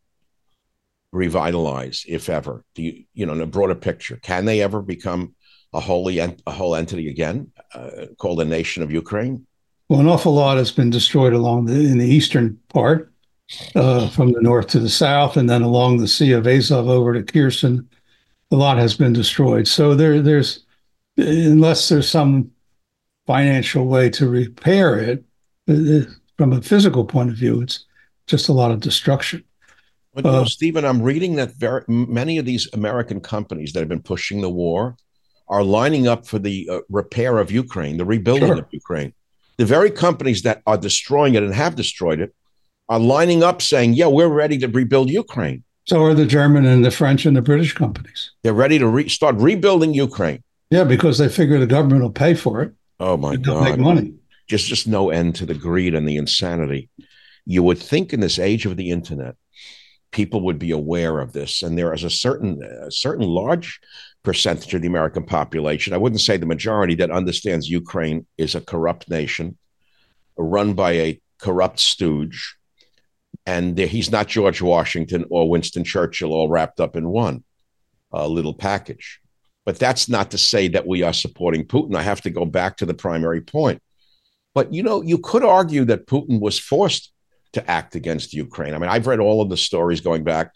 revitalize, 1.11 2.05
if 2.07 2.29
ever? 2.29 2.63
Do 2.73 2.83
you, 2.83 3.03
you 3.13 3.25
know, 3.25 3.33
in 3.33 3.41
a 3.41 3.45
broader 3.45 3.75
picture, 3.75 4.15
can 4.15 4.45
they 4.45 4.61
ever 4.61 4.81
become 4.81 5.35
a 5.73 5.81
wholly 5.81 6.19
a 6.19 6.33
whole 6.47 6.73
entity 6.73 7.09
again, 7.09 7.51
uh, 7.73 8.05
called 8.17 8.39
a 8.39 8.45
nation 8.45 8.81
of 8.81 8.93
Ukraine? 8.93 9.45
Well, 9.89 9.99
an 9.99 10.07
awful 10.07 10.33
lot 10.33 10.55
has 10.55 10.71
been 10.71 10.89
destroyed 10.89 11.33
along 11.33 11.65
the 11.65 11.73
in 11.73 11.97
the 11.97 12.07
eastern 12.07 12.57
part, 12.69 13.11
uh, 13.75 14.07
from 14.07 14.31
the 14.31 14.41
north 14.41 14.67
to 14.67 14.79
the 14.79 14.89
south, 14.89 15.35
and 15.35 15.49
then 15.49 15.61
along 15.61 15.97
the 15.97 16.07
Sea 16.07 16.31
of 16.31 16.47
Azov 16.47 16.87
over 16.87 17.11
to 17.13 17.23
Kherson. 17.23 17.89
A 18.51 18.55
lot 18.55 18.77
has 18.77 18.95
been 18.95 19.11
destroyed. 19.11 19.67
So 19.67 19.95
there, 19.95 20.21
there's 20.21 20.63
unless 21.17 21.89
there's 21.89 22.09
some 22.09 22.51
financial 23.27 23.85
way 23.85 24.09
to 24.11 24.29
repair 24.29 24.97
it, 24.97 25.25
uh, 25.67 26.09
from 26.37 26.53
a 26.53 26.61
physical 26.61 27.03
point 27.03 27.31
of 27.31 27.35
view, 27.35 27.61
it's 27.61 27.85
just 28.27 28.49
a 28.49 28.53
lot 28.53 28.71
of 28.71 28.79
destruction. 28.79 29.43
But 30.13 30.25
you 30.25 30.31
know, 30.31 30.41
uh, 30.41 30.45
Stephen, 30.45 30.85
I'm 30.85 31.01
reading 31.01 31.35
that 31.35 31.51
very 31.55 31.83
many 31.87 32.37
of 32.37 32.45
these 32.45 32.69
American 32.73 33.19
companies 33.19 33.73
that 33.73 33.79
have 33.79 33.89
been 33.89 34.01
pushing 34.01 34.41
the 34.41 34.49
war 34.49 34.95
are 35.47 35.63
lining 35.63 36.07
up 36.07 36.25
for 36.25 36.39
the 36.39 36.67
uh, 36.71 36.79
repair 36.89 37.37
of 37.37 37.51
Ukraine, 37.51 37.97
the 37.97 38.05
rebuilding 38.05 38.47
sure. 38.47 38.59
of 38.59 38.65
Ukraine. 38.71 39.13
The 39.57 39.65
very 39.65 39.91
companies 39.91 40.41
that 40.43 40.61
are 40.65 40.77
destroying 40.77 41.35
it 41.35 41.43
and 41.43 41.53
have 41.53 41.75
destroyed 41.75 42.19
it 42.19 42.33
are 42.87 42.99
lining 42.99 43.43
up 43.43 43.61
saying, 43.61 43.93
"Yeah, 43.93 44.07
we're 44.07 44.29
ready 44.29 44.57
to 44.59 44.67
rebuild 44.67 45.09
Ukraine." 45.09 45.63
So 45.85 46.01
are 46.03 46.13
the 46.13 46.25
German 46.25 46.65
and 46.65 46.83
the 46.83 46.91
French 46.91 47.25
and 47.25 47.35
the 47.35 47.41
British 47.41 47.73
companies. 47.73 48.31
They're 48.41 48.53
ready 48.53 48.79
to 48.79 48.87
re- 48.87 49.09
start 49.09 49.35
rebuilding 49.35 49.93
Ukraine. 49.93 50.41
Yeah, 50.71 50.83
because 50.83 51.17
they 51.17 51.29
figure 51.29 51.59
the 51.59 51.67
government 51.67 52.01
will 52.01 52.11
pay 52.11 52.33
for 52.33 52.61
it. 52.63 52.73
Oh 52.99 53.17
my 53.17 53.35
God! 53.35 53.63
Make 53.63 53.79
money. 53.79 54.13
Just, 54.47 54.67
just 54.67 54.87
no 54.87 55.09
end 55.09 55.35
to 55.35 55.45
the 55.45 55.55
greed 55.55 55.95
and 55.95 56.07
the 56.07 56.17
insanity 56.17 56.89
you 57.45 57.63
would 57.63 57.79
think 57.79 58.13
in 58.13 58.19
this 58.19 58.39
age 58.39 58.65
of 58.65 58.77
the 58.77 58.89
internet, 58.89 59.35
people 60.11 60.41
would 60.41 60.59
be 60.59 60.71
aware 60.71 61.19
of 61.19 61.33
this. 61.33 61.61
And 61.61 61.77
there 61.77 61.93
is 61.93 62.03
a 62.03 62.09
certain, 62.09 62.63
a 62.63 62.91
certain 62.91 63.27
large 63.27 63.79
percentage 64.23 64.73
of 64.73 64.81
the 64.81 64.87
American 64.87 65.25
population, 65.25 65.93
I 65.93 65.97
wouldn't 65.97 66.21
say 66.21 66.37
the 66.37 66.45
majority, 66.45 66.95
that 66.95 67.11
understands 67.11 67.69
Ukraine 67.69 68.25
is 68.37 68.55
a 68.55 68.61
corrupt 68.61 69.09
nation 69.09 69.57
run 70.37 70.73
by 70.73 70.91
a 70.93 71.21
corrupt 71.39 71.79
stooge. 71.79 72.55
And 73.45 73.77
he's 73.77 74.11
not 74.11 74.27
George 74.27 74.61
Washington 74.61 75.25
or 75.29 75.49
Winston 75.49 75.83
Churchill 75.83 76.33
all 76.33 76.49
wrapped 76.49 76.79
up 76.79 76.95
in 76.95 77.09
one 77.09 77.43
uh, 78.13 78.27
little 78.27 78.53
package. 78.53 79.19
But 79.65 79.79
that's 79.79 80.07
not 80.07 80.31
to 80.31 80.37
say 80.37 80.67
that 80.69 80.87
we 80.87 81.03
are 81.03 81.13
supporting 81.13 81.65
Putin. 81.65 81.95
I 81.95 82.01
have 82.03 82.21
to 82.21 82.29
go 82.29 82.45
back 82.45 82.77
to 82.77 82.85
the 82.85 82.93
primary 82.93 83.41
point. 83.41 83.81
But 84.53 84.73
you 84.73 84.83
know, 84.83 85.01
you 85.01 85.17
could 85.17 85.43
argue 85.43 85.85
that 85.85 86.07
Putin 86.07 86.39
was 86.39 86.57
forced 86.59 87.11
to 87.55 87.71
act 87.71 87.95
against 87.95 88.33
Ukraine. 88.33 88.73
I 88.73 88.77
mean, 88.77 88.89
I've 88.89 89.07
read 89.07 89.19
all 89.19 89.41
of 89.41 89.49
the 89.49 89.57
stories 89.57 90.01
going 90.01 90.23
back 90.23 90.53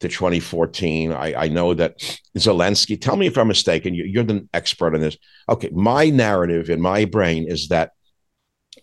to 0.00 0.08
2014. 0.08 1.12
I, 1.12 1.34
I 1.34 1.48
know 1.48 1.74
that 1.74 1.98
Zelensky, 2.36 3.00
tell 3.00 3.16
me 3.16 3.26
if 3.26 3.38
I'm 3.38 3.48
mistaken, 3.48 3.94
you, 3.94 4.04
you're 4.04 4.24
the 4.24 4.46
expert 4.52 4.94
on 4.94 5.00
this. 5.00 5.16
Okay, 5.48 5.70
my 5.72 6.10
narrative 6.10 6.70
in 6.70 6.80
my 6.80 7.04
brain 7.04 7.46
is 7.48 7.68
that 7.68 7.92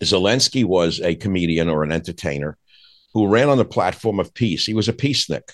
Zelensky 0.02 0.64
was 0.64 1.00
a 1.00 1.14
comedian 1.14 1.68
or 1.68 1.82
an 1.82 1.92
entertainer 1.92 2.56
who 3.14 3.28
ran 3.28 3.48
on 3.48 3.58
the 3.58 3.64
platform 3.64 4.20
of 4.20 4.34
peace. 4.34 4.66
He 4.66 4.74
was 4.74 4.88
a 4.88 4.92
peacenik. 4.92 5.52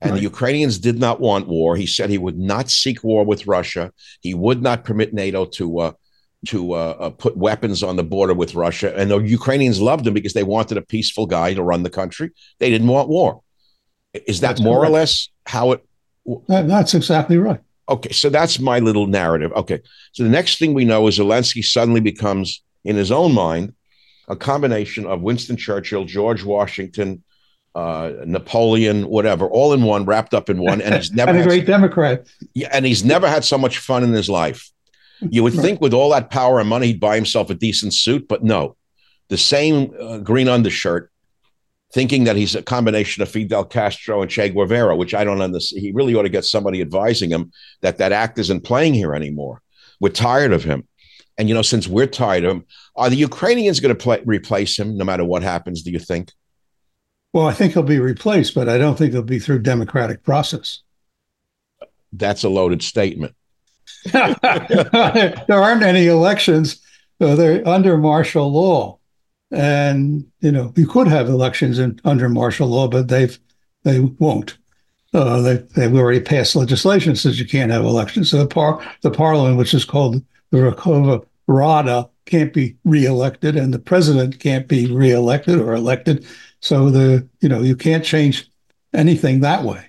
And 0.00 0.12
right. 0.12 0.16
the 0.16 0.22
Ukrainians 0.22 0.78
did 0.78 0.98
not 0.98 1.20
want 1.20 1.48
war. 1.48 1.76
He 1.76 1.86
said 1.86 2.10
he 2.10 2.18
would 2.18 2.38
not 2.38 2.70
seek 2.70 3.04
war 3.04 3.24
with 3.24 3.46
Russia. 3.46 3.92
He 4.20 4.34
would 4.34 4.62
not 4.62 4.84
permit 4.84 5.14
NATO 5.14 5.44
to 5.58 5.78
uh, 5.80 5.92
to 6.44 6.72
uh, 6.72 6.96
uh, 6.98 7.10
put 7.10 7.36
weapons 7.36 7.82
on 7.82 7.96
the 7.96 8.04
border 8.04 8.34
with 8.34 8.54
Russia. 8.54 8.94
And 8.96 9.10
the 9.10 9.18
Ukrainians 9.18 9.80
loved 9.80 10.06
him 10.06 10.14
because 10.14 10.32
they 10.32 10.42
wanted 10.42 10.78
a 10.78 10.82
peaceful 10.82 11.26
guy 11.26 11.54
to 11.54 11.62
run 11.62 11.82
the 11.82 11.90
country. 11.90 12.30
They 12.58 12.70
didn't 12.70 12.88
want 12.88 13.08
war. 13.08 13.40
Is 14.12 14.40
that 14.40 14.48
that's 14.48 14.60
more 14.60 14.80
correct. 14.80 14.90
or 14.90 14.92
less 14.92 15.28
how 15.46 15.72
it? 15.72 15.84
That's 16.48 16.94
exactly 16.94 17.36
right. 17.36 17.60
Okay, 17.88 18.12
so 18.12 18.30
that's 18.30 18.58
my 18.58 18.78
little 18.78 19.06
narrative. 19.06 19.52
Okay, 19.52 19.80
so 20.12 20.22
the 20.22 20.30
next 20.30 20.58
thing 20.58 20.72
we 20.72 20.84
know 20.84 21.06
is 21.06 21.18
Zelensky 21.18 21.62
suddenly 21.62 22.00
becomes, 22.00 22.62
in 22.84 22.96
his 22.96 23.12
own 23.12 23.34
mind, 23.34 23.74
a 24.28 24.36
combination 24.36 25.04
of 25.04 25.20
Winston 25.20 25.56
Churchill, 25.56 26.06
George 26.06 26.44
Washington, 26.44 27.22
uh, 27.74 28.12
Napoleon, 28.24 29.08
whatever, 29.08 29.46
all 29.46 29.72
in 29.72 29.82
one, 29.82 30.06
wrapped 30.06 30.32
up 30.32 30.48
in 30.48 30.62
one, 30.62 30.80
and 30.80 30.94
he's 30.94 31.12
never 31.14 31.32
and 31.32 31.40
a 31.40 31.44
great 31.44 31.66
Democrat. 31.66 32.26
Yeah, 32.54 32.68
and 32.72 32.86
he's 32.86 33.04
never 33.04 33.28
had 33.28 33.44
so 33.44 33.58
much 33.58 33.78
fun 33.78 34.02
in 34.02 34.12
his 34.12 34.30
life. 34.30 34.70
You 35.20 35.42
would 35.42 35.54
think 35.54 35.80
with 35.80 35.94
all 35.94 36.10
that 36.10 36.30
power 36.30 36.60
and 36.60 36.68
money, 36.68 36.88
he'd 36.88 37.00
buy 37.00 37.14
himself 37.14 37.50
a 37.50 37.54
decent 37.54 37.94
suit, 37.94 38.28
but 38.28 38.42
no. 38.42 38.76
the 39.28 39.38
same 39.38 39.92
uh, 40.00 40.18
green 40.18 40.48
undershirt, 40.48 41.10
thinking 41.92 42.24
that 42.24 42.36
he's 42.36 42.54
a 42.54 42.62
combination 42.62 43.22
of 43.22 43.28
Fidel 43.28 43.64
Castro 43.64 44.22
and 44.22 44.30
Che 44.30 44.50
Guevara, 44.50 44.96
which 44.96 45.14
I 45.14 45.24
don't 45.24 45.40
understand. 45.40 45.82
He 45.82 45.92
really 45.92 46.14
ought 46.14 46.22
to 46.22 46.28
get 46.28 46.44
somebody 46.44 46.80
advising 46.80 47.30
him 47.30 47.52
that 47.80 47.98
that 47.98 48.12
act 48.12 48.38
isn't 48.38 48.64
playing 48.64 48.94
here 48.94 49.14
anymore. 49.14 49.62
We're 50.00 50.10
tired 50.10 50.52
of 50.52 50.64
him. 50.64 50.86
And, 51.36 51.48
you 51.48 51.54
know, 51.54 51.62
since 51.62 51.88
we're 51.88 52.06
tired 52.06 52.44
of 52.44 52.52
him, 52.52 52.64
are 52.96 53.10
the 53.10 53.16
Ukrainians 53.16 53.80
going 53.80 53.96
to 53.96 54.22
replace 54.24 54.78
him 54.78 54.96
no 54.96 55.04
matter 55.04 55.24
what 55.24 55.42
happens, 55.42 55.82
do 55.82 55.90
you 55.90 55.98
think? 55.98 56.30
Well, 57.32 57.48
I 57.48 57.52
think 57.52 57.72
he'll 57.72 57.82
be 57.82 57.98
replaced, 57.98 58.54
but 58.54 58.68
I 58.68 58.78
don't 58.78 58.96
think 58.96 59.10
it'll 59.10 59.24
be 59.24 59.40
through 59.40 59.60
democratic 59.60 60.22
process. 60.22 60.82
That's 62.12 62.44
a 62.44 62.48
loaded 62.48 62.82
statement. 62.82 63.34
there 64.12 65.44
aren't 65.50 65.82
any 65.82 66.06
elections. 66.06 66.80
So 67.20 67.36
they're 67.36 67.66
under 67.66 67.96
martial 67.96 68.50
law. 68.50 68.98
And, 69.50 70.26
you 70.40 70.50
know, 70.50 70.72
you 70.76 70.86
could 70.86 71.06
have 71.06 71.28
elections 71.28 71.78
in, 71.78 72.00
under 72.04 72.28
martial 72.28 72.66
law, 72.66 72.88
but 72.88 73.08
they've 73.08 73.38
they 73.84 74.00
won't. 74.00 74.56
Uh, 75.12 75.40
they, 75.42 75.56
they've 75.76 75.94
already 75.94 76.20
passed 76.20 76.56
legislation 76.56 77.12
that 77.12 77.18
says 77.18 77.38
you 77.38 77.46
can't 77.46 77.70
have 77.70 77.84
elections. 77.84 78.30
So 78.30 78.38
the, 78.38 78.48
par- 78.48 78.84
the 79.02 79.10
parliament, 79.10 79.58
which 79.58 79.74
is 79.74 79.84
called 79.84 80.24
the 80.50 80.58
Verkhovna 80.58 81.24
Rada, 81.46 82.08
can't 82.26 82.52
be 82.52 82.76
reelected, 82.84 83.54
and 83.56 83.72
the 83.72 83.78
president 83.78 84.40
can't 84.40 84.66
be 84.66 84.90
reelected 84.90 85.60
or 85.60 85.74
elected. 85.74 86.26
So 86.60 86.90
the 86.90 87.28
you 87.40 87.48
know 87.48 87.60
you 87.60 87.76
can't 87.76 88.04
change 88.04 88.50
anything 88.94 89.40
that 89.40 89.62
way. 89.62 89.86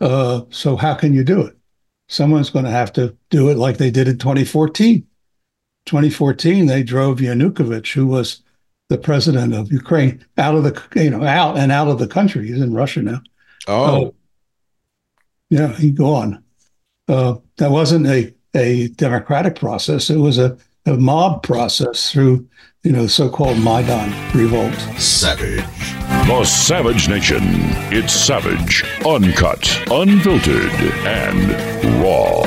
Uh, 0.00 0.42
so 0.50 0.76
how 0.76 0.94
can 0.94 1.14
you 1.14 1.24
do 1.24 1.40
it? 1.40 1.56
Someone's 2.08 2.50
going 2.50 2.64
to 2.64 2.70
have 2.70 2.92
to 2.94 3.16
do 3.30 3.48
it 3.48 3.56
like 3.56 3.78
they 3.78 3.90
did 3.90 4.08
in 4.08 4.18
2014. 4.18 5.06
2014, 5.86 6.66
they 6.66 6.82
drove 6.82 7.18
Yanukovych, 7.18 7.92
who 7.92 8.06
was 8.06 8.42
the 8.88 8.98
president 8.98 9.54
of 9.54 9.72
Ukraine, 9.72 10.24
out 10.38 10.54
of 10.54 10.64
the 10.64 11.02
you 11.02 11.10
know 11.10 11.24
out 11.24 11.56
and 11.56 11.72
out 11.72 11.88
of 11.88 11.98
the 11.98 12.06
country. 12.06 12.46
He's 12.46 12.60
in 12.60 12.74
Russia 12.74 13.02
now. 13.02 13.22
Oh, 13.66 14.06
uh, 14.06 14.10
yeah, 15.50 15.72
he 15.76 15.90
gone. 15.90 16.42
Uh, 17.08 17.36
that 17.56 17.70
wasn't 17.70 18.06
a 18.06 18.34
a 18.54 18.88
democratic 18.88 19.56
process. 19.56 20.10
It 20.10 20.16
was 20.16 20.38
a, 20.38 20.56
a 20.86 20.96
mob 20.96 21.42
process 21.42 22.10
through 22.10 22.46
you 22.82 22.92
know 22.92 23.06
so-called 23.06 23.58
Maidan 23.58 24.12
revolt. 24.36 24.74
Savage, 25.00 25.64
the 26.28 26.44
Savage 26.44 27.08
Nation. 27.08 27.40
It's 27.90 28.12
savage, 28.12 28.84
uncut, 29.06 29.66
unfiltered, 29.90 30.72
and 31.06 31.50
raw. 32.02 32.42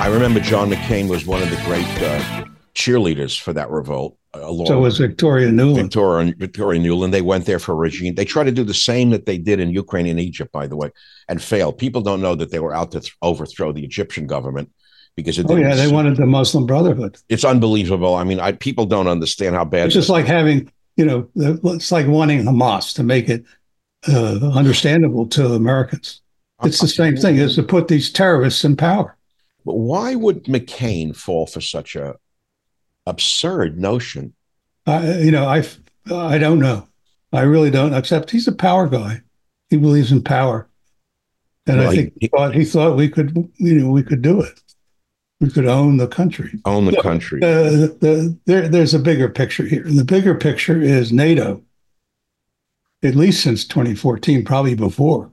I 0.00 0.06
remember 0.06 0.38
John 0.40 0.70
McCain 0.70 1.08
was 1.08 1.26
one 1.26 1.42
of 1.42 1.50
the 1.50 1.60
great 1.64 1.86
uh, 2.02 2.44
cheerleaders 2.74 3.38
for 3.38 3.52
that 3.52 3.68
revolt. 3.70 4.16
Uh, 4.32 4.64
so 4.66 4.78
was 4.78 4.98
Victoria 4.98 5.48
Nuland. 5.48 5.82
Victoria, 5.82 6.34
Victoria 6.38 6.80
Nuland. 6.80 7.10
They 7.10 7.22
went 7.22 7.46
there 7.46 7.58
for 7.58 7.74
regime. 7.74 8.14
They 8.14 8.24
tried 8.24 8.44
to 8.44 8.52
do 8.52 8.62
the 8.62 8.72
same 8.72 9.10
that 9.10 9.26
they 9.26 9.36
did 9.36 9.58
in 9.58 9.70
Ukraine 9.70 10.06
and 10.06 10.20
Egypt, 10.20 10.52
by 10.52 10.68
the 10.68 10.76
way, 10.76 10.92
and 11.28 11.42
failed. 11.42 11.78
People 11.78 12.00
don't 12.02 12.20
know 12.20 12.36
that 12.36 12.52
they 12.52 12.60
were 12.60 12.72
out 12.72 12.92
to 12.92 13.00
th- 13.00 13.16
overthrow 13.20 13.72
the 13.72 13.84
Egyptian 13.84 14.28
government 14.28 14.70
because 15.20 15.38
it. 15.38 15.46
Oh 15.48 15.56
yeah, 15.56 15.74
they 15.74 15.90
wanted 15.90 16.16
the 16.16 16.26
Muslim 16.26 16.66
Brotherhood. 16.66 17.18
It's 17.28 17.44
unbelievable. 17.44 18.14
I 18.14 18.24
mean, 18.24 18.40
I, 18.40 18.52
people 18.52 18.86
don't 18.86 19.06
understand 19.06 19.54
how 19.54 19.64
bad. 19.64 19.86
It's 19.86 19.94
just 19.94 20.08
like 20.08 20.26
having, 20.26 20.70
you 20.96 21.04
know, 21.04 21.28
it's 21.36 21.92
like 21.92 22.06
wanting 22.06 22.42
Hamas 22.42 22.94
to 22.96 23.02
make 23.02 23.28
it 23.28 23.44
uh, 24.08 24.50
understandable 24.52 25.26
to 25.28 25.54
Americans. 25.54 26.20
It's 26.62 26.80
the 26.80 26.88
same 26.88 27.16
thing 27.16 27.38
as 27.38 27.54
to 27.54 27.62
put 27.62 27.88
these 27.88 28.10
terrorists 28.12 28.64
in 28.64 28.76
power. 28.76 29.16
But 29.64 29.76
why 29.76 30.14
would 30.14 30.44
McCain 30.44 31.16
fall 31.16 31.46
for 31.46 31.60
such 31.60 31.96
a 31.96 32.16
absurd 33.06 33.78
notion? 33.78 34.34
Uh, 34.86 35.16
you 35.20 35.30
know, 35.30 35.46
I 35.46 35.64
I 36.10 36.38
don't 36.38 36.58
know. 36.58 36.86
I 37.32 37.42
really 37.42 37.70
don't. 37.70 37.94
Except 37.94 38.30
he's 38.30 38.48
a 38.48 38.52
power 38.52 38.88
guy. 38.88 39.22
He 39.68 39.76
believes 39.76 40.10
in 40.10 40.22
power, 40.22 40.68
and 41.66 41.78
well, 41.78 41.90
I 41.90 41.94
think 41.94 42.12
he, 42.14 42.18
he, 42.22 42.28
thought 42.28 42.54
he 42.54 42.64
thought 42.64 42.96
we 42.96 43.08
could, 43.08 43.36
you 43.56 43.74
know, 43.74 43.90
we 43.90 44.02
could 44.02 44.22
do 44.22 44.40
it. 44.42 44.60
We 45.40 45.50
could 45.50 45.66
own 45.66 45.96
the 45.96 46.06
country. 46.06 46.60
Own 46.66 46.84
the 46.84 47.00
country. 47.00 47.42
Uh, 47.42 47.88
the, 48.00 48.38
there, 48.44 48.68
there's 48.68 48.92
a 48.92 48.98
bigger 48.98 49.28
picture 49.28 49.64
here. 49.64 49.86
And 49.86 49.98
the 49.98 50.04
bigger 50.04 50.34
picture 50.34 50.80
is 50.80 51.12
NATO, 51.12 51.62
at 53.02 53.14
least 53.14 53.42
since 53.42 53.66
2014, 53.66 54.44
probably 54.44 54.74
before, 54.74 55.30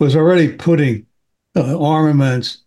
was 0.00 0.16
already 0.16 0.52
putting 0.52 1.06
uh, 1.54 1.78
armaments 1.78 2.62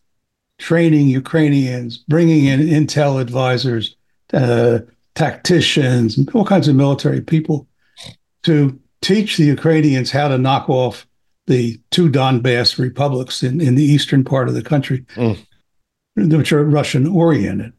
training 0.58 1.08
Ukrainians, 1.08 1.98
bringing 1.98 2.46
in 2.46 2.62
intel 2.62 3.20
advisors, 3.20 3.96
uh, 4.34 4.80
tacticians, 5.16 6.20
all 6.34 6.46
kinds 6.46 6.68
of 6.68 6.76
military 6.76 7.22
people 7.22 7.68
to 8.44 8.80
teach 9.02 9.38
the 9.38 9.46
Ukrainians 9.46 10.12
how 10.12 10.28
to 10.28 10.38
knock 10.38 10.70
off 10.70 11.08
the 11.48 11.80
two 11.92 12.10
Donbass 12.10 12.80
republics 12.80 13.44
in, 13.44 13.62
in 13.62 13.76
the 13.76 13.84
eastern 13.84 14.24
part 14.24 14.48
of 14.48 14.56
the 14.56 14.64
country, 14.64 15.06
mm. 15.16 15.38
Which 16.16 16.52
are 16.52 16.64
Russian 16.64 17.08
oriented, 17.08 17.74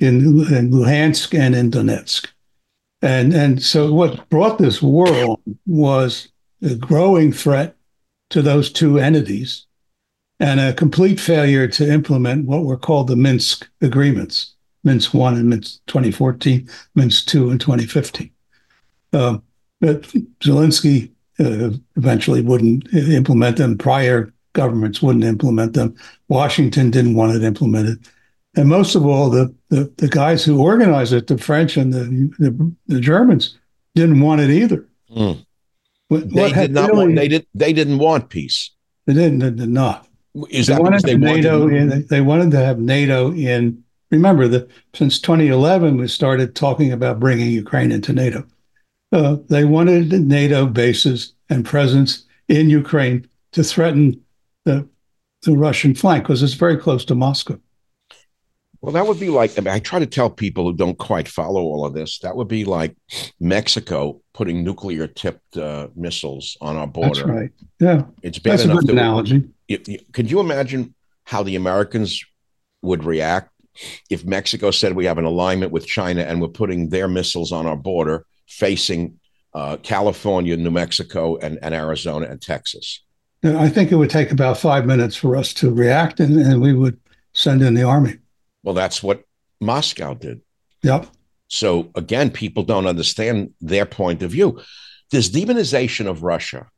in, 0.00 0.16
in 0.52 0.70
Luhansk 0.70 1.38
and 1.38 1.54
in 1.54 1.70
Donetsk. 1.70 2.28
And, 3.02 3.32
and 3.32 3.62
so 3.62 3.92
what 3.92 4.28
brought 4.28 4.58
this 4.58 4.82
war 4.82 5.08
on 5.08 5.36
was 5.66 6.28
a 6.62 6.74
growing 6.74 7.32
threat 7.32 7.76
to 8.30 8.42
those 8.42 8.70
two 8.70 8.98
entities 8.98 9.66
and 10.40 10.60
a 10.60 10.72
complete 10.72 11.18
failure 11.18 11.66
to 11.68 11.92
implement 11.92 12.46
what 12.46 12.64
were 12.64 12.76
called 12.76 13.08
the 13.08 13.16
Minsk 13.16 13.68
agreements, 13.80 14.54
Minsk 14.84 15.14
1 15.14 15.34
and 15.34 15.48
Minsk 15.48 15.80
2014, 15.86 16.68
Minsk 16.94 17.26
2 17.26 17.50
in 17.50 17.58
2015. 17.58 18.30
Uh, 19.12 19.38
but 19.80 20.02
Zelensky 20.40 21.10
uh, 21.40 21.70
eventually 21.96 22.42
wouldn't 22.42 22.92
implement 22.92 23.56
them. 23.56 23.78
Prior 23.78 24.32
governments 24.52 25.02
wouldn't 25.02 25.24
implement 25.24 25.74
them. 25.74 25.94
Washington 26.28 26.90
didn't 26.90 27.14
want 27.14 27.36
it 27.36 27.42
implemented. 27.42 28.06
And 28.56 28.68
most 28.68 28.94
of 28.94 29.06
all, 29.06 29.30
the, 29.30 29.54
the, 29.68 29.92
the 29.98 30.08
guys 30.08 30.44
who 30.44 30.60
organized 30.60 31.12
it, 31.12 31.26
the 31.26 31.38
French 31.38 31.76
and 31.76 31.92
the, 31.92 32.04
the, 32.38 32.72
the 32.86 33.00
Germans, 33.00 33.56
didn't 33.94 34.20
want 34.20 34.40
it 34.40 34.50
either. 34.50 34.86
Mm. 35.14 35.44
What, 36.08 36.30
they, 36.30 36.42
what 36.42 36.54
did 36.54 36.72
not 36.72 36.90
really, 36.90 37.06
want, 37.06 37.16
they, 37.16 37.28
did, 37.28 37.46
they 37.54 37.72
didn't 37.72 37.98
want 37.98 38.30
peace. 38.30 38.70
They 39.06 39.14
didn't, 39.14 39.38
they 39.40 39.50
did 39.50 39.68
not. 39.68 40.08
Is 40.50 40.66
they 40.66 40.74
that 40.74 40.82
wanted 40.82 41.02
they 41.02 41.16
NATO 41.16 41.60
wanted 41.60 41.92
in, 41.92 42.06
they 42.08 42.20
wanted 42.20 42.50
to 42.52 42.58
have 42.58 42.78
NATO 42.78 43.32
in. 43.32 43.82
Remember 44.10 44.48
that 44.48 44.70
since 44.94 45.20
2011 45.20 45.96
we 45.96 46.08
started 46.08 46.54
talking 46.54 46.92
about 46.92 47.20
bringing 47.20 47.50
Ukraine 47.50 47.92
into 47.92 48.12
NATO. 48.12 48.44
Uh, 49.12 49.36
they 49.48 49.64
wanted 49.64 50.12
NATO 50.12 50.66
bases 50.66 51.34
and 51.50 51.64
presence 51.64 52.24
in 52.48 52.70
Ukraine 52.70 53.26
to 53.52 53.62
threaten 53.62 54.20
the 54.64 54.88
the 55.42 55.56
Russian 55.56 55.94
flank 55.94 56.24
because 56.24 56.42
it's 56.42 56.54
very 56.54 56.76
close 56.76 57.04
to 57.06 57.14
Moscow. 57.14 57.60
Well, 58.80 58.92
that 58.92 59.06
would 59.06 59.18
be 59.18 59.28
like 59.28 59.58
I, 59.58 59.60
mean, 59.60 59.74
I 59.74 59.80
try 59.80 59.98
to 59.98 60.06
tell 60.06 60.30
people 60.30 60.64
who 60.64 60.76
don't 60.76 60.98
quite 60.98 61.26
follow 61.26 61.62
all 61.62 61.84
of 61.84 61.94
this. 61.94 62.20
That 62.20 62.36
would 62.36 62.48
be 62.48 62.64
like 62.64 62.96
Mexico 63.40 64.20
putting 64.34 64.62
nuclear 64.62 65.08
tipped 65.08 65.56
uh, 65.56 65.88
missiles 65.96 66.56
on 66.60 66.76
our 66.76 66.86
border. 66.86 67.08
That's 67.08 67.22
right. 67.22 67.50
Yeah, 67.80 68.04
it's 68.22 68.38
bad 68.38 68.52
That's 68.52 68.64
enough. 68.64 68.78
A 68.78 68.80
good 68.82 68.90
analogy 68.90 69.48
could 70.12 70.30
you 70.30 70.40
imagine 70.40 70.94
how 71.24 71.42
the 71.42 71.56
Americans 71.56 72.24
would 72.82 73.04
react 73.04 73.52
if 74.10 74.24
Mexico 74.24 74.70
said 74.70 74.94
we 74.94 75.04
have 75.04 75.18
an 75.18 75.24
alignment 75.24 75.72
with 75.72 75.86
China 75.86 76.22
and 76.22 76.40
we're 76.40 76.48
putting 76.48 76.88
their 76.88 77.06
missiles 77.06 77.52
on 77.52 77.66
our 77.66 77.76
border 77.76 78.24
facing 78.46 79.18
uh, 79.54 79.76
California, 79.82 80.56
New 80.56 80.70
Mexico, 80.70 81.36
and, 81.36 81.58
and 81.62 81.74
Arizona 81.74 82.26
and 82.26 82.40
Texas? 82.40 83.04
I 83.44 83.68
think 83.68 83.92
it 83.92 83.96
would 83.96 84.10
take 84.10 84.32
about 84.32 84.58
five 84.58 84.86
minutes 84.86 85.16
for 85.16 85.36
us 85.36 85.52
to 85.54 85.72
react, 85.72 86.20
and, 86.20 86.36
and 86.38 86.60
we 86.60 86.72
would 86.72 86.98
send 87.32 87.62
in 87.62 87.74
the 87.74 87.84
army. 87.84 88.18
Well, 88.62 88.74
that's 88.74 89.02
what 89.02 89.24
Moscow 89.60 90.14
did. 90.14 90.40
Yep. 90.82 91.06
So 91.48 91.90
again, 91.94 92.30
people 92.30 92.62
don't 92.62 92.86
understand 92.86 93.52
their 93.60 93.86
point 93.86 94.22
of 94.22 94.32
view. 94.32 94.60
This 95.10 95.30
demonization 95.30 96.06
of 96.06 96.22
Russia 96.22 96.68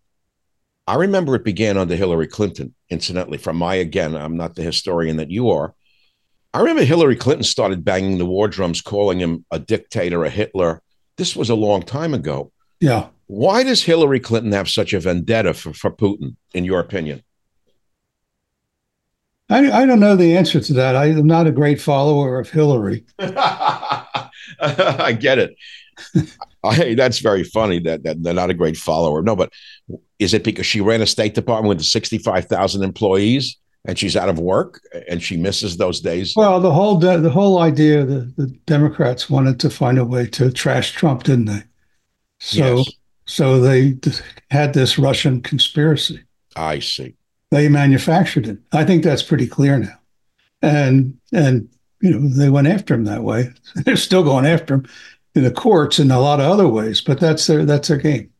I 0.90 0.94
remember 0.94 1.36
it 1.36 1.44
began 1.44 1.76
under 1.76 1.94
Hillary 1.94 2.26
Clinton, 2.26 2.74
incidentally, 2.88 3.38
from 3.38 3.56
my, 3.56 3.76
again, 3.76 4.16
I'm 4.16 4.36
not 4.36 4.56
the 4.56 4.64
historian 4.64 5.18
that 5.18 5.30
you 5.30 5.50
are. 5.50 5.72
I 6.52 6.58
remember 6.58 6.82
Hillary 6.82 7.14
Clinton 7.14 7.44
started 7.44 7.84
banging 7.84 8.18
the 8.18 8.26
war 8.26 8.48
drums, 8.48 8.82
calling 8.82 9.20
him 9.20 9.44
a 9.52 9.60
dictator, 9.60 10.24
a 10.24 10.30
Hitler. 10.30 10.82
This 11.16 11.36
was 11.36 11.48
a 11.48 11.54
long 11.54 11.82
time 11.82 12.12
ago. 12.12 12.50
Yeah. 12.80 13.06
Why 13.30 13.62
does 13.62 13.84
Hillary 13.84 14.18
Clinton 14.18 14.50
have 14.50 14.68
such 14.68 14.92
a 14.92 14.98
vendetta 14.98 15.54
for, 15.54 15.72
for 15.72 15.88
Putin, 15.92 16.34
in 16.52 16.64
your 16.64 16.80
opinion? 16.80 17.22
I, 19.48 19.70
I 19.70 19.86
don't 19.86 20.00
know 20.00 20.16
the 20.16 20.36
answer 20.36 20.60
to 20.60 20.72
that. 20.72 20.96
I 20.96 21.10
am 21.10 21.28
not 21.28 21.46
a 21.46 21.52
great 21.52 21.80
follower 21.80 22.40
of 22.40 22.50
Hillary. 22.50 23.04
I 23.20 25.16
get 25.16 25.38
it. 25.38 25.54
I, 26.64 26.94
that's 26.94 27.20
very 27.20 27.44
funny 27.44 27.78
that, 27.78 28.02
that 28.02 28.20
they're 28.20 28.34
not 28.34 28.50
a 28.50 28.54
great 28.54 28.76
follower. 28.76 29.22
No, 29.22 29.36
but 29.36 29.52
is 30.18 30.34
it 30.34 30.42
because 30.42 30.66
she 30.66 30.80
ran 30.80 31.00
a 31.00 31.06
State 31.06 31.34
Department 31.34 31.68
with 31.68 31.84
65,000 31.84 32.82
employees 32.82 33.56
and 33.84 33.96
she's 33.96 34.16
out 34.16 34.28
of 34.28 34.40
work 34.40 34.80
and 35.06 35.22
she 35.22 35.36
misses 35.36 35.76
those 35.76 36.00
days. 36.00 36.34
Well, 36.34 36.58
the 36.58 36.72
whole 36.72 36.98
de- 36.98 37.20
the 37.20 37.30
whole 37.30 37.60
idea 37.60 38.04
the 38.04 38.32
the 38.36 38.48
Democrats 38.66 39.30
wanted 39.30 39.60
to 39.60 39.70
find 39.70 39.98
a 39.98 40.04
way 40.04 40.26
to 40.30 40.50
trash 40.50 40.92
Trump, 40.92 41.22
didn't 41.22 41.44
they? 41.44 41.62
So 42.40 42.78
Yes. 42.78 42.90
So 43.30 43.60
they 43.60 43.96
had 44.50 44.74
this 44.74 44.98
Russian 44.98 45.40
conspiracy. 45.40 46.24
I 46.56 46.80
see. 46.80 47.14
They 47.52 47.68
manufactured 47.68 48.48
it. 48.48 48.58
I 48.72 48.84
think 48.84 49.04
that's 49.04 49.22
pretty 49.22 49.46
clear 49.46 49.78
now. 49.78 49.98
And 50.62 51.16
and 51.32 51.68
you 52.00 52.10
know 52.10 52.28
they 52.28 52.50
went 52.50 52.66
after 52.66 52.92
him 52.92 53.04
that 53.04 53.22
way. 53.22 53.52
They're 53.76 53.96
still 53.96 54.24
going 54.24 54.46
after 54.46 54.74
him 54.74 54.88
in 55.36 55.44
the 55.44 55.52
courts 55.52 56.00
and 56.00 56.10
a 56.10 56.18
lot 56.18 56.40
of 56.40 56.50
other 56.50 56.66
ways, 56.66 57.00
but 57.00 57.20
that's 57.20 57.46
their 57.46 57.64
that's 57.64 57.86
their 57.86 57.98
game. 57.98 58.30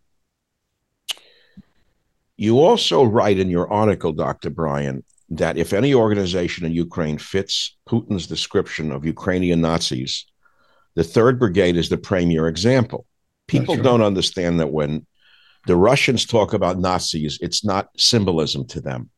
You 2.37 2.59
also 2.59 3.05
write 3.05 3.39
in 3.39 3.49
your 3.49 3.71
article, 3.73 4.13
Dr. 4.13 4.51
Bryen, 4.51 5.05
that 5.29 5.57
if 5.57 5.73
any 5.73 5.95
organization 5.95 6.67
in 6.67 6.73
Ukraine 6.73 7.19
fits 7.19 7.77
Putin's 7.89 8.27
description 8.27 8.91
of 8.91 9.05
Ukrainian 9.05 9.61
Nazis, 9.61 10.27
the 10.97 11.05
Third 11.05 11.39
Brigade 11.39 11.77
is 11.77 11.91
the 11.91 11.97
premier 11.97 12.49
example. 12.49 13.07
People 13.51 13.75
right. 13.77 13.85
don't 13.85 14.03
understand 14.03 14.61
that 14.61 14.71
when 14.71 15.07
the 15.67 15.77
Russians 15.77 16.25
talk 16.25 16.53
about 16.53 16.79
Nazis, 16.79 17.39
it's 17.43 17.65
not 17.65 17.89
symbolism 17.97 18.67
to 18.69 18.81
them. 18.81 19.11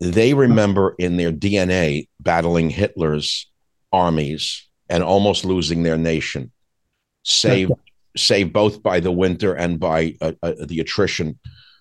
They 0.00 0.34
remember 0.34 0.94
in 0.98 1.16
their 1.16 1.32
DNA 1.32 2.08
battling 2.20 2.68
Hitler's 2.68 3.50
armies 3.92 4.68
and 4.90 5.02
almost 5.02 5.44
losing 5.44 5.82
their 5.82 5.96
nation, 5.96 6.52
saved, 7.24 7.72
saved 8.16 8.52
both 8.52 8.82
by 8.82 9.00
the 9.00 9.10
winter 9.10 9.54
and 9.54 9.80
by 9.80 10.16
uh, 10.20 10.32
uh, 10.42 10.52
the 10.66 10.80
attrition 10.80 11.38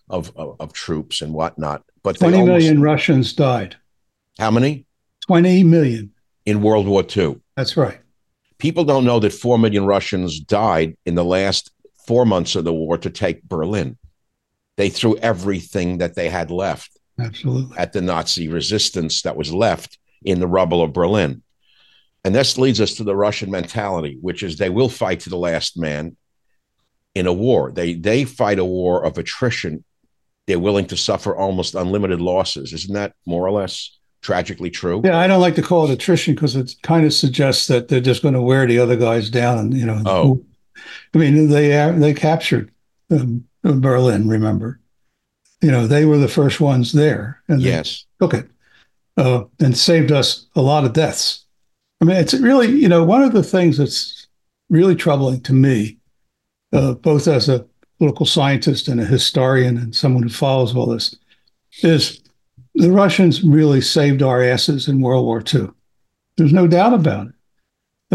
of, 0.09 0.31
of, 0.37 0.55
of 0.59 0.71
troops 0.71 1.21
and 1.21 1.33
whatnot. 1.33 1.83
But 2.03 2.17
Twenty 2.17 2.37
almost- 2.37 2.63
million 2.65 2.81
Russians 2.81 3.33
died. 3.33 3.75
how 4.39 4.51
many 4.51 4.85
Twenty 5.25 5.63
million. 5.63 6.11
in 6.45 6.61
World 6.61 6.87
War 6.87 7.03
II? 7.15 7.41
That's 7.57 7.75
right. 7.75 7.99
People 8.57 8.85
don't 8.85 9.05
know 9.05 9.19
that 9.19 9.33
four 9.33 9.57
million 9.59 9.85
Russians 9.85 10.39
died 10.39 10.95
in 11.05 11.15
the 11.15 11.25
last 11.25 11.71
four 12.07 12.25
months 12.25 12.55
of 12.55 12.63
the 12.63 12.73
war 12.73 12.97
to 12.97 13.09
take 13.09 13.43
Berlin. 13.43 13.97
They 14.77 14.89
threw 14.89 15.17
everything 15.17 15.99
that 15.99 16.15
they 16.15 16.29
had 16.29 16.51
left 16.51 16.97
Absolutely. 17.19 17.77
at 17.77 17.93
the 17.93 18.01
Nazi 18.01 18.47
resistance 18.47 19.21
that 19.23 19.37
was 19.37 19.53
left 19.53 19.97
in 20.23 20.39
the 20.39 20.47
rubble 20.47 20.81
of 20.81 20.93
Berlin. 20.93 21.43
And 22.23 22.33
this 22.33 22.57
leads 22.57 22.81
us 22.81 22.95
to 22.95 23.03
the 23.03 23.15
Russian 23.15 23.51
mentality, 23.51 24.17
which 24.19 24.41
is 24.41 24.57
they 24.57 24.69
will 24.69 24.89
fight 24.89 25.21
to 25.21 25.29
the 25.29 25.37
last 25.37 25.77
man 25.77 26.17
in 27.13 27.27
a 27.27 27.33
war. 27.33 27.71
They 27.71 27.93
they 27.93 28.25
fight 28.25 28.59
a 28.59 28.65
war 28.65 29.05
of 29.05 29.17
attrition. 29.17 29.83
They're 30.47 30.59
willing 30.59 30.87
to 30.87 30.97
suffer 30.97 31.35
almost 31.35 31.75
unlimited 31.75 32.21
losses. 32.21 32.73
Isn't 32.73 32.93
that 32.93 33.13
more 33.25 33.45
or 33.45 33.51
less 33.51 33.94
tragically 34.25 34.71
true? 34.71 35.01
Yeah, 35.05 35.17
I 35.19 35.27
don't 35.27 35.39
like 35.41 35.55
to 35.55 35.61
call 35.61 35.85
it 35.85 35.91
attrition 35.93 36.33
because 36.33 36.55
it 36.55 36.73
kind 36.81 37.05
of 37.05 37.13
suggests 37.13 37.67
that 37.67 37.87
they're 37.87 38.01
just 38.01 38.23
going 38.23 38.33
to 38.33 38.41
wear 38.41 38.65
the 38.65 38.79
other 38.79 38.95
guys 38.95 39.29
down. 39.29 39.57
And 39.59 39.73
you 39.73 39.85
know, 39.85 40.01
Oh. 40.05 40.43
I 41.13 41.17
mean, 41.17 41.49
they 41.49 41.69
they 41.97 42.13
captured 42.13 42.71
um, 43.11 43.45
Berlin. 43.63 44.27
Remember, 44.27 44.79
you 45.61 45.71
know, 45.71 45.87
they 45.87 46.05
were 46.05 46.17
the 46.17 46.27
first 46.27 46.59
ones 46.59 46.91
there, 46.91 47.41
and 47.47 47.61
they 47.61 47.69
Yes. 47.69 48.05
took 48.19 48.33
it 48.33 48.47
uh, 49.17 49.43
and 49.59 49.77
saved 49.77 50.11
us 50.11 50.47
a 50.55 50.61
lot 50.61 50.85
of 50.85 50.93
deaths. 50.93 51.45
I 52.01 52.05
mean, 52.05 52.17
it's 52.17 52.33
really, 52.33 52.67
you 52.69 52.89
know, 52.89 53.03
one 53.05 53.23
of 53.23 53.31
the 53.31 53.43
things 53.43 53.77
that's 53.77 54.27
really 54.69 54.95
troubling 54.95 55.39
to 55.41 55.53
me, 55.53 55.97
uh, 56.73 56.93
both 56.95 57.27
as 57.27 57.47
a 57.47 57.65
political 57.99 58.25
scientist 58.25 58.87
and 58.89 58.99
a 58.99 59.05
historian 59.05 59.77
and 59.77 59.95
someone 59.95 60.23
who 60.23 60.29
follows 60.29 60.75
all 60.75 60.87
this, 60.87 61.15
is 61.83 62.19
the 62.75 62.91
Russians 62.91 63.43
really 63.43 63.81
saved 63.81 64.21
our 64.21 64.43
asses 64.43 64.87
in 64.87 65.01
World 65.01 65.25
War 65.25 65.41
II. 65.53 65.69
There's 66.37 66.53
no 66.53 66.67
doubt 66.67 66.93
about 66.93 67.27
it. 67.27 67.33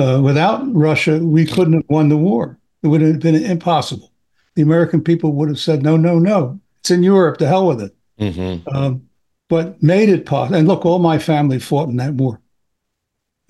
Uh, 0.01 0.21
without 0.23 0.63
Russia, 0.75 1.19
we 1.19 1.45
couldn't 1.47 1.73
have 1.75 1.85
won 1.89 2.09
the 2.09 2.17
war. 2.17 2.59
It 2.83 2.89
would 2.89 3.01
have 3.01 3.21
been 3.21 3.35
impossible. 3.35 4.13
The 4.55 4.63
American 4.63 5.03
people 5.03 5.33
would 5.33 5.49
have 5.49 5.59
said, 5.59 5.83
no, 5.83 5.97
no, 5.97 6.19
no. 6.19 6.61
It's 6.81 6.91
in 6.91 7.03
Europe. 7.03 7.39
To 7.39 7.47
hell 7.47 7.67
with 7.67 7.83
it 7.83 7.95
Mm-hmm. 8.21 8.69
um, 8.77 9.09
but 9.49 9.83
made 9.83 10.09
it 10.11 10.27
possible. 10.27 10.59
And 10.59 10.69
look, 10.69 10.85
all 10.85 10.99
my 10.99 11.19
family 11.19 11.59
fought 11.59 11.89
in 11.89 11.97
that 11.97 12.15
war. 12.15 12.41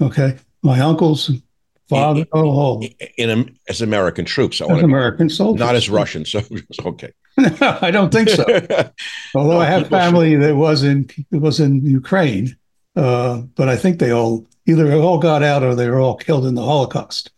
Okay, 0.00 0.38
my 0.62 0.78
uncles, 0.80 1.28
and 1.28 1.42
father, 1.88 2.24
oh, 2.32 2.48
all 2.48 2.80
In, 3.18 3.30
in 3.30 3.58
as 3.68 3.82
American 3.82 4.24
troops, 4.24 4.60
I 4.62 4.66
as 4.66 4.82
American 4.82 5.28
soldiers. 5.28 5.60
not 5.60 5.74
as 5.74 5.90
Russian 5.90 6.24
soldiers. 6.34 6.62
Okay. 6.84 7.12
I 7.60 7.90
don't 7.90 8.12
think 8.12 8.28
so. 8.28 8.44
Although 9.34 9.54
No, 9.54 9.60
I 9.60 9.66
have 9.66 9.88
family 9.88 10.36
that 10.36 10.56
was 10.56 10.82
in 10.82 11.08
was 11.30 11.60
in 11.60 11.84
Ukraine, 11.84 12.56
uh, 12.96 13.42
but 13.56 13.68
I 13.68 13.76
think 13.76 13.98
they 13.98 14.12
all 14.12 14.46
either 14.66 14.92
all 14.94 15.18
got 15.18 15.42
out 15.42 15.62
or 15.62 15.74
they 15.74 15.88
were 15.88 16.00
all 16.00 16.16
killed 16.16 16.46
in 16.46 16.54
the 16.54 16.64
Holocaust. 16.64 17.30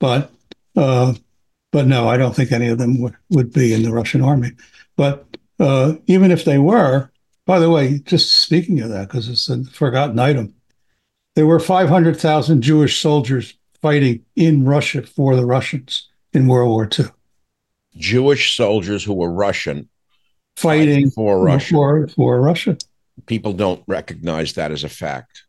But 0.00 0.30
uh, 0.76 1.14
but 1.72 1.86
no, 1.86 2.08
I 2.08 2.16
don't 2.16 2.34
think 2.34 2.52
any 2.52 2.68
of 2.68 2.78
them 2.78 3.00
would, 3.00 3.14
would 3.30 3.52
be 3.52 3.74
in 3.74 3.82
the 3.82 3.92
Russian 3.92 4.22
army. 4.22 4.52
But 4.96 5.26
uh, 5.58 5.94
even 6.06 6.30
if 6.30 6.44
they 6.44 6.58
were, 6.58 7.10
by 7.44 7.58
the 7.58 7.70
way, 7.70 7.98
just 7.98 8.40
speaking 8.40 8.80
of 8.80 8.90
that, 8.90 9.08
because 9.08 9.28
it's 9.28 9.48
a 9.48 9.64
forgotten 9.64 10.18
item, 10.18 10.54
there 11.34 11.46
were 11.46 11.60
500,000 11.60 12.62
Jewish 12.62 13.00
soldiers 13.00 13.54
fighting 13.82 14.24
in 14.36 14.64
Russia 14.64 15.02
for 15.02 15.36
the 15.36 15.44
Russians 15.44 16.08
in 16.32 16.46
World 16.46 16.70
War 16.70 16.88
II, 16.98 17.06
Jewish 17.96 18.56
soldiers 18.56 19.04
who 19.04 19.14
were 19.14 19.30
Russian 19.30 19.88
fighting 20.56 21.10
for 21.10 21.42
Russia. 21.42 21.74
for, 21.74 22.08
for 22.08 22.40
Russia. 22.40 22.76
People 23.26 23.52
don't 23.52 23.82
recognize 23.86 24.54
that 24.54 24.72
as 24.72 24.84
a 24.84 24.88
fact. 24.88 25.44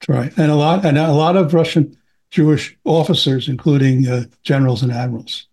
That's 0.00 0.08
right, 0.08 0.38
and 0.38 0.50
a 0.50 0.54
lot 0.54 0.84
and 0.84 0.98
a 0.98 1.12
lot 1.12 1.36
of 1.36 1.54
Russian 1.54 1.96
Jewish 2.30 2.76
officers, 2.84 3.48
including 3.48 4.06
uh, 4.06 4.24
generals 4.42 4.82
and 4.82 4.92
admirals. 4.92 5.46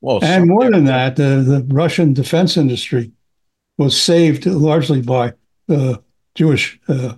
Well, 0.00 0.22
And 0.22 0.46
more 0.46 0.70
than 0.70 0.84
that, 0.84 1.16
the, 1.16 1.42
the 1.46 1.66
Russian 1.74 2.12
defense 2.12 2.56
industry 2.56 3.12
was 3.78 4.00
saved 4.00 4.46
largely 4.46 5.02
by 5.02 5.32
uh, 5.68 5.96
Jewish 6.34 6.78
uh, 6.88 7.14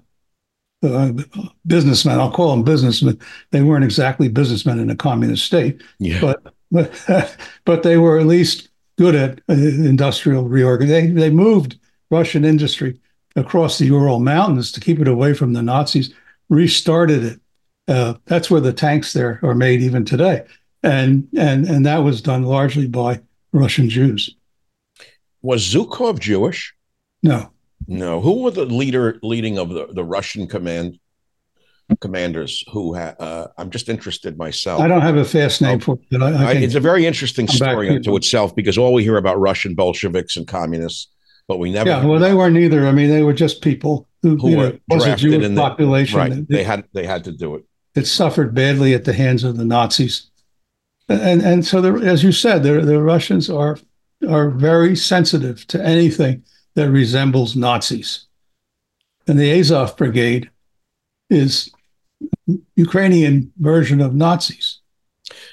uh, 0.82 1.12
businessmen. 1.66 2.20
I'll 2.20 2.30
call 2.30 2.52
them 2.52 2.62
businessmen. 2.62 3.18
They 3.50 3.62
weren't 3.62 3.84
exactly 3.84 4.28
businessmen 4.28 4.78
in 4.78 4.90
a 4.90 4.96
communist 4.96 5.44
state, 5.44 5.82
yeah. 5.98 6.20
but 6.20 6.54
but, 6.70 7.36
but 7.64 7.82
they 7.82 7.96
were 7.96 8.18
at 8.18 8.26
least 8.26 8.68
good 8.96 9.14
at 9.14 9.40
uh, 9.48 9.54
industrial 9.54 10.48
reorganization. 10.48 11.14
They, 11.14 11.22
they 11.22 11.30
moved 11.30 11.78
Russian 12.10 12.44
industry 12.44 13.00
across 13.36 13.78
the 13.78 13.86
Ural 13.86 14.18
Mountains 14.20 14.72
to 14.72 14.80
keep 14.80 14.98
it 15.00 15.08
away 15.08 15.34
from 15.34 15.52
the 15.52 15.62
Nazis, 15.62 16.12
restarted 16.48 17.24
it. 17.24 17.40
Uh, 17.86 18.14
that's 18.26 18.50
where 18.50 18.60
the 18.60 18.72
tanks 18.72 19.12
there 19.12 19.40
are 19.42 19.54
made 19.54 19.80
even 19.80 20.04
today, 20.04 20.44
and 20.82 21.26
and 21.38 21.64
and 21.66 21.86
that 21.86 21.98
was 21.98 22.20
done 22.20 22.42
largely 22.42 22.86
by 22.86 23.18
Russian 23.52 23.88
Jews. 23.88 24.36
was 25.40 25.62
Zhukov 25.62 26.18
Jewish? 26.18 26.74
No, 27.22 27.50
No. 27.86 28.20
Who 28.20 28.42
were 28.42 28.50
the 28.50 28.66
leader 28.66 29.18
leading 29.22 29.58
of 29.58 29.70
the, 29.70 29.86
the 29.86 30.04
Russian 30.04 30.46
command 30.46 30.98
commanders? 31.96 32.62
Who 32.72 32.94
ha- 32.94 33.14
uh, 33.18 33.46
I'm 33.56 33.70
just 33.70 33.88
interested 33.88 34.36
myself. 34.38 34.80
I 34.80 34.88
don't 34.88 35.00
have 35.00 35.16
a 35.16 35.24
fast 35.24 35.62
name 35.62 35.78
Oh. 35.78 35.84
for 35.84 35.94
it. 35.94 36.00
But 36.10 36.22
I, 36.22 36.32
I 36.32 36.48
I- 36.50 36.52
it's 36.54 36.74
a 36.74 36.80
very 36.80 37.06
interesting 37.06 37.48
story 37.48 37.88
unto 37.90 38.14
itself 38.16 38.54
because 38.54 38.76
all 38.78 38.92
we 38.92 39.02
hear 39.02 39.16
about 39.16 39.38
Russian 39.40 39.74
Bolsheviks 39.74 40.36
and 40.36 40.46
communists, 40.46 41.08
but 41.46 41.58
we 41.58 41.70
never 41.72 41.88
yeah, 41.88 42.04
well, 42.04 42.20
they 42.20 42.34
weren't 42.34 42.56
either. 42.56 42.86
I 42.86 42.92
mean, 42.92 43.10
they 43.10 43.22
were 43.22 43.32
just 43.32 43.62
people 43.62 44.06
who, 44.22 44.36
who 44.36 44.50
you 44.50 44.56
know, 44.56 44.62
were 44.62 44.78
was 44.88 45.04
a 45.04 45.06
drafted 45.08 45.30
Jewish 45.32 45.44
in 45.46 45.54
the 45.54 45.60
population 45.60 46.18
right. 46.18 46.48
They 46.48 46.62
had 46.64 46.84
they 46.92 47.06
had 47.06 47.24
to 47.24 47.32
do 47.32 47.54
it. 47.54 47.64
It 47.94 48.06
suffered 48.06 48.54
badly 48.54 48.94
at 48.94 49.04
the 49.04 49.12
hands 49.12 49.44
of 49.44 49.56
the 49.56 49.64
Nazis. 49.64 50.30
And 51.08 51.40
and 51.40 51.66
so, 51.66 51.80
the, 51.80 51.94
as 52.06 52.22
you 52.22 52.32
said, 52.32 52.62
the, 52.62 52.80
the 52.82 53.02
Russians 53.02 53.48
are 53.48 53.78
are 54.28 54.50
very 54.50 54.94
sensitive 54.94 55.66
to 55.68 55.82
anything 55.82 56.42
that 56.74 56.90
resembles 56.90 57.56
Nazis. 57.56 58.26
And 59.26 59.38
the 59.38 59.58
Azov 59.58 59.96
Brigade 59.96 60.50
is 61.30 61.70
Ukrainian 62.76 63.52
version 63.58 64.00
of 64.00 64.14
Nazis. 64.14 64.80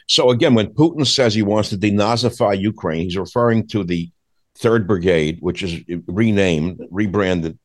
So 0.08 0.30
again, 0.30 0.54
when 0.54 0.67
Putin 0.67 1.06
says 1.06 1.34
he 1.34 1.41
wants 1.43 1.69
to 1.69 1.78
denazify 1.78 2.60
Ukraine, 2.60 3.04
he's 3.04 3.17
referring 3.17 3.67
to 3.69 3.84
the 3.84 4.10
Third 4.58 4.88
Brigade, 4.88 5.39
which 5.41 5.62
is 5.63 5.82
renamed, 6.08 6.80
rebranded 6.89 7.60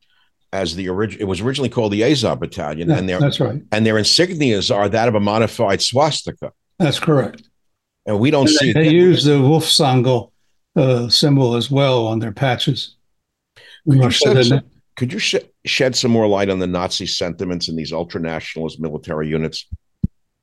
as 0.52 0.74
the 0.74 0.88
original. 0.88 1.22
It 1.22 1.26
was 1.28 1.40
originally 1.40 1.68
called 1.68 1.92
the 1.92 2.02
Azov 2.02 2.40
Battalion, 2.40 2.90
and 2.90 3.08
their 3.08 3.20
That's 3.20 3.38
right. 3.38 3.62
and 3.70 3.86
their 3.86 3.94
insignias 3.94 4.74
are 4.74 4.88
that 4.88 5.06
of 5.06 5.14
a 5.14 5.20
modified 5.20 5.80
swastika, 5.80 6.50
That's 6.80 6.98
correct. 6.98 7.42
and 8.06 8.18
we 8.18 8.32
don't 8.32 8.48
And 8.48 8.56
see 8.56 8.72
they, 8.72 8.84
they 8.84 8.90
use 8.90 9.22
the 9.22 9.38
Wolfsangel 9.38 10.32
uh, 10.74 11.08
symbol 11.08 11.54
as 11.54 11.70
well 11.70 12.06
on 12.08 12.18
their 12.18 12.32
patches. 12.32 12.96
Could 13.88 13.94
you, 13.98 14.02
Russia 14.02 14.18
shed 14.24 14.34
didn't- 14.34 14.48
some, 14.48 14.64
could 15.00 15.14
you 15.14 15.18
sh- 15.18 15.36
shed 15.64 15.96
some 15.96 16.10
more 16.10 16.26
light 16.26 16.50
on 16.50 16.58
the 16.58 16.66
Nazi 16.66 17.06
sentiments 17.06 17.70
in 17.70 17.74
these 17.74 17.90
ultranationalist 17.90 18.78
military 18.80 19.28
units? 19.28 19.64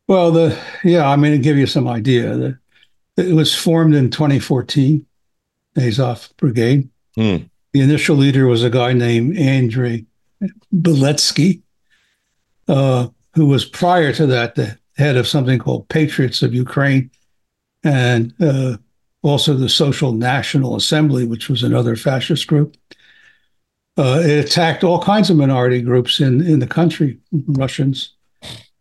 Well, 0.08 0.32
the 0.32 0.60
yeah, 0.84 1.08
I 1.08 1.16
mean, 1.16 1.34
to 1.34 1.38
give 1.38 1.58
you 1.58 1.68
some 1.68 1.88
idea, 1.88 2.36
the, 2.36 2.58
it 3.18 3.36
was 3.36 3.54
formed 3.54 3.94
in 3.94 4.10
2014, 4.10 5.06
Azov 5.78 6.30
Brigade. 6.38 6.90
Hmm. 7.14 7.38
The 7.74 7.82
initial 7.82 8.16
leader 8.16 8.48
was 8.48 8.64
a 8.64 8.72
guy 8.72 8.94
named 8.94 9.38
Andrei 9.38 10.06
Beletsky, 10.74 11.62
uh, 12.68 13.10
who 13.36 13.46
was 13.46 13.64
prior 13.64 14.12
to 14.14 14.26
that 14.26 14.56
the 14.56 14.76
head 14.98 15.18
of 15.18 15.28
something 15.28 15.60
called 15.60 15.88
Patriots 15.90 16.42
of 16.42 16.56
Ukraine, 16.56 17.12
and 17.84 18.34
uh, 18.42 18.78
also 19.22 19.54
the 19.54 19.70
Social 19.70 20.14
National 20.14 20.76
Assembly, 20.76 21.28
which 21.28 21.48
was 21.48 21.62
another 21.62 21.96
fascist 21.96 22.48
group. 22.48 22.76
Uh, 23.98 24.22
it 24.24 24.46
attacked 24.46 24.84
all 24.84 25.02
kinds 25.02 25.30
of 25.30 25.38
minority 25.38 25.82
groups 25.82 26.20
in, 26.20 26.42
in 26.42 26.60
the 26.60 26.68
country 26.68 27.18
Russians, 27.48 28.14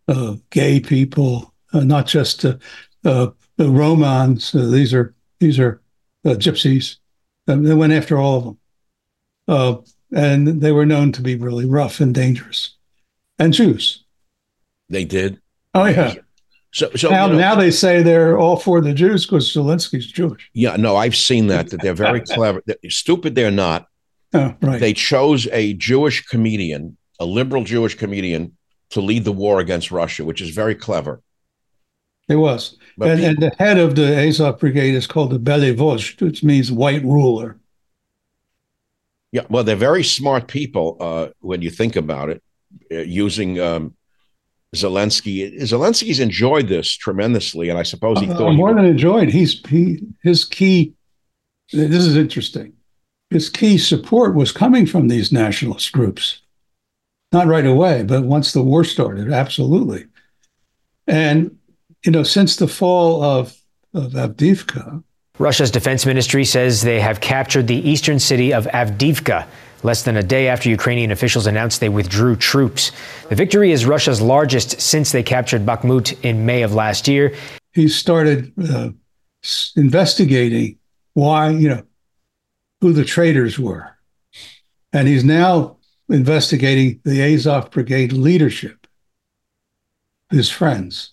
uh, 0.08 0.36
gay 0.50 0.78
people, 0.78 1.54
uh, 1.72 1.80
not 1.80 2.06
just 2.06 2.44
uh, 2.44 2.56
uh, 3.04 3.30
Romans. 3.58 4.52
these 4.52 4.92
are 4.92 5.14
these 5.40 5.58
are 5.58 5.80
gypsies. 6.24 6.96
Um, 7.48 7.62
they 7.62 7.74
went 7.74 7.92
after 7.92 8.18
all 8.18 8.58
of 9.48 9.84
them. 9.84 9.84
and 10.12 10.60
they 10.60 10.72
were 10.72 10.86
known 10.86 11.12
to 11.12 11.22
be 11.22 11.36
really 11.36 11.64
rough 11.64 12.00
and 12.00 12.14
dangerous. 12.14 12.76
And 13.38 13.52
Jews. 13.52 14.04
They 14.88 15.04
did. 15.04 15.40
Oh, 15.74 15.84
yeah. 15.84 16.14
So, 16.72 16.90
so 16.94 17.10
now, 17.10 17.26
you 17.26 17.32
know, 17.32 17.38
now 17.38 17.54
they 17.54 17.70
say 17.70 18.02
they're 18.02 18.38
all 18.38 18.56
for 18.56 18.80
the 18.80 18.92
Jews 18.92 19.24
because 19.24 19.52
Zelensky's 19.52 20.06
Jewish. 20.06 20.50
Yeah, 20.52 20.76
no, 20.76 20.96
I've 20.96 21.16
seen 21.16 21.46
that. 21.46 21.70
That 21.70 21.80
they're 21.80 21.94
very 21.94 22.20
clever. 22.20 22.62
Stupid, 22.88 23.34
they're 23.34 23.50
not. 23.50 23.88
Oh, 24.36 24.56
right. 24.62 24.80
They 24.80 24.92
chose 24.92 25.46
a 25.52 25.74
Jewish 25.74 26.26
comedian, 26.26 26.96
a 27.18 27.24
liberal 27.24 27.64
Jewish 27.64 27.94
comedian, 27.94 28.56
to 28.90 29.00
lead 29.00 29.24
the 29.24 29.32
war 29.32 29.60
against 29.60 29.90
Russia, 29.90 30.24
which 30.24 30.40
is 30.40 30.50
very 30.50 30.74
clever. 30.74 31.22
It 32.28 32.36
was. 32.36 32.76
And, 33.00 33.18
people, 33.18 33.30
and, 33.30 33.38
the 33.38 33.52
head 33.58 33.78
of 33.78 33.94
the 33.94 34.26
Azov 34.26 34.58
brigade 34.58 34.94
is 34.94 35.06
called 35.06 35.30
the 35.30 35.38
Belivozh, 35.38 36.20
which 36.20 36.42
means 36.42 36.72
white 36.72 37.02
ruler. 37.04 37.58
Yeah, 39.32 39.42
well, 39.48 39.64
they're 39.64 39.76
very 39.76 40.02
smart 40.02 40.48
people 40.48 40.96
uh, 41.00 41.28
when 41.40 41.62
you 41.62 41.70
think 41.70 41.96
about 41.96 42.30
it, 42.30 42.42
uh, 42.90 42.96
using 42.98 43.60
um, 43.60 43.94
Zelensky. 44.74 45.60
Zelensky's 45.60 46.20
enjoyed 46.20 46.68
this 46.68 46.90
tremendously, 46.96 47.68
and 47.68 47.78
I 47.78 47.82
suppose 47.82 48.18
he 48.20 48.30
uh, 48.30 48.36
thought 48.36 48.52
more 48.54 48.70
he 48.70 48.74
than 48.76 48.86
enjoyed. 48.86 49.28
He's 49.28 49.60
he 49.68 50.00
his 50.22 50.44
key. 50.44 50.94
This 51.72 52.06
is 52.06 52.16
interesting. 52.16 52.72
His 53.30 53.48
key 53.48 53.78
support 53.78 54.34
was 54.34 54.52
coming 54.52 54.86
from 54.86 55.08
these 55.08 55.32
nationalist 55.32 55.92
groups, 55.92 56.42
not 57.32 57.46
right 57.46 57.66
away, 57.66 58.02
but 58.04 58.24
once 58.24 58.52
the 58.52 58.62
war 58.62 58.84
started, 58.84 59.32
absolutely. 59.32 60.06
And 61.06 61.56
you 62.04 62.12
know, 62.12 62.22
since 62.22 62.56
the 62.56 62.68
fall 62.68 63.22
of 63.22 63.60
of 63.94 64.12
Avdiivka, 64.12 65.02
Russia's 65.38 65.70
defense 65.70 66.06
ministry 66.06 66.44
says 66.44 66.82
they 66.82 67.00
have 67.00 67.20
captured 67.20 67.66
the 67.66 67.88
eastern 67.88 68.18
city 68.18 68.52
of 68.54 68.66
Avdiivka 68.66 69.46
less 69.82 70.02
than 70.02 70.16
a 70.16 70.22
day 70.22 70.48
after 70.48 70.68
Ukrainian 70.68 71.10
officials 71.12 71.46
announced 71.46 71.80
they 71.80 71.88
withdrew 71.88 72.36
troops. 72.36 72.92
The 73.28 73.34
victory 73.34 73.72
is 73.72 73.84
Russia's 73.84 74.20
largest 74.20 74.80
since 74.80 75.12
they 75.12 75.22
captured 75.22 75.66
Bakhmut 75.66 76.24
in 76.24 76.46
May 76.46 76.62
of 76.62 76.74
last 76.74 77.06
year. 77.06 77.34
He 77.72 77.88
started 77.88 78.52
uh, 78.70 78.90
investigating 79.76 80.78
why, 81.14 81.50
you 81.50 81.68
know, 81.68 81.82
who 82.80 82.92
the 82.92 83.04
traitors 83.04 83.58
were. 83.58 83.96
And 84.92 85.08
he's 85.08 85.24
now 85.24 85.76
investigating 86.08 87.00
the 87.04 87.34
Azov 87.34 87.70
Brigade 87.70 88.12
leadership, 88.12 88.86
his 90.30 90.50
friends. 90.50 91.12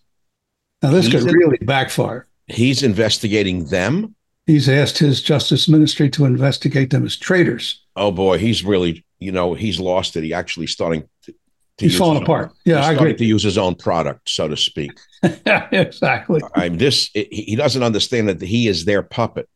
Now, 0.81 0.91
this 0.91 1.07
he's 1.07 1.23
could 1.23 1.33
really 1.33 1.57
backfire. 1.57 2.27
He's 2.47 2.83
investigating 2.83 3.65
them? 3.65 4.15
He's 4.45 4.67
asked 4.67 4.97
his 4.97 5.21
justice 5.21 5.69
ministry 5.69 6.09
to 6.11 6.25
investigate 6.25 6.89
them 6.89 7.05
as 7.05 7.15
traitors. 7.15 7.81
Oh 7.95 8.11
boy, 8.11 8.37
he's 8.37 8.63
really, 8.63 9.05
you 9.19 9.31
know, 9.31 9.53
he's 9.53 9.79
lost 9.79 10.17
it. 10.17 10.23
He 10.23 10.33
actually 10.33 10.67
starting 10.67 11.07
to, 11.23 11.31
to 11.31 11.85
he's 11.85 11.97
falling 11.97 12.21
apart. 12.21 12.49
Own, 12.49 12.55
yeah, 12.65 12.85
I 12.85 12.91
agree. 12.91 13.15
To 13.15 13.25
use 13.25 13.43
his 13.43 13.57
own 13.57 13.75
product, 13.75 14.29
so 14.29 14.49
to 14.49 14.57
speak. 14.57 14.91
exactly. 15.45 16.41
I'm 16.55 16.77
this. 16.77 17.09
He 17.13 17.55
doesn't 17.55 17.81
understand 17.81 18.27
that 18.27 18.41
he 18.41 18.67
is 18.67 18.83
their 18.83 19.01
puppet. 19.01 19.47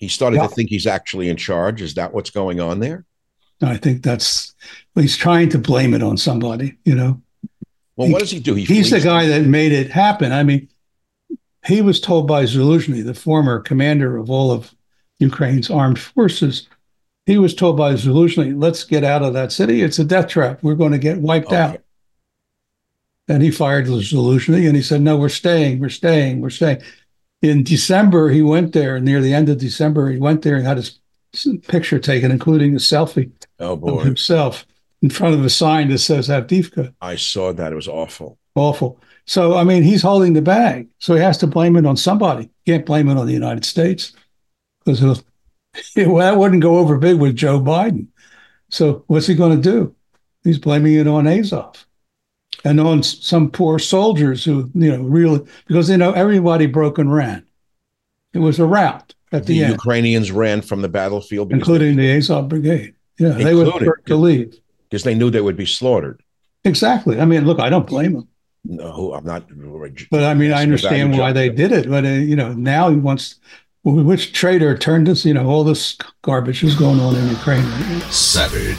He 0.00 0.08
started 0.08 0.36
yeah. 0.36 0.48
to 0.48 0.54
think 0.54 0.70
he's 0.70 0.86
actually 0.86 1.28
in 1.28 1.36
charge. 1.36 1.82
Is 1.82 1.94
that 1.94 2.12
what's 2.12 2.30
going 2.30 2.58
on 2.58 2.80
there? 2.80 3.04
I 3.62 3.76
think 3.76 4.02
that's 4.02 4.54
he's 4.94 5.16
trying 5.16 5.50
to 5.50 5.58
blame 5.58 5.94
it 5.94 6.02
on 6.02 6.16
somebody. 6.16 6.78
You 6.84 6.96
know. 6.96 7.22
Well, 7.96 8.08
he, 8.08 8.12
what 8.12 8.20
does 8.20 8.30
he 8.30 8.40
do? 8.40 8.54
He 8.54 8.64
he's 8.64 8.90
the 8.90 9.00
guy 9.00 9.26
that 9.26 9.42
made 9.42 9.72
it 9.72 9.90
happen. 9.90 10.32
I 10.32 10.42
mean, 10.42 10.68
he 11.66 11.82
was 11.82 12.00
told 12.00 12.26
by 12.26 12.44
Zaluzhny, 12.44 13.04
the 13.04 13.14
former 13.14 13.60
commander 13.60 14.16
of 14.16 14.30
all 14.30 14.50
of 14.50 14.74
Ukraine's 15.18 15.70
armed 15.70 15.98
forces, 15.98 16.66
he 17.26 17.36
was 17.36 17.54
told 17.54 17.76
by 17.76 17.92
Zaluzhny, 17.92 18.60
let's 18.60 18.84
get 18.84 19.04
out 19.04 19.22
of 19.22 19.34
that 19.34 19.52
city. 19.52 19.82
It's 19.82 19.98
a 19.98 20.04
death 20.04 20.28
trap. 20.28 20.62
We're 20.62 20.74
going 20.74 20.92
to 20.92 20.98
get 20.98 21.18
wiped 21.18 21.48
okay. 21.48 21.56
out. 21.56 21.82
And 23.28 23.42
he 23.42 23.50
fired 23.50 23.86
Zaluzhny 23.86 24.66
and 24.66 24.74
he 24.74 24.82
said, 24.82 25.02
no, 25.02 25.18
we're 25.18 25.28
staying, 25.28 25.78
we're 25.78 25.90
staying, 25.90 26.40
we're 26.40 26.50
staying. 26.50 26.80
In 27.42 27.64
December, 27.64 28.30
he 28.30 28.42
went 28.42 28.72
there, 28.72 29.00
near 29.00 29.20
the 29.20 29.32
end 29.32 29.48
of 29.48 29.58
December, 29.58 30.10
he 30.10 30.18
went 30.18 30.42
there 30.42 30.56
and 30.56 30.66
had 30.66 30.76
his 30.76 30.98
picture 31.68 31.98
taken, 31.98 32.30
including 32.30 32.74
a 32.74 32.78
selfie 32.78 33.30
oh, 33.58 33.80
of 33.82 34.04
himself 34.04 34.66
in 35.00 35.10
front 35.10 35.34
of 35.34 35.44
a 35.44 35.50
sign 35.50 35.88
that 35.88 35.98
says 35.98 36.28
Avdiivka. 36.28 36.94
I 37.00 37.16
saw 37.16 37.52
that. 37.52 37.72
It 37.72 37.76
was 37.76 37.88
awful. 37.88 38.38
Awful. 38.54 39.00
So, 39.26 39.56
I 39.56 39.64
mean, 39.64 39.82
he's 39.82 40.02
holding 40.02 40.32
the 40.32 40.42
bag. 40.42 40.88
So 40.98 41.14
he 41.14 41.20
has 41.20 41.38
to 41.38 41.46
blame 41.46 41.76
it 41.76 41.86
on 41.86 41.96
somebody. 41.96 42.50
Can't 42.66 42.84
blame 42.84 43.08
it 43.08 43.16
on 43.16 43.26
the 43.26 43.32
United 43.32 43.64
States 43.64 44.12
because 44.84 45.00
well, 45.96 46.16
that 46.16 46.36
wouldn't 46.36 46.62
go 46.62 46.78
over 46.78 46.98
big 46.98 47.18
with 47.18 47.36
Joe 47.36 47.60
Biden. 47.60 48.08
So 48.70 49.04
what's 49.06 49.26
he 49.26 49.34
going 49.34 49.60
to 49.60 49.70
do? 49.70 49.94
He's 50.44 50.58
blaming 50.58 50.94
it 50.94 51.06
on 51.06 51.26
Azov 51.26 51.86
and 52.64 52.80
on 52.80 53.02
some 53.02 53.50
poor 53.50 53.78
soldiers 53.78 54.44
who, 54.44 54.70
you 54.74 54.96
know, 54.96 55.02
really, 55.02 55.40
because, 55.66 55.90
you 55.90 55.96
know, 55.96 56.12
everybody 56.12 56.66
broke 56.66 56.98
and 56.98 57.12
ran. 57.12 57.46
It 58.32 58.38
was 58.38 58.58
a 58.58 58.66
rout 58.66 59.14
at 59.32 59.46
the, 59.46 59.54
the 59.54 59.64
end. 59.64 59.72
Ukrainians 59.72 60.30
ran 60.30 60.62
from 60.62 60.82
the 60.82 60.88
battlefield, 60.88 61.52
including 61.52 61.96
the 61.96 62.16
Azov 62.16 62.48
Brigade. 62.48 62.94
Yeah, 63.18 63.30
they 63.30 63.54
were 63.54 63.96
to 64.06 64.16
leave 64.16 64.58
because 64.88 65.04
they 65.04 65.14
knew 65.14 65.30
they 65.30 65.40
would 65.40 65.56
be 65.56 65.66
slaughtered. 65.66 66.22
Exactly. 66.64 67.20
I 67.20 67.24
mean, 67.24 67.44
look, 67.44 67.60
I 67.60 67.68
don't 67.68 67.86
blame 67.86 68.12
them. 68.14 68.28
No, 68.64 69.14
I'm 69.14 69.24
not. 69.24 69.44
But 70.10 70.24
I 70.24 70.34
mean, 70.34 70.52
I 70.52 70.62
understand 70.62 71.16
why 71.16 71.32
they 71.32 71.48
did 71.48 71.72
it. 71.72 71.88
But 71.88 72.04
uh, 72.04 72.08
you 72.08 72.36
know, 72.36 72.52
now 72.52 72.90
he 72.90 72.96
wants. 72.96 73.36
Which 73.82 74.34
traitor 74.34 74.76
turned 74.76 75.06
this? 75.06 75.24
You 75.24 75.32
know, 75.32 75.46
all 75.46 75.64
this 75.64 75.96
garbage 76.20 76.62
is 76.62 76.74
going 76.74 77.00
on 77.00 77.16
in 77.16 77.26
Ukraine. 77.30 77.64
Savage, 78.10 78.76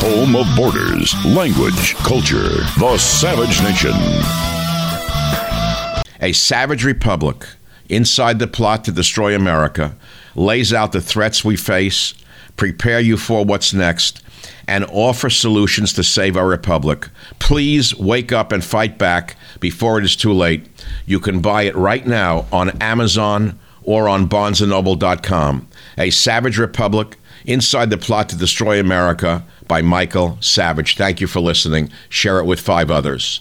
home 0.00 0.36
of 0.36 0.46
borders, 0.56 1.12
language, 1.26 1.94
culture, 1.96 2.62
the 2.78 2.96
Savage 2.98 3.60
Nation. 3.62 3.92
A 6.20 6.32
savage 6.32 6.84
republic 6.84 7.44
inside 7.88 8.38
the 8.38 8.46
plot 8.46 8.84
to 8.84 8.92
destroy 8.92 9.34
America 9.34 9.96
lays 10.36 10.72
out 10.72 10.92
the 10.92 11.00
threats 11.00 11.44
we 11.44 11.56
face, 11.56 12.14
prepare 12.56 13.00
you 13.00 13.16
for 13.16 13.44
what's 13.44 13.74
next 13.74 14.22
and 14.68 14.84
offer 14.90 15.30
solutions 15.30 15.92
to 15.94 16.04
save 16.04 16.36
our 16.36 16.46
republic. 16.46 17.08
Please 17.40 17.96
wake 17.96 18.30
up 18.30 18.52
and 18.52 18.62
fight 18.62 18.98
back 18.98 19.36
before 19.58 19.98
it 19.98 20.04
is 20.04 20.14
too 20.14 20.32
late. 20.32 20.68
You 21.06 21.18
can 21.18 21.40
buy 21.40 21.62
it 21.62 21.74
right 21.74 22.06
now 22.06 22.46
on 22.52 22.70
Amazon 22.80 23.58
or 23.82 24.08
on 24.08 24.28
barnesandnoble.com. 24.28 25.66
A 25.96 26.10
Savage 26.10 26.58
Republic 26.58 27.17
Inside 27.48 27.88
the 27.88 27.96
Plot 27.96 28.28
to 28.28 28.36
Destroy 28.36 28.78
America 28.78 29.42
by 29.66 29.80
Michael 29.80 30.36
Savage. 30.42 30.98
Thank 30.98 31.18
you 31.22 31.26
for 31.26 31.40
listening. 31.40 31.90
Share 32.10 32.38
it 32.40 32.44
with 32.44 32.60
five 32.60 32.90
others. 32.90 33.40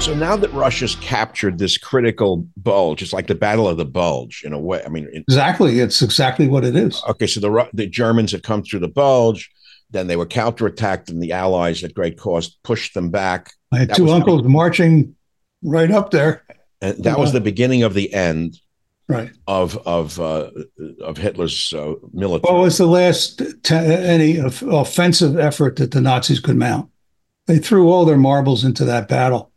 So 0.00 0.14
now 0.14 0.36
that 0.36 0.50
Russia's 0.52 0.96
captured 0.96 1.58
this 1.58 1.78
critical 1.78 2.48
bulge, 2.56 3.00
it's 3.00 3.12
like 3.12 3.28
the 3.28 3.36
Battle 3.36 3.68
of 3.68 3.76
the 3.76 3.84
Bulge 3.84 4.42
in 4.44 4.52
a 4.52 4.58
way. 4.58 4.82
I 4.84 4.88
mean, 4.88 5.08
exactly, 5.12 5.78
it's 5.78 6.02
exactly 6.02 6.48
what 6.48 6.64
it 6.64 6.74
is. 6.74 7.00
Okay, 7.08 7.28
so 7.28 7.38
the 7.38 7.68
the 7.74 7.86
Germans 7.86 8.32
had 8.32 8.42
come 8.42 8.64
through 8.64 8.80
the 8.80 8.88
bulge, 8.88 9.50
then 9.90 10.08
they 10.08 10.16
were 10.16 10.26
counterattacked, 10.26 11.10
and 11.10 11.22
the 11.22 11.30
Allies 11.30 11.84
at 11.84 11.94
great 11.94 12.18
cost 12.18 12.58
pushed 12.64 12.94
them 12.94 13.10
back. 13.10 13.52
I 13.72 13.78
had 13.78 13.90
that 13.90 13.96
two 13.96 14.10
uncles 14.10 14.42
the, 14.42 14.48
marching 14.48 15.14
right 15.62 15.90
up 15.90 16.10
there. 16.10 16.42
And 16.80 17.04
that 17.04 17.18
was 17.18 17.30
uh, 17.30 17.34
the 17.34 17.40
beginning 17.40 17.82
of 17.84 17.94
the 17.94 18.12
end, 18.12 18.58
right? 19.08 19.30
Of 19.46 19.76
of 19.86 20.20
uh, 20.20 20.50
of 21.00 21.16
Hitler's 21.16 21.72
uh, 21.72 21.94
military. 22.12 22.52
What 22.52 22.62
was 22.62 22.78
the 22.78 22.86
last 22.86 23.42
any 23.70 24.36
offensive 24.36 25.38
effort 25.38 25.76
that 25.76 25.90
the 25.90 26.00
Nazis 26.00 26.40
could 26.40 26.56
mount? 26.56 26.90
They 27.46 27.58
threw 27.58 27.90
all 27.90 28.04
their 28.04 28.18
marbles 28.18 28.64
into 28.64 28.84
that 28.84 29.08
battle 29.08 29.50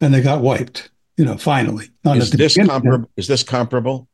and 0.00 0.12
they 0.12 0.20
got 0.20 0.42
wiped. 0.42 0.90
You 1.16 1.24
know, 1.24 1.36
finally. 1.36 1.90
Not 2.04 2.18
is 2.18 2.30
this 2.30 2.56
comparable? 2.56 3.10
Is 3.16 3.28
this 3.28 3.42
comparable? 3.42 4.08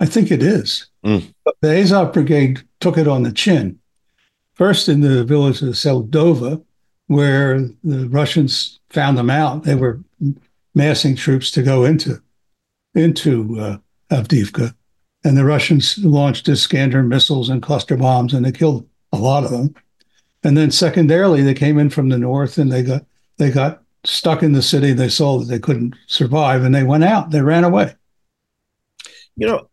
I 0.00 0.06
think 0.06 0.30
it 0.30 0.42
is. 0.42 0.88
Mm. 1.04 1.32
The 1.60 1.80
Azov 1.80 2.12
Brigade 2.12 2.62
took 2.80 2.98
it 2.98 3.06
on 3.06 3.22
the 3.22 3.32
chin. 3.32 3.78
First, 4.54 4.88
in 4.88 5.00
the 5.00 5.24
village 5.24 5.62
of 5.62 5.68
Seldova, 5.74 6.62
where 7.06 7.60
the 7.84 8.08
Russians 8.08 8.80
found 8.90 9.16
them 9.18 9.30
out, 9.30 9.64
they 9.64 9.74
were 9.74 10.00
massing 10.74 11.14
troops 11.14 11.50
to 11.52 11.62
go 11.62 11.84
into 11.84 12.20
into 12.94 13.58
uh, 13.60 13.76
Avdiivka, 14.12 14.74
and 15.24 15.36
the 15.36 15.44
Russians 15.44 15.98
launched 15.98 16.48
Iskander 16.48 17.02
missiles 17.02 17.48
and 17.48 17.62
cluster 17.62 17.96
bombs, 17.96 18.34
and 18.34 18.44
they 18.44 18.52
killed 18.52 18.86
a 19.12 19.18
lot 19.18 19.44
of 19.44 19.50
them. 19.50 19.74
And 20.44 20.56
then 20.56 20.70
secondarily, 20.70 21.42
they 21.42 21.54
came 21.54 21.78
in 21.78 21.90
from 21.90 22.08
the 22.08 22.18
north 22.18 22.58
and 22.58 22.70
they 22.70 22.82
got 22.82 23.04
they 23.38 23.50
got 23.50 23.82
stuck 24.04 24.42
in 24.42 24.52
the 24.52 24.62
city. 24.62 24.92
They 24.92 25.08
saw 25.08 25.38
that 25.38 25.46
they 25.46 25.58
couldn't 25.58 25.94
survive 26.06 26.64
and 26.64 26.74
they 26.74 26.82
went 26.82 27.04
out. 27.04 27.30
They 27.30 27.40
ran 27.40 27.64
away. 27.64 27.94
You 29.36 29.46
know, 29.46 29.70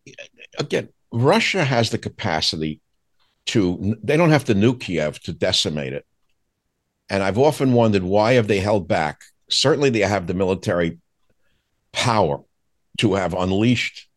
again, 0.60 0.90
Russia 1.12 1.64
has 1.64 1.90
the 1.90 1.98
capacity 1.98 2.82
to 3.48 3.98
they 4.04 4.16
don't 4.16 4.30
have 4.30 4.46
to 4.46 4.56
nuke 4.56 4.82
Kiev 4.82 5.20
to 5.22 5.34
decimate 5.34 5.94
it. 5.94 6.06
And 7.10 7.24
I've 7.24 7.40
often 7.40 7.74
wondered 7.74 8.04
why 8.04 8.34
have 8.34 8.48
they 8.48 8.60
held 8.60 8.88
back? 8.88 9.22
Certainly 9.50 9.90
they 9.90 10.02
have 10.02 10.28
the 10.28 10.36
military 10.36 11.00
power 11.92 12.44
to 13.00 13.16
have 13.16 13.34
unleashed 13.34 14.09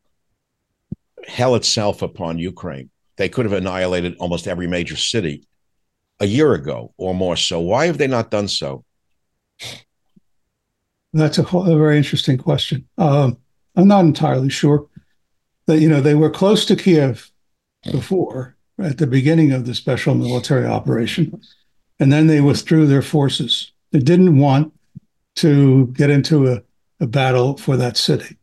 hell 1.27 1.55
itself 1.55 2.03
upon 2.03 2.39
Ukraine. 2.39 2.91
They 3.17 3.29
could 3.29 3.45
have 3.45 3.53
annihilated 3.53 4.17
almost 4.19 4.49
every 4.49 4.67
major 4.67 4.97
city 4.97 5.47
a 6.21 6.27
year 6.27 6.55
ago 6.55 6.95
or 6.97 7.15
more 7.15 7.37
so. 7.37 7.61
Why 7.61 7.87
have 7.87 7.99
they 7.99 8.07
not 8.07 8.31
done 8.31 8.49
so? 8.49 8.85
That's 11.13 11.39
a, 11.39 11.43
a 11.43 11.77
very 11.77 11.99
interesting 11.99 12.39
question. 12.39 12.89
Um, 12.97 13.39
I'm 13.77 13.89
not 13.89 14.05
entirely 14.05 14.51
sure 14.51 14.87
that 15.67 15.81
you 15.81 15.89
know 15.89 16.01
they 16.01 16.15
were 16.15 16.31
close 16.31 16.65
to 16.67 16.77
Kiev 16.77 17.31
before 17.91 18.57
at 18.79 18.99
the 18.99 19.07
beginning 19.07 19.53
of 19.53 19.67
the 19.67 19.75
special 19.75 20.15
military 20.15 20.67
operation, 20.67 21.41
and 22.01 22.13
then 22.13 22.27
they 22.27 22.41
withdrew 22.41 22.87
their 22.87 23.03
forces. 23.03 23.73
They 23.91 23.99
didn't 23.99 24.39
want 24.39 24.73
to 25.37 25.87
get 25.89 26.11
into 26.11 26.51
a, 26.51 26.63
a 27.01 27.07
battle 27.07 27.57
for 27.57 27.77
that 27.77 27.97
city, 27.97 28.37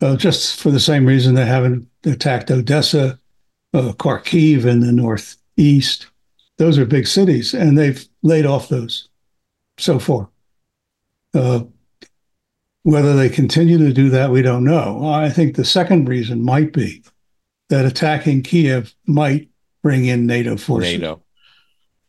uh, 0.00 0.16
just 0.16 0.60
for 0.60 0.70
the 0.70 0.80
same 0.80 1.06
reason 1.06 1.34
they 1.34 1.46
haven't 1.46 1.89
attacked 2.04 2.50
Odessa, 2.50 3.18
uh, 3.74 3.92
Kharkiv 3.92 4.64
in 4.64 4.80
the 4.80 4.92
northeast. 4.92 6.06
Those 6.56 6.78
are 6.78 6.84
big 6.84 7.06
cities, 7.06 7.54
and 7.54 7.76
they've 7.76 8.06
laid 8.22 8.46
off 8.46 8.68
those 8.68 9.08
so 9.78 9.98
far. 9.98 10.28
Uh, 11.32 11.64
whether 12.82 13.14
they 13.14 13.28
continue 13.28 13.78
to 13.78 13.92
do 13.92 14.10
that, 14.10 14.30
we 14.30 14.42
don't 14.42 14.64
know. 14.64 15.06
I 15.06 15.30
think 15.30 15.54
the 15.54 15.64
second 15.64 16.08
reason 16.08 16.42
might 16.42 16.72
be 16.72 17.02
that 17.68 17.84
attacking 17.84 18.42
Kiev 18.42 18.94
might 19.06 19.48
bring 19.82 20.06
in 20.06 20.26
NATO 20.26 20.56
forces. 20.56 20.94
NATO. 20.94 21.22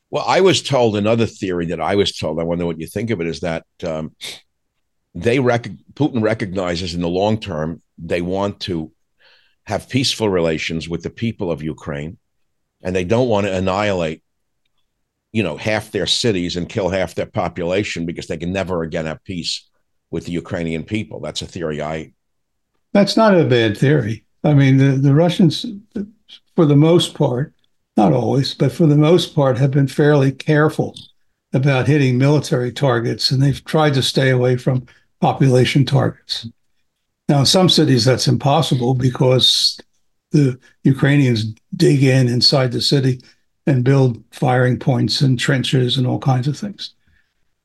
Well, 0.09 0.25
I 0.27 0.41
was 0.41 0.61
told 0.61 0.97
another 0.97 1.25
theory 1.25 1.67
that 1.67 1.79
I 1.79 1.95
was 1.95 2.11
told. 2.17 2.39
I 2.39 2.43
wonder 2.43 2.65
what 2.65 2.79
you 2.79 2.87
think 2.87 3.09
of 3.11 3.21
it. 3.21 3.27
Is 3.27 3.41
that 3.41 3.65
um, 3.85 4.13
they 5.15 5.39
rec- 5.39 5.71
Putin 5.93 6.21
recognizes 6.21 6.93
in 6.93 7.01
the 7.01 7.09
long 7.09 7.39
term 7.39 7.81
they 7.97 8.21
want 8.21 8.59
to 8.61 8.91
have 9.71 9.87
peaceful 9.87 10.27
relations 10.27 10.89
with 10.89 11.01
the 11.01 11.09
people 11.09 11.49
of 11.49 11.63
Ukraine, 11.63 12.17
and 12.83 12.93
they 12.93 13.05
don't 13.05 13.29
want 13.29 13.47
to 13.47 13.55
annihilate, 13.55 14.21
you 15.31 15.43
know, 15.43 15.55
half 15.55 15.91
their 15.91 16.07
cities 16.07 16.57
and 16.57 16.67
kill 16.67 16.89
half 16.89 17.15
their 17.15 17.25
population 17.25 18.05
because 18.05 18.27
they 18.27 18.35
can 18.35 18.51
never 18.51 18.83
again 18.83 19.05
have 19.05 19.23
peace 19.23 19.69
with 20.11 20.25
the 20.25 20.33
Ukrainian 20.33 20.83
people. 20.83 21.21
That's 21.21 21.41
a 21.41 21.45
theory 21.45 21.81
I. 21.81 22.11
That's 22.91 23.15
not 23.15 23.39
a 23.39 23.45
bad 23.45 23.77
theory. 23.77 24.25
I 24.43 24.53
mean, 24.53 24.75
the, 24.75 24.91
the 25.07 25.15
Russians, 25.15 25.65
for 26.55 26.65
the 26.65 26.75
most 26.75 27.13
part, 27.13 27.53
not 27.95 28.11
always, 28.11 28.53
but 28.53 28.73
for 28.73 28.87
the 28.87 28.97
most 28.97 29.33
part, 29.33 29.57
have 29.57 29.71
been 29.71 29.87
fairly 29.87 30.33
careful 30.33 30.95
about 31.53 31.87
hitting 31.87 32.17
military 32.17 32.73
targets, 32.73 33.31
and 33.31 33.41
they've 33.41 33.63
tried 33.63 33.93
to 33.93 34.03
stay 34.03 34.31
away 34.31 34.57
from 34.57 34.85
population 35.21 35.85
targets. 35.85 36.47
Now, 37.31 37.39
in 37.39 37.45
some 37.45 37.69
cities, 37.69 38.03
that's 38.03 38.27
impossible 38.27 38.93
because 38.93 39.79
the 40.31 40.59
Ukrainians 40.83 41.45
dig 41.77 42.03
in 42.03 42.27
inside 42.27 42.73
the 42.73 42.81
city 42.81 43.21
and 43.65 43.85
build 43.85 44.21
firing 44.31 44.77
points 44.77 45.21
and 45.21 45.39
trenches 45.39 45.95
and 45.95 46.05
all 46.05 46.19
kinds 46.19 46.49
of 46.49 46.57
things. 46.57 46.93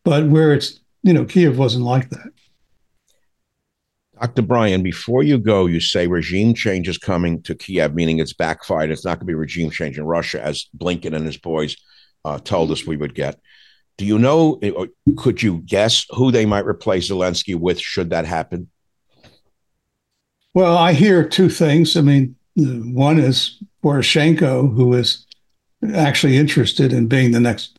But 0.04 0.28
where 0.28 0.54
it's, 0.54 0.78
you 1.02 1.12
know, 1.12 1.24
Kiev 1.24 1.58
wasn't 1.58 1.84
like 1.84 2.10
that. 2.10 2.28
Dr. 4.20 4.42
Bryen, 4.42 4.84
before 4.84 5.24
you 5.24 5.36
go, 5.36 5.66
you 5.66 5.80
say 5.80 6.06
regime 6.06 6.54
change 6.54 6.86
is 6.86 6.96
coming 6.96 7.42
to 7.42 7.56
Kiev, 7.56 7.92
meaning 7.92 8.20
it's 8.20 8.34
backfired. 8.34 8.92
It's 8.92 9.04
not 9.04 9.18
going 9.18 9.26
to 9.26 9.32
be 9.32 9.34
regime 9.34 9.72
change 9.72 9.98
in 9.98 10.04
Russia, 10.04 10.40
as 10.40 10.66
Blinken 10.78 11.12
and 11.12 11.26
his 11.26 11.38
boys 11.38 11.76
uh, 12.24 12.38
told 12.38 12.70
us 12.70 12.86
we 12.86 12.96
would 12.96 13.16
get. 13.16 13.40
Do 13.98 14.06
you 14.06 14.20
know, 14.20 14.60
or 14.76 14.86
could 15.16 15.42
you 15.42 15.58
guess 15.66 16.06
who 16.10 16.30
they 16.30 16.46
might 16.46 16.66
replace 16.66 17.10
Zelensky 17.10 17.56
with 17.56 17.80
should 17.80 18.10
that 18.10 18.26
happen? 18.26 18.70
Well, 20.57 20.78
I 20.78 20.94
hear 20.94 21.22
two 21.22 21.50
things. 21.50 21.98
I 21.98 22.00
mean, 22.00 22.34
one 22.57 23.18
is 23.18 23.59
Poroshenko, 23.84 24.74
who 24.74 24.94
is 24.94 25.26
actually 25.94 26.38
interested 26.38 26.94
in 26.94 27.09
being 27.09 27.32
the 27.32 27.40
next, 27.40 27.78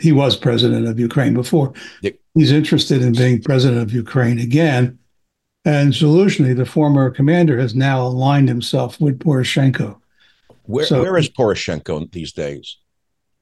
he 0.00 0.10
was 0.10 0.34
president 0.34 0.88
of 0.88 0.98
Ukraine 0.98 1.34
before. 1.34 1.74
He's 2.34 2.50
interested 2.50 3.02
in 3.02 3.12
being 3.12 3.42
president 3.42 3.82
of 3.82 3.92
Ukraine 3.92 4.38
again 4.38 4.98
and 5.64 5.92
Zaluzhny, 5.92 6.56
the 6.56 6.66
former 6.66 7.10
commander, 7.10 7.58
has 7.58 7.74
now 7.74 8.06
aligned 8.06 8.48
himself 8.48 9.00
with 9.00 9.18
Poroshenko. 9.18 9.98
Where, 10.64 10.86
so, 10.86 11.02
where 11.02 11.18
is 11.18 11.28
Poroshenko 11.28 12.10
these 12.12 12.32
days? 12.32 12.78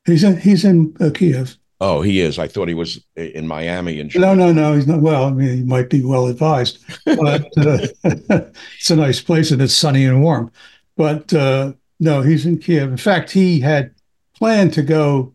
He's 0.07 0.24
in 0.24 0.37
he's 0.41 0.64
in 0.64 0.97
uh, 1.01 1.11
Kiev. 1.14 1.57
Oh, 1.85 2.01
he 2.01 2.20
is. 2.20 2.39
I 2.39 2.47
thought 2.47 2.68
he 2.68 2.74
was 2.74 3.05
in 3.16 3.49
Miami. 3.49 3.99
And 3.99 4.14
no, 4.14 4.35
no, 4.35 4.53
no. 4.53 4.74
He's 4.74 4.87
not. 4.87 5.01
Well, 5.01 5.24
I 5.24 5.33
mean, 5.33 5.57
he 5.57 5.62
might 5.64 5.91
be 5.91 6.05
well 6.05 6.28
advised, 6.28 6.78
but 7.05 7.45
uh, 7.59 7.89
it's 8.05 8.91
a 8.91 8.95
nice 8.95 9.20
place 9.20 9.51
and 9.51 9.61
it's 9.61 9.74
sunny 9.74 10.05
and 10.05 10.22
warm. 10.22 10.53
But 10.97 11.35
uh, 11.35 11.72
no, 11.99 12.22
he's 12.22 12.47
in 12.47 12.59
Kiev. 12.59 12.89
In 12.89 12.97
fact, 12.97 13.33
he 13.33 13.59
had 13.59 13.93
planned 14.37 14.72
to 14.74 14.83
go 14.83 15.35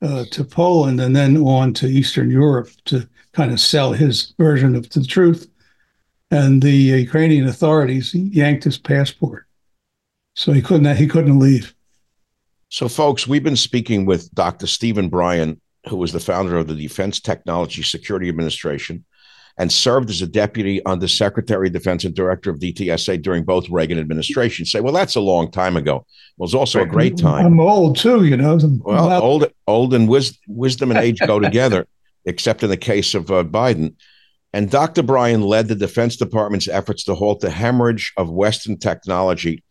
uh, 0.00 0.24
to 0.30 0.44
Poland 0.44 0.98
and 0.98 1.14
then 1.14 1.36
on 1.36 1.74
to 1.74 1.86
Eastern 1.86 2.30
Europe 2.30 2.70
to 2.86 3.06
kind 3.32 3.52
of 3.52 3.60
sell 3.60 3.92
his 3.92 4.32
version 4.38 4.74
of 4.74 4.88
the 4.88 5.04
truth 5.04 5.46
and 6.30 6.62
the 6.62 6.72
Ukrainian 6.72 7.46
authorities 7.46 8.14
yanked 8.14 8.64
his 8.64 8.78
passport, 8.78 9.46
so 10.34 10.52
he 10.52 10.62
couldn't 10.62 10.96
he 10.96 11.06
couldn't 11.06 11.38
leave. 11.38 11.74
So, 12.70 12.88
folks, 12.88 13.28
we've 13.28 13.44
been 13.44 13.56
speaking 13.56 14.06
with 14.06 14.34
Dr. 14.34 14.66
Stephen 14.66 15.10
Bryen, 15.10 15.60
who 15.88 15.96
was 15.96 16.12
the 16.12 16.20
founder 16.20 16.56
of 16.56 16.68
the 16.68 16.74
Defense 16.74 17.20
Technology 17.20 17.82
Security 17.82 18.28
Administration 18.28 19.04
and 19.58 19.70
served 19.70 20.08
as 20.08 20.22
a 20.22 20.26
deputy 20.26 20.84
under 20.86 21.06
Secretary 21.06 21.66
of 21.66 21.72
Defense 21.72 22.04
and 22.04 22.14
director 22.14 22.50
of 22.50 22.58
DTSA 22.58 23.20
during 23.20 23.44
both 23.44 23.68
Reagan 23.68 23.98
administrations. 23.98 24.70
Say, 24.70 24.80
well, 24.80 24.94
that's 24.94 25.14
a 25.14 25.20
long 25.20 25.50
time 25.50 25.76
ago. 25.76 26.06
Well, 26.36 26.46
it's 26.46 26.54
also 26.54 26.80
a 26.80 26.86
great 26.86 27.18
time. 27.18 27.44
I'm 27.44 27.60
old 27.60 27.96
too, 27.96 28.24
you 28.24 28.36
know. 28.36 28.58
I'm 28.58 28.78
well, 28.80 29.22
old, 29.22 29.52
old 29.66 29.94
and 29.94 30.08
wis- 30.08 30.38
wisdom 30.48 30.90
and 30.90 30.98
age 30.98 31.18
go 31.26 31.38
together, 31.38 31.86
except 32.24 32.62
in 32.62 32.70
the 32.70 32.76
case 32.76 33.14
of 33.14 33.30
uh, 33.30 33.44
Biden. 33.44 33.94
And 34.54 34.70
Dr. 34.70 35.02
Bryen 35.02 35.42
led 35.42 35.68
the 35.68 35.74
Defense 35.74 36.16
Department's 36.16 36.68
efforts 36.68 37.04
to 37.04 37.14
halt 37.14 37.40
the 37.40 37.50
hemorrhage 37.50 38.12
of 38.16 38.30
Western 38.30 38.78
technology 38.78 39.62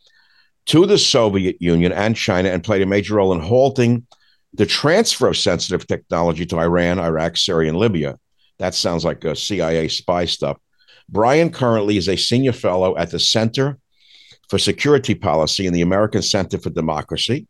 to 0.68 0.86
the 0.86 0.98
Soviet 0.98 1.58
Union 1.60 1.92
and 1.92 2.16
China 2.16 2.50
and 2.50 2.64
played 2.64 2.82
a 2.82 2.88
major 2.88 3.16
role 3.16 3.34
in 3.34 3.40
halting 3.40 4.06
the 4.54 4.66
transfer 4.66 5.28
of 5.28 5.38
sensitive 5.38 5.88
technology 5.88 6.46
to 6.46 6.60
Iran, 6.60 7.00
Iraq, 7.00 7.38
Syria, 7.38 7.70
and 7.70 7.78
Libya. 7.78 8.18
That 8.60 8.76
sounds 8.76 9.06
like 9.06 9.24
a 9.24 9.36
CIA 9.36 9.88
spy 9.88 10.26
stuff. 10.26 10.58
Bryen 11.10 11.52
currently 11.52 11.98
is 11.98 12.08
a 12.08 12.18
senior 12.18 12.54
fellow 12.54 12.98
at 12.98 13.12
the 13.12 13.20
Center 13.20 13.78
for 14.50 14.58
Security 14.60 15.16
Policy 15.16 15.66
in 15.66 15.74
the 15.74 15.82
American 15.82 16.22
Center 16.22 16.58
for 16.58 16.70
Democracy. 16.70 17.48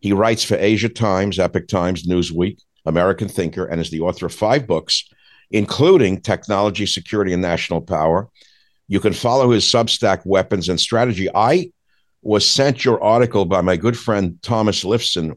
He 0.00 0.12
writes 0.12 0.44
for 0.44 0.56
Asia 0.56 0.88
Times, 0.88 1.38
Epoch 1.38 1.66
Times, 1.68 2.06
Newsweek, 2.06 2.58
American 2.86 3.28
Thinker, 3.28 3.66
and 3.66 3.80
is 3.80 3.90
the 3.90 4.00
author 4.00 4.26
of 4.26 4.34
five 4.34 4.66
books 4.66 5.04
including 5.50 6.20
technology, 6.20 6.86
security, 6.86 7.32
and 7.32 7.42
national 7.42 7.80
power. 7.80 8.28
You 8.86 9.00
can 9.00 9.12
follow 9.12 9.50
his 9.50 9.64
Substack, 9.64 10.24
Weapons 10.24 10.68
and 10.68 10.80
Strategy. 10.80 11.28
I 11.34 11.72
was 12.22 12.48
sent 12.48 12.84
your 12.84 13.02
article 13.02 13.44
by 13.44 13.60
my 13.60 13.76
good 13.76 13.98
friend 13.98 14.38
Thomas 14.42 14.84
Lifson, 14.84 15.36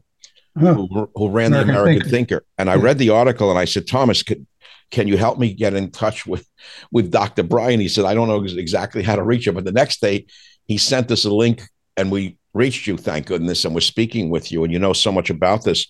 who, 0.54 1.10
who, 1.14 1.28
ran 1.28 1.52
American 1.52 1.66
the 1.66 1.80
American 1.80 2.10
Thinker. 2.10 2.10
Thinker. 2.10 2.44
And 2.58 2.70
I 2.70 2.76
read 2.76 2.98
the 2.98 3.10
article 3.10 3.50
and 3.50 3.58
I 3.58 3.64
said, 3.64 3.86
Thomas, 3.86 4.22
can, 4.22 4.46
can 4.90 5.08
you 5.08 5.16
help 5.16 5.38
me 5.38 5.52
get 5.52 5.74
in 5.74 5.90
touch 5.90 6.26
with, 6.26 6.46
with 6.90 7.10
Dr. 7.10 7.42
Bryen? 7.42 7.80
He 7.80 7.88
said, 7.88 8.04
I 8.04 8.14
don't 8.14 8.28
know 8.28 8.44
exactly 8.44 9.02
how 9.02 9.16
to 9.16 9.22
reach 9.22 9.46
him. 9.46 9.54
But 9.54 9.64
the 9.64 9.72
next 9.72 10.00
day, 10.00 10.26
he 10.66 10.78
sent 10.78 11.10
us 11.10 11.24
a 11.24 11.30
link 11.30 11.62
and 11.96 12.10
we 12.10 12.36
reached 12.54 12.86
you, 12.86 12.96
thank 12.96 13.26
goodness, 13.26 13.64
and 13.64 13.74
we're 13.74 13.80
speaking 13.80 14.30
with 14.30 14.52
you. 14.52 14.64
And 14.64 14.72
you 14.72 14.78
know 14.78 14.92
so 14.92 15.10
much 15.10 15.30
about 15.30 15.64
this. 15.64 15.86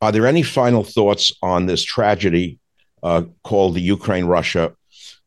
Are 0.00 0.10
there 0.10 0.26
any 0.26 0.42
final 0.42 0.82
thoughts 0.82 1.32
on 1.42 1.66
this 1.66 1.84
tragedy 1.84 2.58
uh, 3.02 3.22
called 3.44 3.74
the 3.74 3.80
Ukraine 3.80 4.24
Russia 4.24 4.72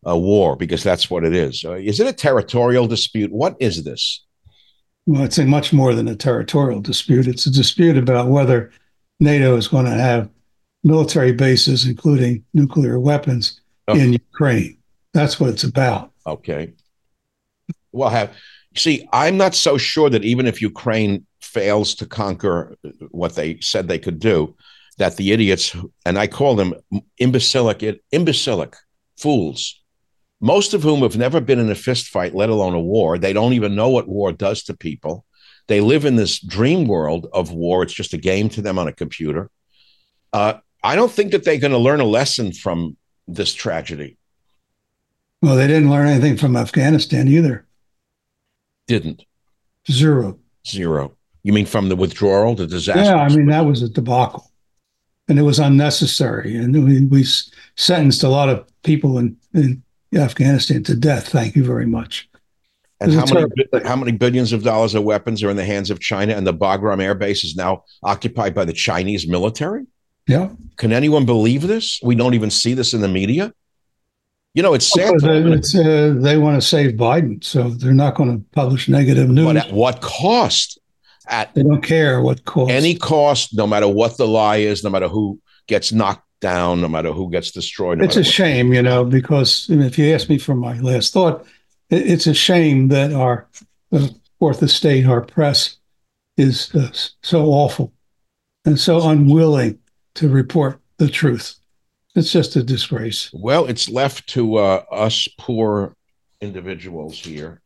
uh, 0.08 0.16
war, 0.16 0.56
because 0.56 0.84
that's 0.84 1.10
what 1.10 1.24
it 1.24 1.34
is. 1.34 1.64
Uh, 1.66 1.74
is 1.74 2.00
it 2.00 2.08
a 2.08 2.14
territorial 2.14 2.88
dispute? 2.88 3.32
What 3.32 3.56
is 3.60 3.84
this? 3.84 4.25
Well, 5.06 5.24
it's 5.24 5.38
a 5.38 5.45
much 5.45 5.72
more 5.72 5.93
than 5.93 6.08
a 6.08 6.16
territorial 6.16 6.82
dispute. 6.82 7.28
It's 7.28 7.45
a 7.45 7.51
dispute 7.51 7.97
about 7.97 8.30
whether 8.30 8.72
NATO 9.20 9.56
is 9.56 9.68
going 9.68 9.86
to 9.86 9.91
have 9.91 10.30
military 10.84 11.32
bases, 11.32 11.86
including 11.86 12.43
nuclear 12.53 12.99
weapons, 12.99 13.62
in 13.88 14.14
Ukraine. 14.14 14.78
That's 15.14 15.39
what 15.39 15.49
it's 15.51 15.64
about. 15.64 16.12
Okay. 16.26 16.74
Well, 17.91 18.10
have 18.10 18.36
see, 18.76 19.08
I'm 19.14 19.38
not 19.38 19.56
so 19.56 19.78
sure 19.78 20.10
that 20.10 20.26
even 20.26 20.47
if 20.47 20.62
Ukraine 20.62 21.26
fails 21.39 21.95
to 21.95 22.06
conquer 22.06 22.76
what 23.12 23.36
they 23.36 23.60
said 23.62 23.88
they 23.88 23.99
could 23.99 24.20
do, 24.20 24.56
that 24.97 25.18
the 25.18 25.32
idiots, 25.32 25.76
and 26.06 26.18
I 26.18 26.28
call 26.28 26.56
them 26.56 26.74
imbecilic, 27.20 27.84
imbecilic 28.12 28.76
fools, 29.18 29.82
most 30.42 30.74
of 30.74 30.84
whom 30.84 31.02
have 31.02 31.18
never 31.18 31.40
been 31.42 31.60
in 31.60 31.72
a 31.72 31.76
fist 31.76 32.08
fight, 32.08 32.36
let 32.36 32.50
alone 32.50 32.74
a 32.74 32.80
war. 32.80 33.18
They 33.18 33.34
don't 33.34 33.54
even 33.54 33.76
know 33.76 33.90
what 33.90 34.08
war 34.08 34.32
does 34.32 34.64
to 34.64 34.76
people. 34.76 35.26
They 35.68 35.82
live 35.82 36.06
in 36.06 36.16
this 36.16 36.40
dream 36.40 36.88
world 36.88 37.28
of 37.34 37.52
war. 37.52 37.84
It's 37.84 37.94
just 37.94 38.14
a 38.14 38.18
game 38.18 38.50
to 38.50 38.62
them 38.62 38.78
on 38.78 38.88
a 38.88 38.94
computer. 38.94 39.50
Uh, 40.32 40.56
I 40.84 40.96
don't 40.96 41.12
think 41.12 41.32
that 41.32 41.44
they're 41.44 41.58
going 41.58 41.72
to 41.72 41.78
learn 41.78 42.02
a 42.02 42.06
lesson 42.06 42.52
from 42.52 42.98
this 43.28 43.54
tragedy. 43.54 44.18
Well, 45.42 45.56
they 45.56 45.68
didn't 45.68 45.90
learn 45.90 46.08
anything 46.08 46.38
from 46.38 46.56
Afghanistan 46.56 47.28
either. 47.28 47.66
Didn't. 48.88 49.24
Zero. 49.90 50.40
Zero. 50.68 51.18
You 51.44 51.54
mean 51.54 51.66
from 51.66 51.90
the 51.90 51.96
withdrawal, 51.96 52.56
the 52.56 52.68
disaster? 52.68 53.04
Yeah, 53.04 53.18
I 53.18 53.30
mean, 53.30 53.48
that 53.48 53.66
was 53.66 53.82
a 53.82 53.90
debacle. 53.90 54.52
And 55.28 55.40
it 55.40 55.44
was 55.44 55.60
unnecessary. 55.60 56.56
And 56.56 56.86
we, 56.86 57.06
we 57.06 57.26
sentenced 57.76 58.24
a 58.24 58.30
lot 58.30 58.50
of 58.50 58.68
people 58.84 59.18
in, 59.18 59.38
in 59.54 59.82
Afghanistan 60.14 60.84
to 60.84 60.95
death. 60.95 61.30
Thank 61.30 61.56
you 61.56 61.64
very 61.64 61.86
much. 61.86 62.30
And 63.01 63.14
how 63.14 63.26
many, 63.26 63.47
how 63.84 63.95
many 63.95 64.12
billions 64.14 64.53
of 64.53 64.64
dollars 64.64 64.95
of 64.95 65.03
weapons 65.03 65.43
are 65.43 65.49
in 65.49 65.58
the 65.58 65.66
hands 65.66 65.89
of 65.89 65.99
China? 65.99 66.34
And 66.34 66.47
the 66.47 66.53
Bagram 66.53 67.01
Air 67.01 67.14
Base 67.14 67.43
is 67.43 67.56
now 67.56 67.84
occupied 68.03 68.56
by 68.56 68.64
the 68.64 68.74
Chinese 68.74 69.28
military? 69.28 69.86
Yeah. 70.28 70.49
Can 70.78 70.93
anyone 70.93 71.26
believe 71.26 71.68
this? 71.68 71.99
We 72.01 72.16
don't 72.16 72.34
even 72.34 72.49
see 72.49 72.74
this 72.74 72.93
in 72.93 73.01
the 73.01 73.08
media. 73.08 73.53
You 74.53 74.64
know, 74.64 74.74
it's 74.74 74.88
sad. 74.88 75.16
It's, 75.22 75.76
uh, 75.76 76.16
they 76.18 76.38
want 76.38 76.56
to 76.62 76.66
save 76.66 76.93
Biden, 76.93 77.43
so 77.43 77.70
they're 77.70 77.93
not 77.93 78.16
going 78.16 78.39
to 78.39 78.45
publish 78.53 78.88
negative 78.88 79.30
news. 79.30 79.45
But 79.45 79.58
at 79.58 79.74
what 79.74 80.01
cost? 80.01 80.80
At 81.28 81.53
they 81.53 81.64
don't 81.64 81.82
care 81.82 82.22
what 82.22 82.45
cost. 82.45 82.72
Any 82.72 82.95
cost, 82.95 83.53
no 83.53 83.68
matter 83.68 83.88
what 83.88 84.16
the 84.16 84.28
lie 84.28 84.58
is, 84.58 84.84
no 84.84 84.89
matter 84.89 85.10
who 85.10 85.41
gets 85.68 85.91
knocked 85.91 86.25
down, 86.42 86.82
no 86.82 86.88
matter 86.88 87.12
who 87.12 87.30
gets 87.30 87.52
destroyed. 87.52 88.00
No 88.00 88.06
it's 88.06 88.16
a 88.16 88.20
what. 88.20 88.28
shame, 88.28 88.74
you 88.74 88.82
know, 88.82 89.04
because 89.04 89.68
if 89.70 89.98
you 89.98 90.14
ask 90.14 90.30
me 90.30 90.38
for 90.38 90.56
my 90.56 90.80
last 90.80 91.14
thought, 91.14 91.46
it's 91.90 92.28
a 92.28 92.34
shame 92.34 92.88
that 92.90 93.14
our 93.14 93.48
uh, 93.92 94.08
fourth 94.40 94.62
estate, 94.64 95.06
our 95.06 95.22
press, 95.22 95.78
is 96.38 96.74
uh, 96.76 96.90
so 97.22 97.46
awful 97.46 97.94
and 98.66 98.80
so 98.80 99.08
unwilling 99.08 99.80
to 100.16 100.30
report 100.30 100.80
the 100.98 101.10
truth. 101.10 101.56
It's 102.16 102.32
just 102.32 102.56
a 102.56 102.64
disgrace. 102.64 103.30
Well, 103.34 103.66
it's 103.66 103.90
left 103.90 104.28
to 104.30 104.56
uh, 104.56 104.84
us 104.92 105.28
poor 105.38 105.96
individuals 106.42 107.20
here 107.20 107.62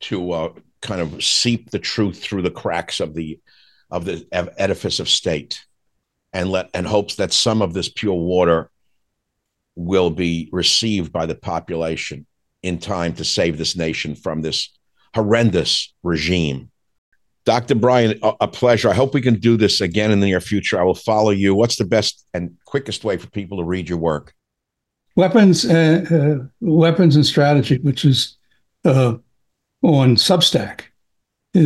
to 0.00 0.32
uh, 0.32 0.52
kind 0.80 1.00
of 1.00 1.22
seep 1.22 1.70
the 1.70 1.78
truth 1.78 2.22
through 2.22 2.42
the 2.42 2.50
cracks 2.50 3.00
of 3.00 3.14
the 3.14 3.40
of 3.90 4.04
the 4.04 4.26
edifice 4.32 5.00
of 5.00 5.08
state, 5.08 5.64
and 6.32 6.50
let 6.50 6.70
and 6.74 6.86
hopes 6.86 7.16
that 7.16 7.32
some 7.32 7.62
of 7.62 7.74
this 7.74 7.88
pure 7.88 8.14
water 8.14 8.70
will 9.74 10.10
be 10.10 10.48
received 10.52 11.12
by 11.12 11.26
the 11.26 11.34
population 11.34 12.26
in 12.62 12.78
time 12.78 13.14
to 13.14 13.24
save 13.24 13.56
this 13.56 13.76
nation 13.76 14.14
from 14.14 14.42
this 14.42 14.76
horrendous 15.14 15.94
regime. 16.02 16.70
Dr. 17.44 17.76
Bryen, 17.76 18.18
a, 18.22 18.46
pleasure. 18.46 18.90
I 18.90 18.94
hope 18.94 19.14
we 19.14 19.22
can 19.22 19.40
do 19.40 19.56
this 19.56 19.80
again 19.80 20.10
in 20.10 20.20
the 20.20 20.26
near 20.26 20.40
future. 20.40 20.78
I 20.78 20.82
will 20.82 20.94
follow 20.94 21.30
you. 21.30 21.54
What's 21.54 21.76
the 21.76 21.86
best 21.86 22.26
and 22.34 22.54
quickest 22.66 23.04
way 23.04 23.16
for 23.16 23.30
people 23.30 23.56
to 23.56 23.64
read 23.64 23.88
your 23.88 23.96
work? 23.96 24.34
Weapons, 25.16 25.64
uh, 25.64 26.04
uh, 26.10 26.44
weapons 26.60 27.16
and 27.16 27.24
strategy, 27.24 27.78
which 27.78 28.04
is 28.04 28.36
uh, 28.84 29.14
on 29.82 30.16
Substack. 30.16 30.82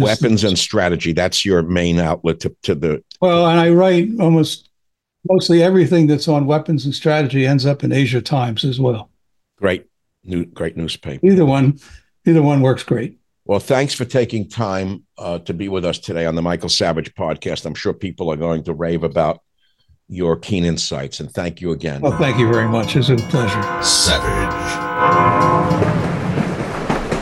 Weapons 0.00 0.44
and 0.44 0.58
strategy. 0.58 1.12
That's 1.12 1.44
your 1.44 1.62
main 1.62 1.98
outlet 1.98 2.40
to, 2.40 2.56
to 2.62 2.74
the. 2.74 3.04
Well, 3.20 3.46
and 3.46 3.58
I 3.58 3.70
write 3.70 4.08
almost 4.20 4.70
mostly 5.28 5.62
everything 5.62 6.06
that's 6.06 6.28
on 6.28 6.46
weapons 6.46 6.84
and 6.84 6.94
strategy 6.94 7.46
ends 7.46 7.66
up 7.66 7.84
in 7.84 7.92
Asia 7.92 8.20
Times 8.20 8.64
as 8.64 8.80
well. 8.80 9.10
Great, 9.58 9.86
new, 10.24 10.44
great 10.44 10.76
newspaper. 10.76 11.26
Either 11.26 11.44
one, 11.44 11.78
either 12.26 12.42
one 12.42 12.60
works 12.60 12.82
great. 12.82 13.18
Well, 13.44 13.60
thanks 13.60 13.92
for 13.92 14.04
taking 14.04 14.48
time 14.48 15.04
uh, 15.18 15.40
to 15.40 15.54
be 15.54 15.68
with 15.68 15.84
us 15.84 15.98
today 15.98 16.26
on 16.26 16.36
the 16.36 16.42
Michael 16.42 16.68
Savage 16.68 17.12
podcast. 17.14 17.66
I'm 17.66 17.74
sure 17.74 17.92
people 17.92 18.30
are 18.30 18.36
going 18.36 18.62
to 18.64 18.72
rave 18.72 19.02
about 19.02 19.40
your 20.08 20.36
keen 20.36 20.64
insights, 20.64 21.20
and 21.20 21.30
thank 21.30 21.60
you 21.60 21.72
again. 21.72 22.00
Well, 22.00 22.16
thank 22.18 22.38
you 22.38 22.52
very 22.52 22.68
much. 22.68 22.96
It's 22.96 23.08
a 23.08 23.16
pleasure. 23.16 23.82
Savage. 23.82 25.81